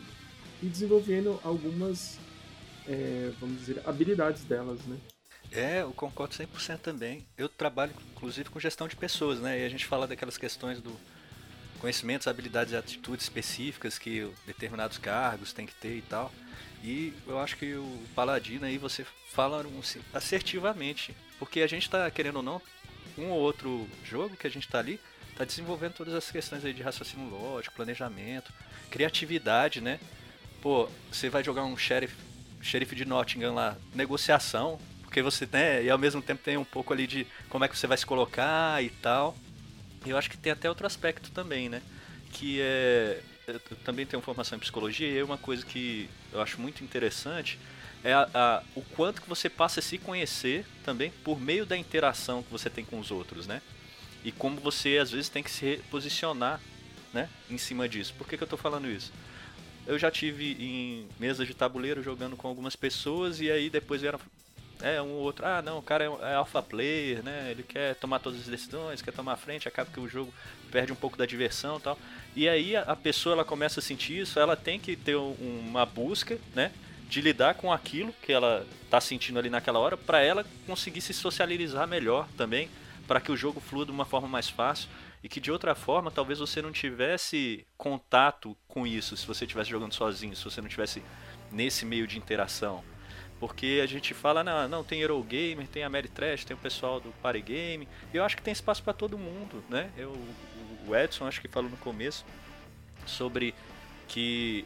[0.61, 2.19] e desenvolvendo algumas,
[2.89, 4.97] é, vamos dizer, habilidades delas, né?
[5.51, 7.25] É, eu concordo 100% também.
[7.37, 9.59] Eu trabalho, inclusive, com gestão de pessoas, né?
[9.59, 10.95] E a gente fala daquelas questões do
[11.79, 16.31] conhecimentos, habilidades e atitudes específicas que determinados cargos têm que ter e tal.
[16.83, 19.65] E eu acho que o Paladino aí você fala
[20.13, 22.61] assertivamente, porque a gente está querendo ou não,
[23.17, 24.99] um ou outro jogo que a gente está ali,
[25.31, 28.51] está desenvolvendo todas as questões aí de raciocínio lógico, planejamento,
[28.89, 29.99] criatividade, né?
[30.61, 32.13] Pô, você vai jogar um sheriff,
[32.61, 36.63] sheriff de Nottingham lá, negociação, porque você tem, né, e ao mesmo tempo tem um
[36.63, 39.35] pouco ali de como é que você vai se colocar e tal.
[40.05, 41.81] Eu acho que tem até outro aspecto também, né?
[42.31, 43.21] Que é.
[43.47, 47.57] Eu também tenho formação em psicologia e uma coisa que eu acho muito interessante
[48.03, 51.75] é a, a, o quanto que você passa a se conhecer também por meio da
[51.75, 53.61] interação que você tem com os outros, né?
[54.23, 56.61] E como você às vezes tem que se posicionar
[57.13, 58.13] né, em cima disso.
[58.17, 59.11] Por que, que eu estou falando isso?
[59.89, 64.19] Eu já tive em mesas de tabuleiro jogando com algumas pessoas e aí depois vieram
[64.83, 67.47] é, um ou outro, ah, não, o cara é, é alpha player, né?
[67.49, 70.31] Ele quer tomar todas as decisões, quer tomar a frente, acaba que o jogo
[70.69, 71.99] perde um pouco da diversão e tal.
[72.35, 75.35] E aí a, pessoa ela começa a sentir isso, ela tem que ter um,
[75.67, 76.71] uma busca, né?
[77.09, 81.15] De lidar com aquilo que ela está sentindo ali naquela hora, para ela conseguir se
[81.15, 82.69] socializar melhor também,
[83.07, 84.87] para que o jogo flua de uma forma mais fácil
[85.23, 89.69] e que de outra forma talvez você não tivesse contato com isso se você estivesse
[89.69, 91.03] jogando sozinho, se você não tivesse
[91.51, 92.83] nesse meio de interação.
[93.39, 96.99] Porque a gente fala, não, não tem Eurogamer, tem a Mary Trash, tem o pessoal
[96.99, 97.87] do Party Game.
[98.13, 99.89] Eu acho que tem espaço para todo mundo, né?
[99.97, 100.11] Eu,
[100.85, 102.25] o Edson acho que falou no começo
[103.05, 103.55] sobre
[104.09, 104.65] que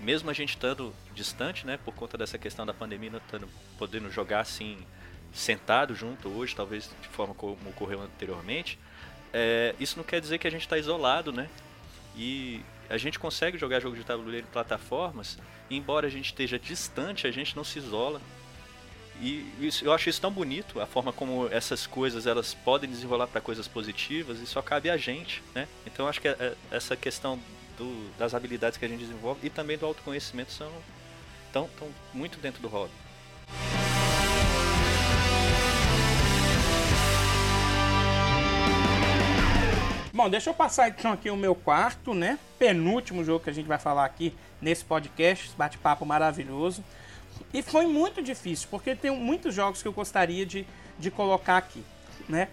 [0.00, 3.48] mesmo a gente estando distante, né, por conta dessa questão da pandemia, não estando
[3.78, 4.78] podendo jogar assim
[5.32, 8.78] sentado junto hoje, talvez de forma como ocorreu anteriormente,
[9.34, 11.50] é, isso não quer dizer que a gente está isolado, né?
[12.16, 15.36] E a gente consegue jogar jogo de tabuleiro em plataformas,
[15.68, 18.22] embora a gente esteja distante, a gente não se isola.
[19.20, 23.26] E isso, eu acho isso tão bonito, a forma como essas coisas elas podem desenrolar
[23.26, 25.66] para coisas positivas e só cabe a gente, né?
[25.84, 27.38] Então acho que é, é, essa questão
[27.76, 30.70] do, das habilidades que a gente desenvolve e também do autoconhecimento são
[31.52, 32.92] tão, tão muito dentro do hobby.
[40.14, 42.38] Bom, deixa eu passar então aqui o meu quarto, né?
[42.56, 44.32] Penúltimo jogo que a gente vai falar aqui
[44.62, 46.84] nesse podcast, bate-papo maravilhoso.
[47.52, 50.64] E foi muito difícil, porque tem muitos jogos que eu gostaria de,
[51.00, 51.82] de colocar aqui,
[52.28, 52.46] né?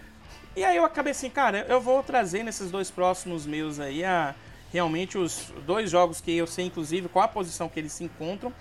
[0.56, 4.34] E aí eu acabei assim, cara, eu vou trazer nesses dois próximos meus aí a,
[4.72, 8.52] realmente os dois jogos que eu sei, inclusive, qual a posição que eles se encontram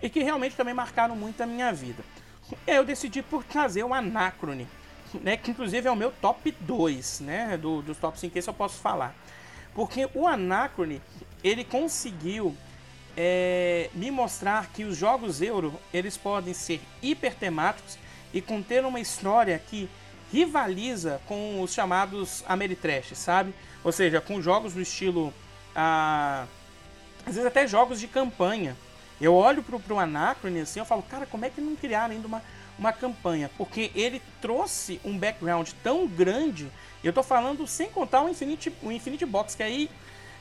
[0.00, 2.02] e que realmente também marcaram muito a minha vida.
[2.66, 4.66] Eu decidi por trazer o Anacrone
[5.22, 8.54] né, que inclusive é o meu top 2, né, do, dos top 5, esse eu
[8.54, 9.14] posso falar.
[9.74, 11.02] Porque o Anacrone,
[11.44, 12.56] ele conseguiu
[13.16, 17.98] é, me mostrar que os jogos Euro, eles podem ser hiper temáticos
[18.32, 19.88] e conter uma história que
[20.32, 23.54] rivaliza com os chamados Ameritrash, sabe?
[23.84, 25.32] Ou seja, com jogos do estilo...
[25.74, 26.46] Ah,
[27.26, 28.76] às vezes até jogos de campanha.
[29.20, 32.26] Eu olho pro, pro Anacrone assim, eu falo, cara, como é que não criaram ainda
[32.26, 32.42] uma
[32.78, 36.70] uma campanha, porque ele trouxe um background tão grande.
[37.02, 39.90] Eu estou falando sem contar o Infinity, o Infinity Box, que aí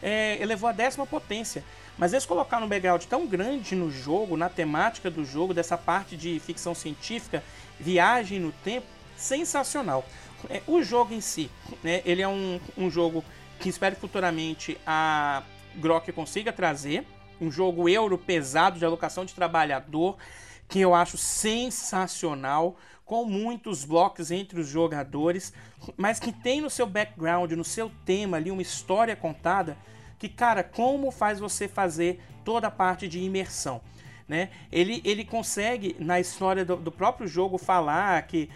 [0.02, 1.64] é, elevou a décima potência.
[1.98, 6.18] Mas eles colocaram um background tão grande no jogo, na temática do jogo, dessa parte
[6.18, 7.44] de ficção científica,
[7.80, 10.06] viagem no tempo, sensacional.
[10.50, 11.50] É, o jogo em si,
[11.82, 13.24] né, ele é um, um jogo
[13.60, 15.44] que espero futuramente a
[15.76, 17.06] Grok consiga trazer.
[17.40, 20.18] Um jogo euro pesado de alocação de trabalhador
[20.68, 25.54] que eu acho sensacional, com muitos blocos entre os jogadores,
[25.96, 29.78] mas que tem no seu background, no seu tema ali, uma história contada,
[30.18, 33.80] que, cara, como faz você fazer toda a parte de imersão?
[34.28, 34.50] Né?
[34.72, 38.50] Ele, ele consegue, na história do, do próprio jogo, falar que,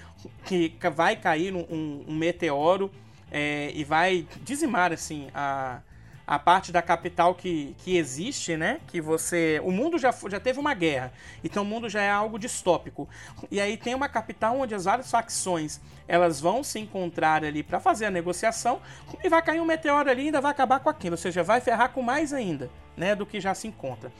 [0.46, 2.92] que vai cair um, um meteoro
[3.32, 5.82] é, e vai dizimar assim a,
[6.30, 8.80] a parte da capital que, que existe, né?
[8.86, 9.60] Que você.
[9.64, 11.12] O mundo já, já teve uma guerra,
[11.44, 13.10] então o mundo já é algo distópico.
[13.50, 17.80] E aí tem uma capital onde as várias facções elas vão se encontrar ali para
[17.80, 18.80] fazer a negociação
[19.24, 21.62] e vai cair um meteoro ali e ainda vai acabar com aquilo, ou seja, vai
[21.62, 23.16] ferrar com mais ainda, né?
[23.16, 24.12] Do que já se encontra.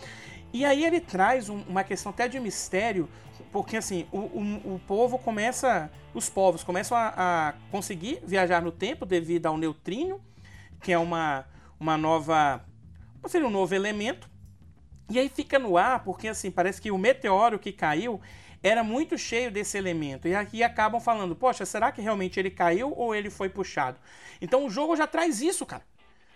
[0.52, 3.08] E aí ele traz um, uma questão até de mistério,
[3.52, 8.72] porque assim, o, o, o povo começa, os povos começam a, a, conseguir viajar no
[8.72, 10.20] tempo devido ao neutrino
[10.82, 11.46] que é uma,
[11.80, 12.64] uma nova.
[13.28, 14.30] seria um novo elemento.
[15.10, 18.22] E aí fica no ar, porque assim, parece que o meteoro que caiu
[18.62, 20.28] era muito cheio desse elemento.
[20.28, 23.98] E aqui acabam falando, poxa, será que realmente ele caiu ou ele foi puxado?
[24.42, 25.84] Então o jogo já traz isso, cara.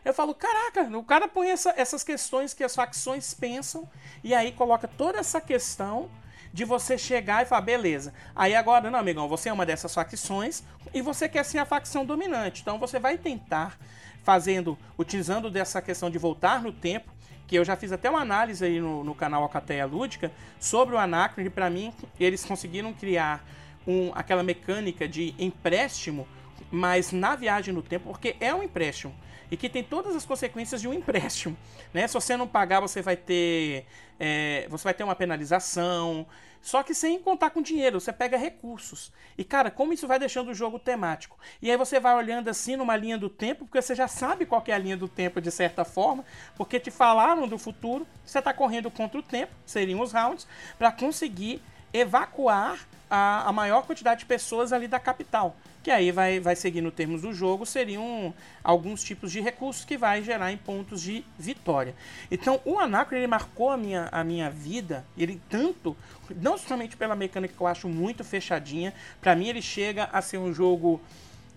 [0.03, 3.89] Eu falo, caraca, o cara põe essa, essas questões que as facções pensam
[4.23, 6.09] e aí coloca toda essa questão
[6.51, 8.13] de você chegar e falar, beleza.
[8.35, 10.63] Aí agora, não, amigão, você é uma dessas facções
[10.93, 12.61] e você quer ser a facção dominante.
[12.61, 13.77] Então você vai tentar
[14.23, 17.11] fazendo, utilizando dessa questão de voltar no tempo,
[17.45, 20.97] que eu já fiz até uma análise aí no, no canal Alcateia Lúdica sobre o
[20.97, 23.45] Anacron, e para mim eles conseguiram criar
[23.85, 26.27] um, aquela mecânica de empréstimo,
[26.71, 29.13] mas na viagem no tempo, porque é um empréstimo
[29.53, 31.55] e que tem todas as consequências de um empréstimo.
[31.93, 32.07] Né?
[32.07, 33.85] Se você não pagar, você vai ter,
[34.19, 36.25] é, você vai ter uma penalização.
[36.61, 39.11] Só que sem contar com dinheiro, você pega recursos.
[39.37, 41.37] E cara, como isso vai deixando o jogo temático?
[41.61, 44.63] E aí você vai olhando assim numa linha do tempo, porque você já sabe qual
[44.67, 46.23] é a linha do tempo de certa forma,
[46.55, 50.89] porque te falaram do futuro, você está correndo contra o tempo, seriam os rounds, para
[50.89, 51.61] conseguir
[51.91, 52.79] evacuar
[53.09, 56.89] a, a maior quantidade de pessoas ali da capital que aí vai, vai seguir no
[56.89, 58.33] termos do jogo, seriam
[58.63, 61.93] alguns tipos de recursos que vai gerar em pontos de vitória.
[62.31, 65.95] Então, o Anacron ele marcou a minha, a minha vida, ele tanto,
[66.41, 70.37] não somente pela mecânica que eu acho muito fechadinha, para mim ele chega a ser
[70.37, 71.01] um jogo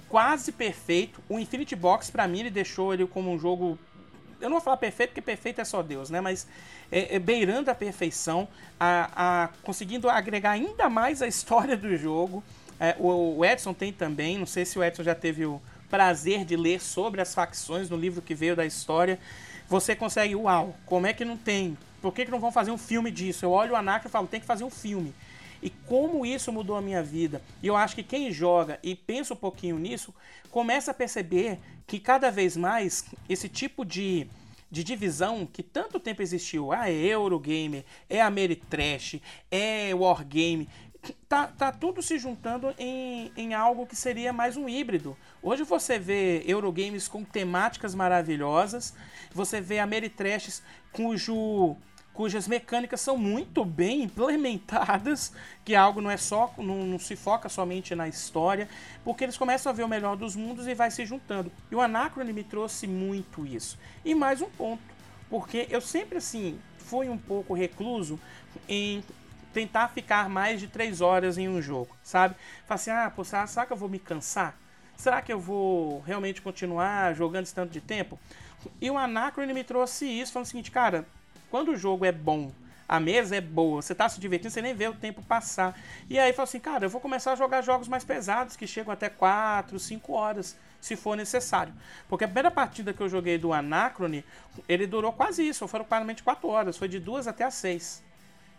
[0.09, 1.23] quase perfeito.
[1.29, 3.79] O Infinity Box, para mim, ele deixou ele como um jogo
[4.41, 6.21] eu não vou falar perfeito, porque perfeito é só Deus, né?
[6.21, 6.47] Mas
[6.93, 8.47] é, é beirando a perfeição,
[8.79, 12.45] a, a, conseguindo agregar ainda mais a história do jogo.
[12.79, 16.57] É, o, Edson tem também, não sei se o Edson já teve o prazer de
[16.57, 19.19] ler sobre as facções no livro que veio da história.
[19.69, 21.77] Você consegue, uau, como é que não tem?
[22.03, 23.45] Por que, que não vão fazer um filme disso?
[23.45, 25.15] Eu olho o Anaka e falo, tem que fazer um filme.
[25.63, 27.43] E como isso mudou a minha vida.
[27.63, 30.15] E eu acho que quem joga e pensa um pouquinho nisso,
[30.51, 34.27] começa a perceber que cada vez mais esse tipo de,
[34.71, 39.21] de divisão que tanto tempo existiu, ah, é Eurogame, é Ameritrash,
[39.51, 40.69] é Wargame,
[41.29, 45.17] tá, tá tudo se juntando em, em algo que seria mais um híbrido.
[45.43, 48.95] Hoje você vê Eurogames com temáticas maravilhosas,
[49.33, 50.63] você vê Ameritrash
[50.93, 51.77] cujo
[52.17, 57.47] cujas mecânicas são muito bem implementadas, que algo não é só, não, não, se foca
[57.47, 58.67] somente na história,
[59.05, 61.53] porque eles começam a ver o melhor dos mundos e vai se juntando.
[61.71, 63.79] E o Anacron me trouxe muito isso.
[64.03, 64.83] E mais um ponto,
[65.29, 68.19] porque eu sempre assim fui um pouco recluso
[68.67, 69.05] em
[69.57, 72.35] tentar ficar mais de três horas em um jogo, sabe?
[72.67, 74.55] Falar assim, ah, pô, será que eu vou me cansar?
[74.95, 78.21] Será que eu vou realmente continuar jogando esse tanto de tempo?
[78.83, 81.07] E o Anacron me trouxe isso, falando o seguinte, cara,
[81.51, 82.53] quando o jogo é bom,
[82.87, 85.75] a mesa é boa, você tá se divertindo, você nem vê o tempo passar.
[86.11, 88.93] E aí fala assim, cara, eu vou começar a jogar jogos mais pesados, que chegam
[88.93, 91.73] até 4, 5 horas, se for necessário.
[92.11, 94.23] Porque a primeira partida que eu joguei do Anacrone,
[94.69, 98.05] ele durou quase isso, foram claramente 4 horas, foi de 2 até as 6.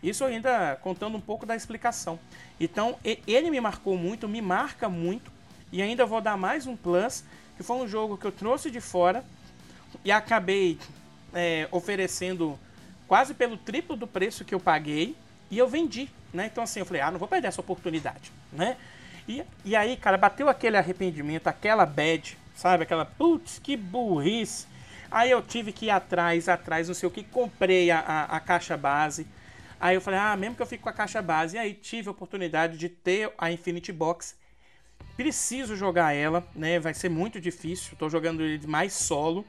[0.02, 2.18] Isso ainda contando um pouco da explicação.
[2.60, 2.96] Então,
[3.26, 5.30] ele me marcou muito, me marca muito.
[5.72, 7.24] E ainda vou dar mais um plus,
[7.56, 9.24] que foi um jogo que eu trouxe de fora
[10.04, 10.78] e acabei
[11.34, 12.58] é, oferecendo
[13.06, 15.16] quase pelo triplo do preço que eu paguei
[15.50, 16.46] e eu vendi, né?
[16.46, 18.76] Então assim, eu falei, ah, não vou perder essa oportunidade, né?
[19.28, 22.84] E, e aí, cara, bateu aquele arrependimento, aquela bad, sabe?
[22.84, 24.66] Aquela, putz, que burrice.
[25.10, 28.40] Aí eu tive que ir atrás, atrás, não sei o que, comprei a, a, a
[28.40, 29.26] caixa base,
[29.80, 31.56] Aí eu falei, ah, mesmo que eu fique com a caixa base.
[31.56, 34.36] E aí tive a oportunidade de ter a Infinity Box.
[35.16, 36.80] Preciso jogar ela, né?
[36.80, 37.96] Vai ser muito difícil.
[37.96, 39.44] Tô jogando ele mais solo.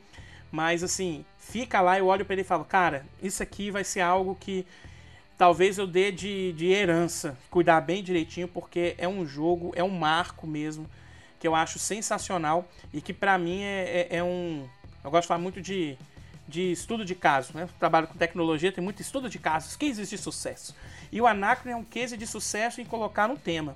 [0.52, 4.02] Mas assim, fica lá, eu olho para ele e falo, cara, isso aqui vai ser
[4.02, 4.66] algo que
[5.38, 7.38] talvez eu dê de, de herança.
[7.50, 10.90] Cuidar bem direitinho, porque é um jogo, é um marco mesmo.
[11.40, 12.68] Que eu acho sensacional.
[12.94, 14.68] E que para mim é, é, é um.
[15.04, 15.98] Eu gosto de falar muito de
[16.50, 17.70] de estudo de casos, né?
[17.78, 20.76] trabalho com tecnologia, tem muito estudo de casos, cases de sucesso.
[21.12, 23.76] E o Anacron é um case de sucesso em colocar no tema.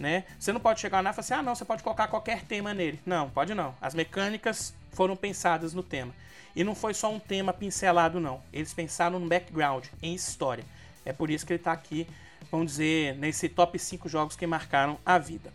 [0.00, 0.24] Né?
[0.38, 2.72] Você não pode chegar lá e falar assim, ah não, você pode colocar qualquer tema
[2.72, 2.98] nele.
[3.04, 3.74] Não, pode não.
[3.80, 6.12] As mecânicas foram pensadas no tema.
[6.56, 8.42] E não foi só um tema pincelado, não.
[8.52, 10.64] Eles pensaram no background, em história.
[11.04, 12.06] É por isso que ele está aqui,
[12.50, 15.52] vamos dizer, nesse top 5 jogos que marcaram a vida.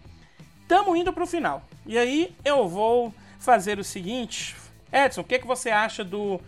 [0.61, 1.63] Estamos indo para o final.
[1.85, 4.55] E aí eu vou fazer o seguinte.
[4.91, 6.39] Edson, o que, que você acha do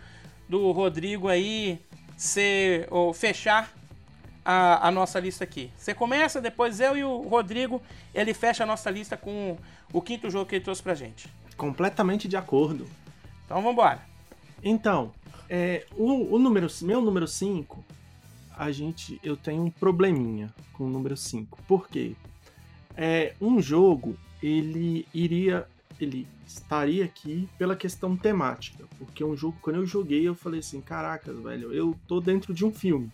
[0.52, 1.80] do Rodrigo aí
[2.14, 3.72] ser, ou fechar
[4.44, 5.70] a, a, nossa lista aqui.
[5.78, 7.80] Você começa, depois eu e o Rodrigo,
[8.14, 9.56] ele fecha a nossa lista com
[9.94, 11.26] o quinto jogo que ele trouxe pra gente.
[11.56, 12.86] Completamente de acordo.
[13.46, 14.02] Então vamos embora.
[14.62, 15.10] Então,
[15.48, 17.82] é, o, o número, meu número 5,
[18.54, 21.62] a gente, eu tenho um probleminha com o número 5.
[21.66, 22.14] Por quê?
[22.94, 25.66] É, um jogo, ele iria
[26.04, 30.60] ele estaria aqui pela questão temática, porque é um jogo quando eu joguei eu falei
[30.60, 33.10] assim, caracas, velho, eu tô dentro de um filme.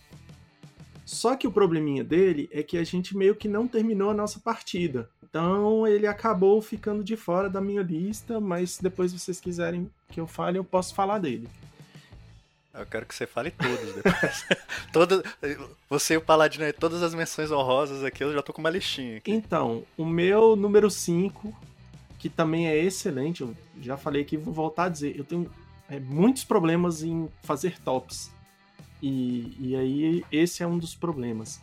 [1.05, 4.39] Só que o probleminha dele é que a gente meio que não terminou a nossa
[4.39, 5.09] partida.
[5.23, 10.19] Então ele acabou ficando de fora da minha lista, mas se depois vocês quiserem que
[10.19, 11.49] eu fale, eu posso falar dele.
[12.73, 14.45] Eu quero que você fale todos depois.
[14.93, 15.23] Todo,
[15.89, 19.17] você e o Paladino, todas as menções honrosas aqui, eu já tô com uma listinha
[19.17, 19.31] aqui.
[19.31, 21.53] Então, o meu número 5,
[22.19, 25.49] que também é excelente, eu já falei aqui, vou voltar a dizer, eu tenho
[25.89, 28.29] é, muitos problemas em fazer tops.
[29.01, 31.61] E, e aí esse é um dos problemas.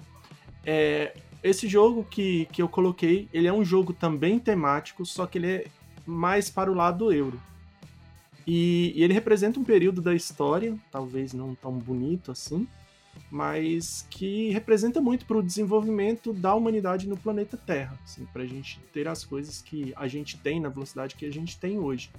[0.64, 5.38] É, esse jogo que, que eu coloquei, ele é um jogo também temático, só que
[5.38, 5.66] ele é
[6.06, 7.40] mais para o lado do euro.
[8.46, 12.66] E, e ele representa um período da história, talvez não tão bonito assim,
[13.30, 18.46] mas que representa muito para o desenvolvimento da humanidade no planeta Terra, assim, para a
[18.46, 22.10] gente ter as coisas que a gente tem na velocidade que a gente tem hoje.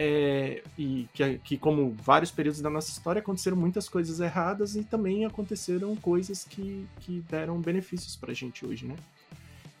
[0.00, 4.84] É, e que, que, como vários períodos da nossa história, aconteceram muitas coisas erradas e
[4.84, 8.94] também aconteceram coisas que, que deram benefícios pra gente hoje, né?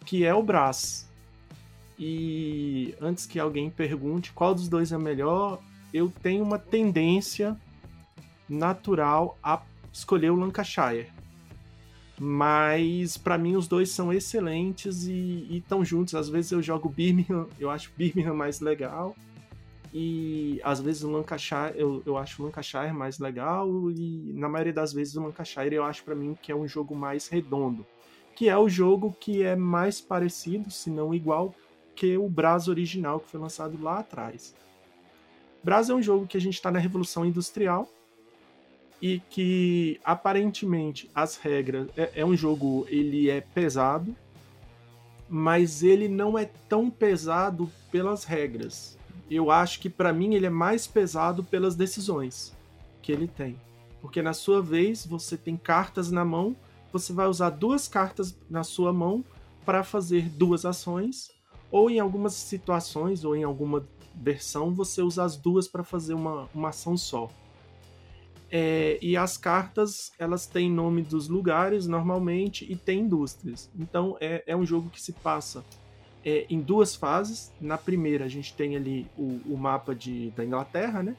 [0.04, 1.08] Que é o Brás.
[1.96, 5.60] E antes que alguém pergunte qual dos dois é melhor,
[5.94, 7.56] eu tenho uma tendência
[8.48, 9.60] natural a
[9.98, 11.10] escolher o Lancashire.
[12.20, 16.14] Mas para mim os dois são excelentes e estão juntos.
[16.14, 19.14] Às vezes eu jogo Birmingham, eu acho Birmingham mais legal
[19.92, 24.72] e às vezes o Lancashire, eu, eu acho o Lancashire mais legal, e na maioria
[24.72, 27.86] das vezes o Lancashire eu acho para mim que é um jogo mais redondo.
[28.36, 31.54] Que é o jogo que é mais parecido, se não igual,
[31.96, 34.54] que o Braz original que foi lançado lá atrás.
[35.64, 37.88] Braz é um jogo que a gente está na Revolução Industrial
[39.00, 44.14] e que aparentemente as regras é, é um jogo ele é pesado,
[45.28, 48.98] mas ele não é tão pesado pelas regras
[49.30, 52.52] eu acho que para mim ele é mais pesado pelas decisões
[53.02, 53.56] que ele tem.
[54.00, 56.56] Porque na sua vez você tem cartas na mão,
[56.92, 59.24] você vai usar duas cartas na sua mão
[59.64, 61.30] para fazer duas ações,
[61.70, 66.48] ou em algumas situações ou em alguma versão você usa as duas para fazer uma,
[66.54, 67.28] uma ação só.
[68.50, 73.70] É, e as cartas elas têm nome dos lugares normalmente e tem indústrias.
[73.78, 75.64] Então é, é um jogo que se passa
[76.24, 77.52] é, em duas fases.
[77.60, 81.16] Na primeira, a gente tem ali o, o mapa de, da Inglaterra, né?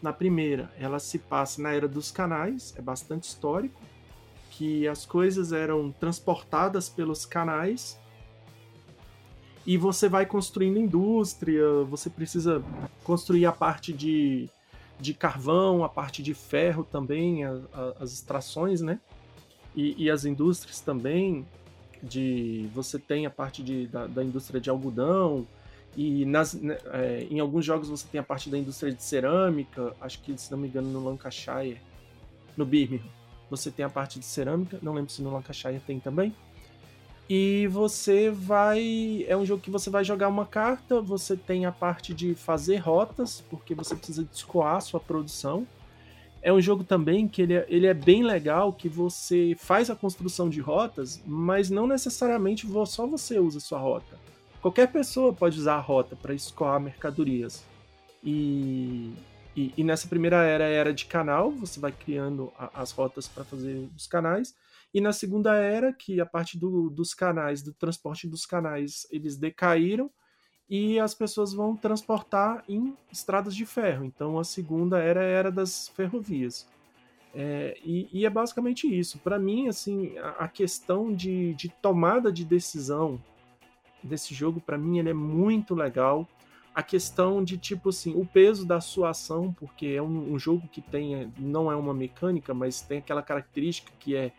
[0.00, 3.80] Na primeira, ela se passa na era dos canais, é bastante histórico,
[4.50, 7.98] que as coisas eram transportadas pelos canais
[9.66, 12.62] e você vai construindo indústria, você precisa
[13.04, 14.48] construir a parte de,
[15.00, 19.00] de carvão, a parte de ferro também, a, a, as extrações, né?
[19.74, 21.46] E, e, as indústrias também
[22.02, 25.46] de você tem a parte de, da, da indústria de algodão
[25.96, 29.94] e nas, né, é, em alguns jogos você tem a parte da indústria de cerâmica,
[30.00, 31.80] acho que se não me engano no Lancashire,
[32.56, 33.08] no Birmingham,
[33.50, 36.34] você tem a parte de cerâmica, não lembro se no Lancashire tem também.
[37.28, 39.24] E você vai.
[39.28, 42.76] É um jogo que você vai jogar uma carta, você tem a parte de fazer
[42.76, 45.66] rotas, porque você precisa escoar a sua produção
[46.40, 49.96] é um jogo também que ele é, ele é bem legal, que você faz a
[49.96, 54.18] construção de rotas, mas não necessariamente só você usa sua rota.
[54.60, 57.64] Qualquer pessoa pode usar a rota para escoar mercadorias.
[58.22, 59.12] E,
[59.56, 63.44] e, e, nessa primeira era era de canal, você vai criando a, as rotas para
[63.44, 64.54] fazer os canais.
[64.92, 69.36] E na segunda era, que a parte do, dos canais, do transporte dos canais, eles
[69.36, 70.10] decaíram,
[70.68, 74.04] e as pessoas vão transportar em estradas de ferro.
[74.04, 76.68] Então a segunda era a era das ferrovias.
[77.34, 79.18] É, e, e, é basicamente isso.
[79.18, 83.22] Para mim, assim, a, a, questão de, de tomada de decisão
[84.02, 86.26] desse jogo, para mim, ele é muito legal.
[86.74, 90.66] A questão de, tipo assim, o peso da sua ação, porque é um, um jogo
[90.68, 94.32] que tem, não é uma mecânica, mas tem aquela característica que é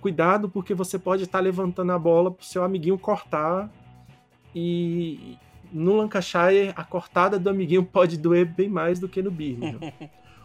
[0.00, 3.70] cuidado, porque você pode estar tá levantando a bola pro seu amiguinho cortar
[4.54, 5.36] e,
[5.72, 9.80] no Lancashire, a cortada do amiguinho pode doer bem mais do que no Birmingham.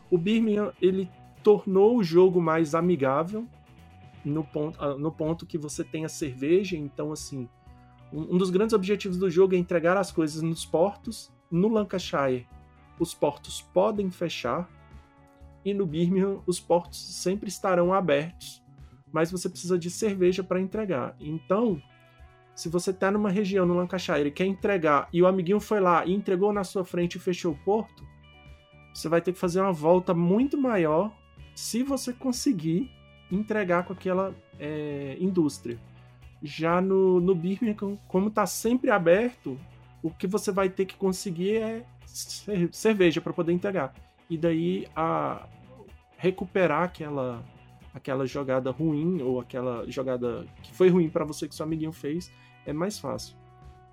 [0.10, 1.10] o Birmingham, ele
[1.44, 3.48] tornou o jogo mais amigável
[4.24, 6.78] no ponto, ah, no ponto que você tem a cerveja.
[6.78, 7.48] Então, assim,
[8.12, 11.32] um dos grandes objetivos do jogo é entregar as coisas nos portos.
[11.50, 12.48] No Lancashire,
[13.00, 14.70] os portos podem fechar.
[15.64, 18.62] E no Birmingham, os portos sempre estarão abertos.
[19.12, 21.16] Mas você precisa de cerveja para entregar.
[21.20, 21.82] Então,
[22.56, 26.06] se você tá numa região, no Lancashire, e quer entregar, e o amiguinho foi lá
[26.06, 28.06] e entregou na sua frente e fechou o porto,
[28.94, 31.12] você vai ter que fazer uma volta muito maior
[31.56, 32.90] se você conseguir
[33.32, 35.80] entregar com aquela é, indústria.
[36.44, 39.58] Já no, no Birmingham, como está sempre aberto,
[40.02, 41.86] o que você vai ter que conseguir é
[42.72, 43.94] cerveja para poder entregar.
[44.30, 45.48] E daí a
[46.18, 47.44] recuperar aquela
[47.94, 52.32] aquela jogada ruim ou aquela jogada que foi ruim para você que seu amiguinho fez
[52.66, 53.36] é mais fácil.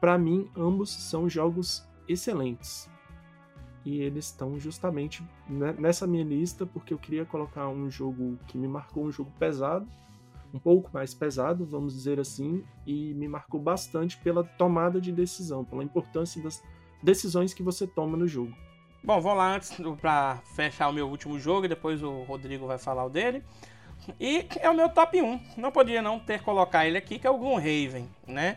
[0.00, 2.88] Para mim, ambos são jogos excelentes.
[3.84, 8.68] E eles estão justamente nessa minha lista porque eu queria colocar um jogo que me
[8.68, 9.88] marcou, um jogo pesado,
[10.52, 15.64] um pouco mais pesado, vamos dizer assim, e me marcou bastante pela tomada de decisão,
[15.64, 16.62] pela importância das
[17.02, 18.54] decisões que você toma no jogo.
[19.02, 22.78] Bom, vamos lá antes para fechar o meu último jogo e depois o Rodrigo vai
[22.78, 23.42] falar o dele.
[24.18, 25.40] E é o meu top 1.
[25.56, 28.56] Não podia não ter colocar ele aqui, que é o Gloomhaven, né?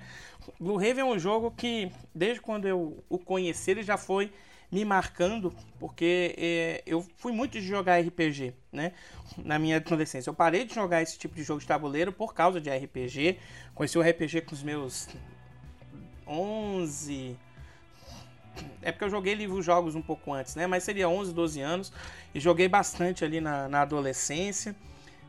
[0.60, 4.32] Gloomhaven é um jogo que, desde quando eu o conheci, ele já foi
[4.72, 8.94] me marcando, porque é, eu fui muito de jogar RPG, né?
[9.38, 10.30] Na minha adolescência.
[10.30, 13.38] Eu parei de jogar esse tipo de jogo de tabuleiro por causa de RPG.
[13.76, 15.10] Conheci o RPG com os meus
[16.26, 17.38] 11.
[18.82, 20.66] É porque eu joguei livros jogos um pouco antes, né?
[20.68, 21.94] Mas seria 11, 12 anos.
[22.34, 24.74] E joguei bastante ali na, na adolescência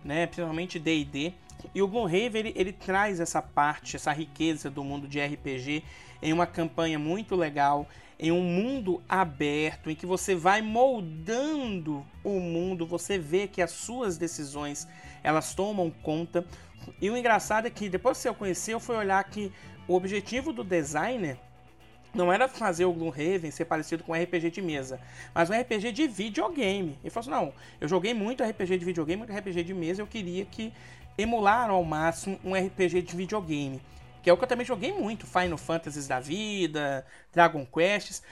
[0.05, 0.27] né?
[0.27, 1.33] Principalmente D&D.
[1.75, 5.85] E o Gloomhaven ele, ele traz essa parte, essa riqueza do mundo de RPG
[6.21, 7.89] em uma campanha muito legal,
[8.19, 13.73] em um mundo aberto, em que você vai moldando o mundo, você vê que as
[13.73, 14.87] suas decisões
[15.23, 16.45] elas tomam conta.
[17.01, 19.53] E o engraçado é que depois que eu conheci, eu fui olhar que
[19.89, 21.39] o objetivo do designer
[22.15, 25.01] não era fazer o Gloomhaven ser parecido com um RPG de mesa,
[25.35, 26.99] mas um RPG de videogame.
[27.03, 30.07] Ele falou assim, não, eu joguei muito RPG de videogame, muito RPG de mesa, eu
[30.07, 30.73] queria que
[31.17, 33.81] emularam ao máximo um RPG de videogame.
[34.23, 38.23] Que é o que eu também joguei muito, Final Fantasies da vida, Dragon Quests.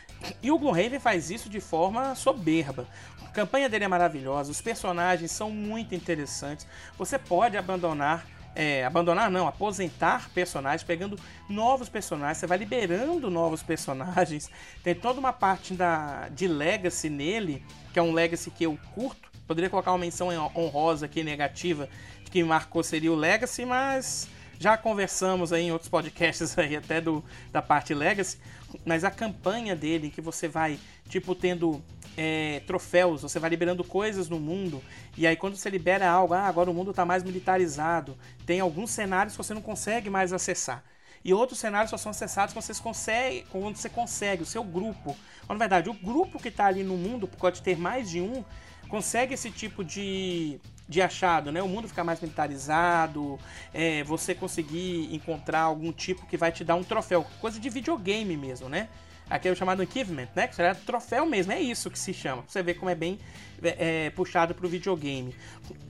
[0.40, 2.86] E o Gloomhaven faz isso de forma soberba.
[3.27, 6.66] A campanha dele é maravilhosa, os personagens são muito interessantes.
[6.97, 11.18] Você pode abandonar é, abandonar não, aposentar personagens, pegando
[11.48, 14.51] novos personagens, você vai liberando novos personagens.
[14.82, 19.31] Tem toda uma parte da, de legacy nele, que é um legacy que eu curto.
[19.47, 21.89] Poderia colocar uma menção honrosa aqui negativa
[22.24, 24.28] de que marcou seria o legacy, mas
[24.59, 28.39] já conversamos aí em outros podcasts aí até do da parte legacy,
[28.85, 30.78] mas a campanha dele que você vai
[31.09, 31.82] tipo tendo
[32.16, 34.82] é, troféus, você vai liberando coisas no mundo,
[35.16, 38.91] e aí quando você libera algo, ah, agora o mundo está mais militarizado, tem alguns
[38.91, 40.85] cenários que você não consegue mais acessar.
[41.24, 45.16] E outros cenários só são acessados quando, vocês conseguem, quando você consegue, o seu grupo.
[45.47, 48.43] Ou, na verdade, o grupo que está ali no mundo, pode ter mais de um,
[48.89, 50.59] consegue esse tipo de,
[50.89, 51.62] de achado, né?
[51.62, 53.39] O mundo ficar mais militarizado,
[53.73, 58.37] é, você conseguir encontrar algum tipo que vai te dar um troféu, coisa de videogame
[58.37, 58.89] mesmo, né?
[59.31, 60.48] Aqui é chamado achievement, né?
[60.48, 62.43] Que será troféu mesmo, é isso que se chama.
[62.48, 63.16] Você vê como é bem
[63.62, 65.32] é, é puxado para o videogame.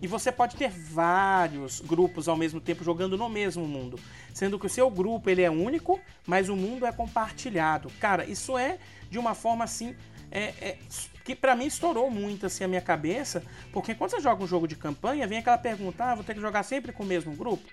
[0.03, 3.99] E você pode ter vários grupos ao mesmo tempo jogando no mesmo mundo,
[4.35, 7.91] sendo que o seu grupo ele é único, mas o mundo é compartilhado.
[7.99, 8.79] Cara, isso é
[9.11, 9.97] de uma forma assim
[10.31, 10.79] é, é,
[11.25, 13.43] que para mim estourou muito assim a minha cabeça,
[13.73, 16.41] porque quando você joga um jogo de campanha, vem aquela pergunta: ah, vou ter que
[16.41, 17.67] jogar sempre com o mesmo grupo?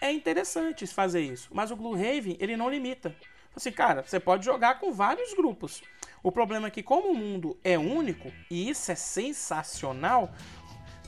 [0.00, 3.14] É interessante fazer isso, mas o Gloomhaven ele não limita.
[3.54, 5.82] Assim, cara, você pode jogar com vários grupos.
[6.22, 10.32] O problema é que, como o mundo é único, e isso é sensacional,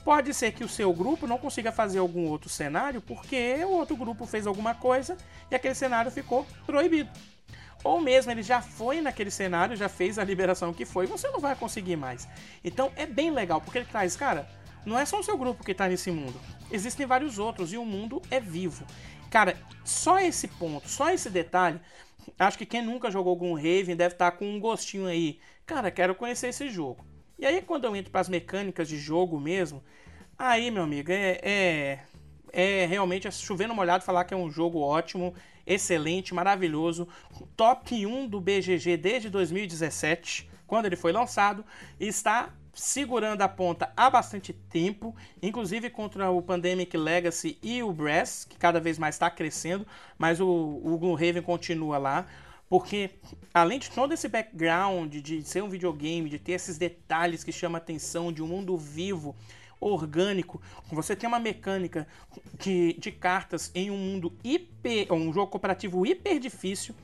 [0.05, 3.97] pode ser que o seu grupo não consiga fazer algum outro cenário porque o outro
[3.97, 5.17] grupo fez alguma coisa
[5.51, 7.09] e aquele cenário ficou proibido.
[7.83, 11.39] Ou mesmo ele já foi naquele cenário, já fez a liberação que foi, você não
[11.39, 12.27] vai conseguir mais.
[12.63, 14.47] Então é bem legal, porque ele traz, cara,
[14.85, 16.39] não é só o seu grupo que está nesse mundo.
[16.71, 18.85] Existem vários outros e o mundo é vivo.
[19.29, 21.81] Cara, só esse ponto, só esse detalhe
[22.37, 25.39] Acho que quem nunca jogou algum Raven deve estar tá com um gostinho aí.
[25.65, 27.05] Cara, quero conhecer esse jogo.
[27.39, 29.83] E aí, quando eu entro para as mecânicas de jogo mesmo,
[30.37, 31.99] aí, meu amigo, é, é,
[32.51, 35.35] é realmente é chovendo molhado falar que é um jogo ótimo,
[35.65, 37.07] excelente, maravilhoso.
[37.55, 41.63] Top 1 do BGG desde 2017, quando ele foi lançado.
[41.99, 48.45] Está segurando a ponta há bastante tempo, inclusive contra o Pandemic Legacy e o Brass,
[48.45, 49.85] que cada vez mais está crescendo,
[50.17, 52.27] mas o, o Gloomhaven continua lá,
[52.69, 53.09] porque
[53.53, 57.75] além de todo esse background de ser um videogame, de ter esses detalhes que chamam
[57.75, 59.35] a atenção, de um mundo vivo,
[59.79, 62.07] orgânico, você tem uma mecânica
[62.59, 66.95] de, de cartas em um mundo hiper, um jogo cooperativo hiper difícil,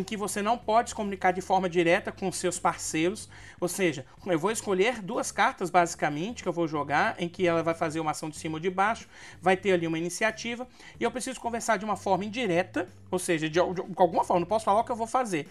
[0.00, 3.28] em que você não pode se comunicar de forma direta com seus parceiros.
[3.60, 7.62] Ou seja, eu vou escolher duas cartas basicamente que eu vou jogar, em que ela
[7.62, 9.08] vai fazer uma ação de cima ou de baixo,
[9.40, 10.66] vai ter ali uma iniciativa,
[10.98, 14.40] e eu preciso conversar de uma forma indireta, ou seja, de, de, de alguma forma,
[14.40, 15.48] não posso falar o que eu vou fazer.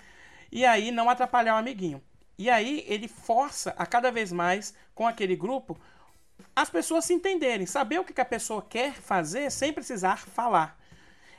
[0.51, 2.01] E aí não atrapalhar o amiguinho.
[2.37, 5.77] E aí ele força a cada vez mais com aquele grupo
[6.55, 10.80] as pessoas se entenderem, saber o que a pessoa quer fazer sem precisar falar.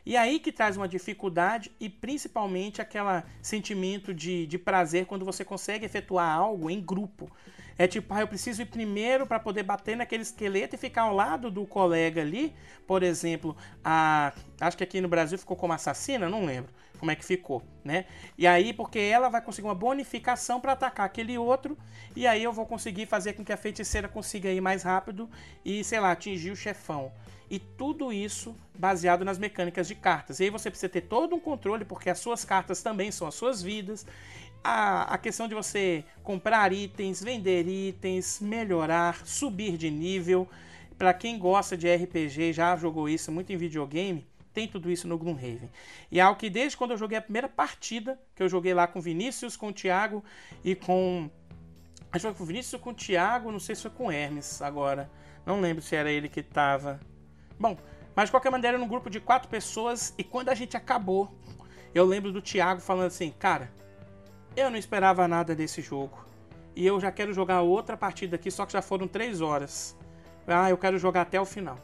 [0.04, 5.44] E aí que traz uma dificuldade e principalmente aquele sentimento de, de prazer quando você
[5.44, 7.30] consegue efetuar algo em grupo.
[7.78, 11.14] É tipo, ah, eu preciso ir primeiro para poder bater naquele esqueleto e ficar ao
[11.14, 12.54] lado do colega ali.
[12.86, 16.72] Por exemplo, a, acho que aqui no Brasil ficou como assassina, não lembro
[17.02, 18.04] como é que ficou, né?
[18.38, 21.76] E aí, porque ela vai conseguir uma bonificação para atacar aquele outro,
[22.14, 25.28] e aí eu vou conseguir fazer com que a feiticeira consiga ir mais rápido
[25.64, 27.10] e, sei lá, atingir o chefão.
[27.52, 30.40] E tudo isso baseado nas mecânicas de cartas.
[30.40, 33.34] E aí você precisa ter todo um controle, porque as suas cartas também são as
[33.34, 34.04] suas vidas
[34.62, 40.48] a, a questão de você comprar itens, vender itens, melhorar, subir de nível.
[40.96, 45.18] Para quem gosta de RPG, já jogou isso muito em videogame, tem tudo isso no
[45.18, 45.68] Gloomhaven.
[46.10, 48.86] E é algo que desde quando eu joguei a primeira partida, que eu joguei lá
[48.86, 50.22] com Vinícius, com o Thiago
[50.64, 51.28] e com.
[52.12, 54.60] Acho que foi com o Vinícius com o Thiago, não sei se foi com Hermes
[54.62, 55.10] agora.
[55.44, 57.00] Não lembro se era ele que estava.
[57.62, 57.76] Bom,
[58.12, 61.32] mas de qualquer maneira, era um grupo de quatro pessoas e quando a gente acabou,
[61.94, 63.70] eu lembro do Thiago falando assim, cara,
[64.56, 66.26] eu não esperava nada desse jogo.
[66.74, 69.96] E eu já quero jogar outra partida aqui, só que já foram três horas.
[70.44, 71.78] Ah, eu quero jogar até o final.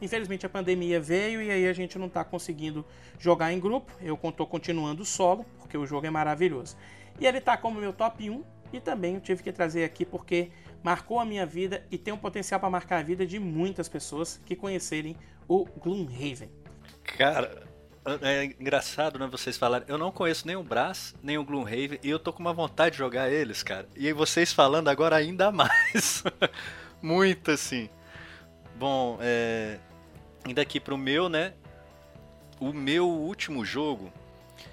[0.00, 2.86] Infelizmente a pandemia veio e aí a gente não está conseguindo
[3.18, 3.90] jogar em grupo.
[4.00, 6.76] Eu estou continuando solo, porque o jogo é maravilhoso.
[7.18, 10.52] E ele está como meu top 1 e também eu tive que trazer aqui porque
[10.82, 14.40] marcou a minha vida e tem um potencial para marcar a vida de muitas pessoas
[14.44, 15.16] que conhecerem
[15.48, 16.50] o Gloomhaven.
[17.04, 17.66] Cara,
[18.22, 19.86] é engraçado, né, vocês falarem.
[19.88, 22.92] Eu não conheço nem o Brass, nem o Gloomhaven, e eu tô com uma vontade
[22.92, 23.88] de jogar eles, cara.
[23.96, 26.22] E vocês falando agora ainda mais.
[27.02, 27.88] Muito assim.
[28.76, 29.78] Bom, é...
[30.46, 31.54] indo aqui pro meu, né?
[32.60, 34.12] O meu último jogo,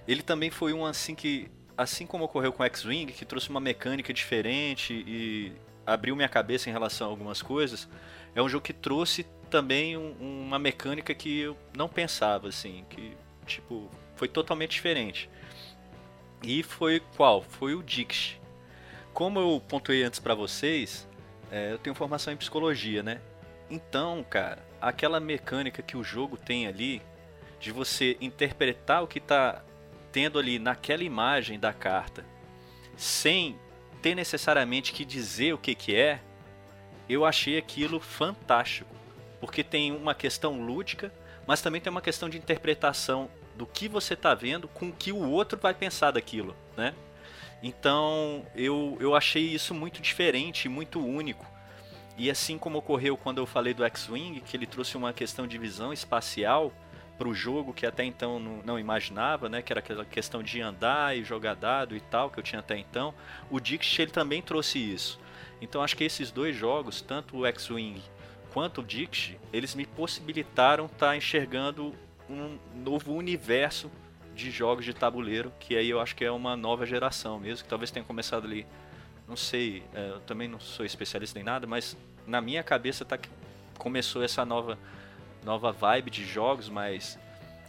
[0.07, 4.13] ele também foi um assim que, assim como ocorreu com X-Wing, que trouxe uma mecânica
[4.13, 5.53] diferente e
[5.85, 7.87] abriu minha cabeça em relação a algumas coisas.
[8.35, 13.15] É um jogo que trouxe também um, uma mecânica que eu não pensava, assim, que
[13.45, 15.29] Tipo, foi totalmente diferente.
[16.41, 17.41] E foi qual?
[17.41, 18.37] Foi o Dix.
[19.13, 21.07] Como eu pontuei antes para vocês,
[21.51, 23.21] é, eu tenho formação em psicologia, né?
[23.69, 27.01] Então, cara, aquela mecânica que o jogo tem ali,
[27.59, 29.63] de você interpretar o que está
[30.11, 32.25] tendo ali naquela imagem da carta,
[32.97, 33.57] sem
[34.03, 36.19] ter necessariamente que dizer o que, que é,
[37.07, 38.93] eu achei aquilo fantástico.
[39.39, 41.11] Porque tem uma questão lúdica,
[41.47, 45.13] mas também tem uma questão de interpretação do que você está vendo com o que
[45.13, 46.93] o outro vai pensar daquilo, né?
[47.61, 51.45] Então eu, eu achei isso muito diferente, muito único.
[52.17, 55.57] E assim como ocorreu quando eu falei do X-Wing, que ele trouxe uma questão de
[55.57, 56.73] visão espacial
[57.23, 59.61] para o jogo que até então não, não, imaginava, né?
[59.61, 62.77] Que era aquela questão de andar e jogar dado e tal que eu tinha até
[62.77, 63.13] então.
[63.49, 65.17] O Dix ele também trouxe isso.
[65.61, 68.01] Então acho que esses dois jogos, tanto o X-Wing
[68.51, 71.95] quanto o Dix, eles me possibilitaram estar tá enxergando
[72.29, 73.89] um novo universo
[74.35, 77.69] de jogos de tabuleiro, que aí eu acho que é uma nova geração mesmo, que
[77.69, 78.67] talvez tenha começado ali,
[79.29, 81.95] não sei, é, eu também não sou especialista em nada, mas
[82.27, 83.29] na minha cabeça tá que
[83.77, 84.77] começou essa nova
[85.43, 87.19] nova vibe de jogos mais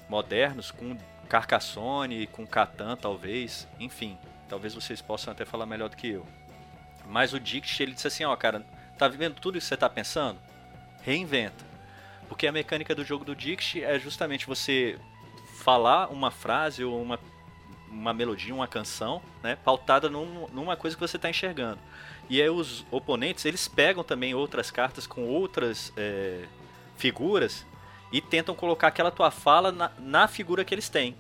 [0.09, 0.97] modernos com
[1.29, 4.19] Carcassonne, com Catan talvez, enfim,
[4.49, 6.27] talvez vocês possam até falar melhor do que eu.
[7.07, 8.65] Mas o Dict ele disse assim, ó, cara,
[8.99, 10.39] tá vivendo tudo isso que você tá pensando?
[11.03, 11.65] Reinventa.
[12.29, 14.99] Porque a mecânica do jogo do Dixie é justamente você
[15.59, 17.19] falar uma frase ou uma,
[17.91, 21.79] uma melodia, uma canção, né, pautada num, numa coisa que você está enxergando.
[22.29, 26.45] E aí os oponentes, eles pegam também outras cartas com outras é,
[26.97, 27.67] figuras
[28.13, 31.17] e tentam colocar aquela tua fala na, na figura que eles têm.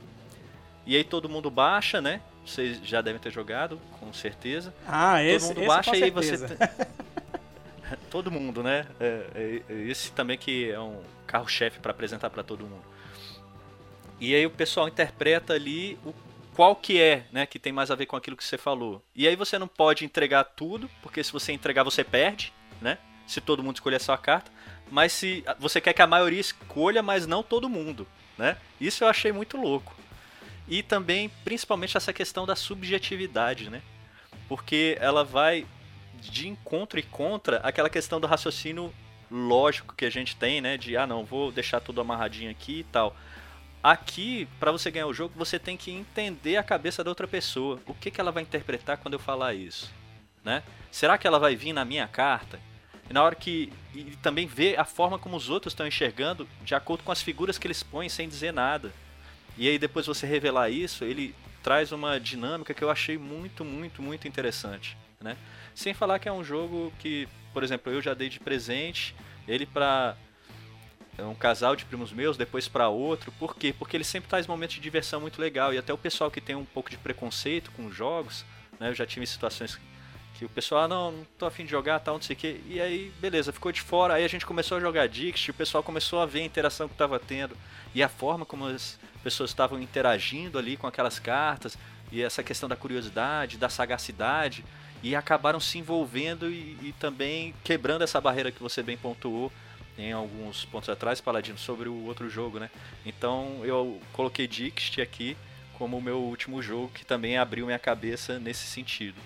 [0.87, 2.21] E aí todo mundo baixa, né?
[2.45, 4.75] Vocês já devem ter jogado, com certeza.
[4.87, 6.37] Ah, esse, todo mundo esse baixa e aí você
[8.11, 8.87] todo mundo, né?
[9.01, 12.85] É, é, esse também que é um carro-chefe para apresentar para todo mundo.
[14.21, 16.15] E aí o pessoal interpreta ali o
[16.55, 19.03] qual que é, né, que tem mais a ver com aquilo que você falou.
[19.15, 22.99] E aí você não pode entregar tudo, porque se você entregar você perde, né?
[23.27, 24.53] Se todo mundo escolher a sua carta,
[24.91, 28.07] mas se você quer que a maioria escolha, mas não todo mundo,
[28.39, 28.57] né?
[28.81, 29.95] Isso eu achei muito louco.
[30.69, 33.83] E também, principalmente essa questão da subjetividade, né?
[34.49, 35.67] Porque ela vai
[36.15, 38.93] de encontro e contra aquela questão do raciocínio
[39.31, 40.77] lógico que a gente tem, né?
[40.77, 43.17] De ah, não, vou deixar tudo amarradinho aqui e tal.
[43.83, 47.79] Aqui, para você ganhar o jogo, você tem que entender a cabeça da outra pessoa.
[47.87, 49.93] O que, que ela vai interpretar quando eu falar isso,
[50.43, 50.63] né?
[50.91, 52.59] Será que ela vai vir na minha carta?
[53.09, 56.75] E na hora que e também ver a forma como os outros estão enxergando de
[56.75, 58.93] acordo com as figuras que eles põem sem dizer nada.
[59.57, 64.03] E aí depois você revelar isso, ele traz uma dinâmica que eu achei muito, muito,
[64.03, 65.37] muito interessante, né?
[65.75, 69.15] Sem falar que é um jogo que, por exemplo, eu já dei de presente
[69.47, 70.17] ele para
[71.19, 73.31] um casal de primos meus, depois para outro.
[73.33, 73.75] Por quê?
[73.77, 75.73] Porque ele sempre traz momentos de diversão muito legal.
[75.73, 78.45] E até o pessoal que tem um pouco de preconceito com jogos,
[78.81, 78.89] né?
[78.89, 79.79] Eu já tive situações
[80.35, 82.61] que o pessoal, ah, não, não tô afim de jogar, tal, não sei o quê.
[82.67, 84.15] E aí, beleza, ficou de fora.
[84.15, 86.95] Aí a gente começou a jogar Dixit, o pessoal começou a ver a interação que
[86.95, 87.57] tava tendo.
[87.95, 91.79] E a forma como as pessoas estavam interagindo ali com aquelas cartas.
[92.11, 94.65] E essa questão da curiosidade, da sagacidade.
[95.03, 99.53] E acabaram se envolvendo e, e também quebrando essa barreira que você bem pontuou
[99.97, 102.69] em alguns pontos atrás, Paladino, sobre o outro jogo, né?
[103.07, 105.37] Então eu coloquei Dixit aqui
[105.79, 109.21] como o meu último jogo, que também abriu minha cabeça nesse sentido.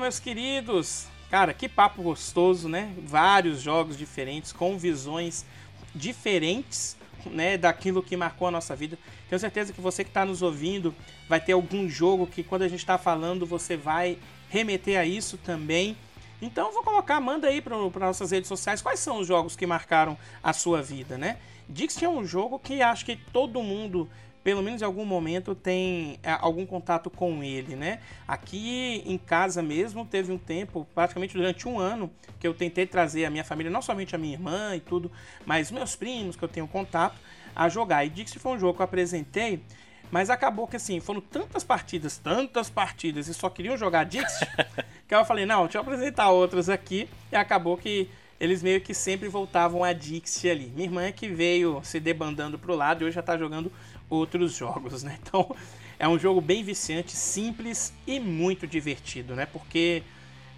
[0.00, 2.94] Meus queridos, cara, que papo gostoso, né?
[3.02, 5.44] Vários jogos diferentes, com visões
[5.94, 6.96] diferentes,
[7.26, 7.58] né?
[7.58, 8.96] Daquilo que marcou a nossa vida.
[9.28, 10.94] Tenho certeza que você que está nos ouvindo
[11.28, 14.18] vai ter algum jogo que quando a gente está falando você vai
[14.48, 15.96] remeter a isso também.
[16.40, 20.16] Então vou colocar, manda aí para nossas redes sociais quais são os jogos que marcaram
[20.42, 21.38] a sua vida, né?
[21.68, 24.08] Dixit é um jogo que acho que todo mundo,
[24.42, 28.00] pelo menos em algum momento, tem é, algum contato com ele, né?
[28.26, 33.24] Aqui em casa mesmo teve um tempo, praticamente durante um ano, que eu tentei trazer
[33.24, 35.10] a minha família, não somente a minha irmã e tudo,
[35.44, 37.18] mas meus primos que eu tenho contato,
[37.54, 38.04] a jogar.
[38.04, 39.60] E Dixit foi um jogo que eu apresentei,
[40.10, 44.48] mas acabou que assim, foram tantas partidas, tantas partidas, e só queriam jogar Dixit,
[45.08, 48.08] que eu falei, não, deixa eu apresentar outras aqui, e acabou que
[48.40, 50.72] eles meio que sempre voltavam a Dixit ali.
[50.74, 53.72] Minha irmã é que veio se debandando pro lado e hoje já tá jogando
[54.08, 55.18] outros jogos, né?
[55.22, 55.54] Então,
[55.98, 59.46] é um jogo bem viciante, simples e muito divertido, né?
[59.46, 60.02] Porque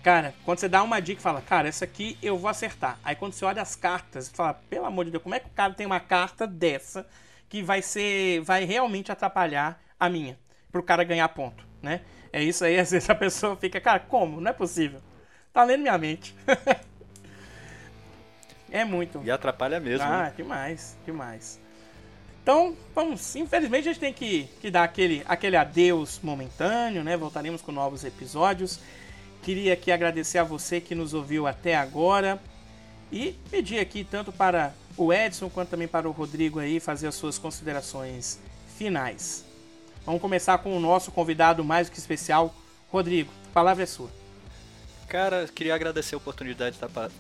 [0.03, 2.99] Cara, quando você dá uma dica e fala, cara, essa aqui eu vou acertar.
[3.05, 5.47] Aí quando você olha as cartas, você fala, pelo amor de Deus, como é que
[5.47, 7.07] o cara tem uma carta dessa
[7.49, 8.41] que vai ser.
[8.41, 10.39] vai realmente atrapalhar a minha?
[10.73, 12.01] Pro cara ganhar ponto, né?
[12.33, 14.41] É isso aí, às vezes a pessoa fica, cara, como?
[14.41, 15.01] Não é possível.
[15.53, 16.35] Tá lendo minha mente.
[18.71, 19.21] é muito.
[19.23, 20.07] E atrapalha mesmo.
[20.07, 20.33] Ah, né?
[20.35, 21.61] demais, demais.
[22.43, 27.17] Então, vamos, infelizmente a gente tem que, que dar aquele, aquele adeus momentâneo, né?
[27.17, 28.81] Voltaremos com novos episódios.
[29.43, 32.41] Queria aqui agradecer a você que nos ouviu até agora
[33.12, 37.15] e pedir aqui tanto para o Edson quanto também para o Rodrigo aí fazer as
[37.15, 38.39] suas considerações
[38.77, 39.45] finais.
[40.05, 42.55] Vamos começar com o nosso convidado mais do que especial,
[42.91, 43.31] Rodrigo.
[43.51, 44.11] A palavra é sua.
[45.09, 47.11] Cara, queria agradecer a oportunidade de estar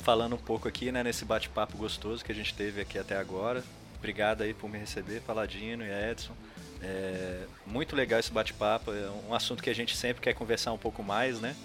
[0.00, 3.62] falando um pouco aqui, né, nesse bate-papo gostoso que a gente teve aqui até agora.
[4.06, 6.32] Obrigado aí por me receber, Paladino e Edson.
[6.80, 10.78] É muito legal esse bate-papo, é um assunto que a gente sempre quer conversar um
[10.78, 11.56] pouco mais, né?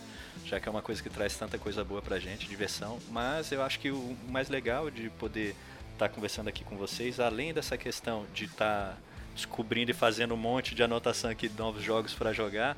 [0.44, 2.98] Já que é uma coisa que traz tanta coisa boa pra gente, diversão.
[3.12, 5.50] Mas eu acho que o mais legal de poder
[5.94, 8.98] estar tá conversando aqui com vocês, além dessa questão de estar tá
[9.36, 12.76] descobrindo e fazendo um monte de anotação aqui de novos jogos para jogar,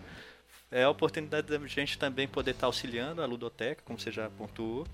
[0.70, 4.30] é a oportunidade da gente também poder estar tá auxiliando a ludoteca, como você já
[4.30, 4.86] pontuou.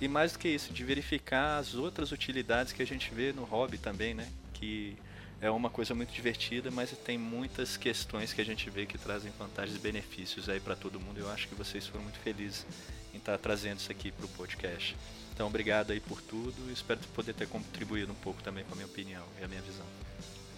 [0.00, 3.44] E mais do que isso, de verificar as outras utilidades que a gente vê no
[3.44, 4.28] hobby também, né?
[4.54, 4.96] Que
[5.40, 9.32] é uma coisa muito divertida, mas tem muitas questões que a gente vê que trazem
[9.38, 11.18] vantagens e benefícios aí para todo mundo.
[11.18, 12.66] Eu acho que vocês foram muito felizes
[13.12, 14.96] em estar trazendo isso aqui para o podcast.
[15.32, 18.88] Então, obrigado aí por tudo espero poder ter contribuído um pouco também com a minha
[18.88, 19.86] opinião e a minha visão.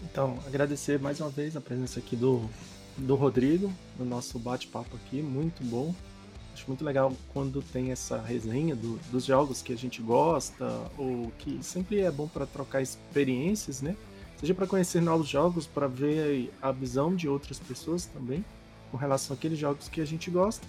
[0.02, 2.48] Então, agradecer mais uma vez a presença aqui do,
[2.96, 5.94] do Rodrigo, no nosso bate-papo aqui, muito bom.
[6.52, 11.32] Acho muito legal quando tem essa resenha do, dos jogos que a gente gosta, ou
[11.38, 13.96] que sempre é bom para trocar experiências, né?
[14.40, 18.42] seja para conhecer novos jogos, para ver a visão de outras pessoas também
[18.90, 20.66] com relação àqueles jogos que a gente gosta.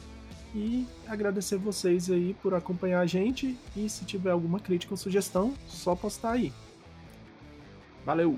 [0.53, 5.53] E agradecer vocês aí por acompanhar a gente e se tiver alguma crítica ou sugestão,
[5.65, 6.51] só postar aí.
[8.05, 8.37] Valeu!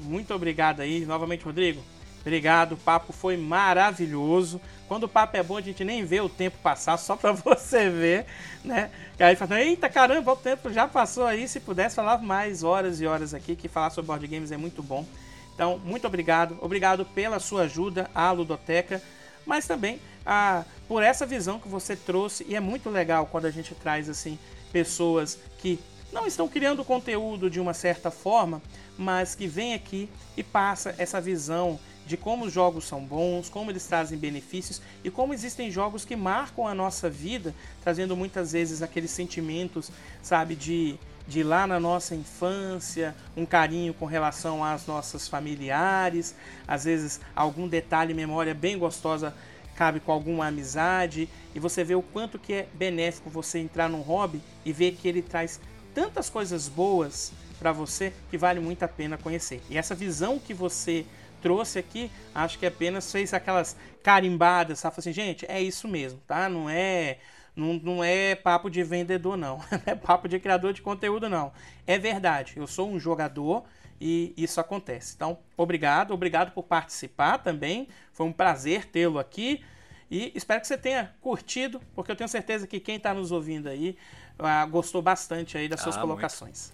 [0.00, 1.80] Muito obrigado aí, novamente, Rodrigo.
[2.28, 4.60] Obrigado, o papo foi maravilhoso.
[4.86, 7.88] Quando o papo é bom, a gente nem vê o tempo passar, só para você
[7.88, 8.26] ver,
[8.62, 8.90] né?
[9.18, 11.48] E aí fala, eita caramba, o tempo já passou aí.
[11.48, 14.82] Se pudesse falar mais horas e horas aqui, que falar sobre board games é muito
[14.82, 15.06] bom.
[15.54, 16.58] Então, muito obrigado.
[16.60, 19.02] Obrigado pela sua ajuda à Ludoteca,
[19.46, 22.44] mas também a, por essa visão que você trouxe.
[22.46, 24.38] E é muito legal quando a gente traz assim
[24.70, 25.80] pessoas que
[26.12, 28.60] não estão criando conteúdo de uma certa forma,
[28.98, 33.70] mas que vem aqui e passa essa visão de como os jogos são bons, como
[33.70, 37.54] eles trazem benefícios e como existem jogos que marcam a nossa vida,
[37.84, 40.98] trazendo muitas vezes aqueles sentimentos, sabe, de
[41.28, 46.34] de lá na nossa infância, um carinho com relação às nossas familiares,
[46.66, 49.34] às vezes algum detalhe, memória bem gostosa
[49.76, 54.00] cabe com alguma amizade, e você vê o quanto que é benéfico você entrar num
[54.00, 55.60] hobby e ver que ele traz
[55.94, 59.60] tantas coisas boas para você que vale muito a pena conhecer.
[59.68, 61.04] E essa visão que você
[61.40, 64.96] trouxe aqui, acho que apenas fez aquelas carimbadas, sabe?
[64.98, 66.48] Assim, gente, é isso mesmo, tá?
[66.48, 67.18] Não é
[67.58, 69.58] não, não é papo de vendedor, não.
[69.70, 71.52] Não é papo de criador de conteúdo, não.
[71.86, 72.54] É verdade.
[72.56, 73.64] Eu sou um jogador
[74.00, 75.14] e isso acontece.
[75.16, 77.88] Então, obrigado, obrigado por participar também.
[78.12, 79.64] Foi um prazer tê-lo aqui.
[80.08, 83.68] E espero que você tenha curtido, porque eu tenho certeza que quem está nos ouvindo
[83.68, 83.98] aí
[84.38, 86.72] ah, gostou bastante aí das suas ah, colocações.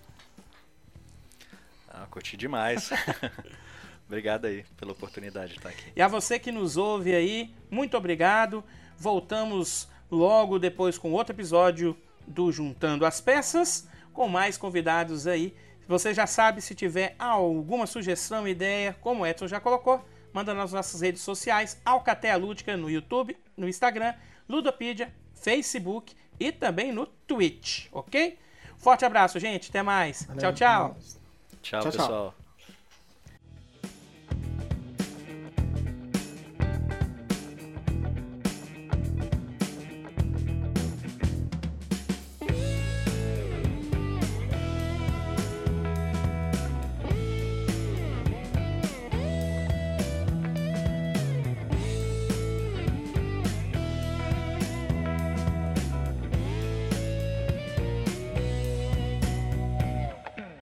[1.88, 2.90] Ah, curti demais.
[4.06, 5.92] obrigado aí pela oportunidade de estar aqui.
[5.94, 8.62] E a você que nos ouve aí, muito obrigado.
[8.96, 15.54] Voltamos logo depois com outro episódio do Juntando as Peças, com mais convidados aí.
[15.86, 20.02] Você já sabe, se tiver alguma sugestão, ideia, como o Edson já colocou,
[20.32, 24.14] manda nas nossas redes sociais, Alcatea Lúdica no YouTube, no Instagram,
[24.48, 28.38] Ludopedia, Facebook e também no Twitch, ok?
[28.78, 29.70] Forte abraço, gente.
[29.70, 30.24] Até mais.
[30.24, 30.96] Valeu, tchau, tchau.
[31.62, 32.08] Tchau, tchau pessoal.
[32.08, 32.43] Tchau.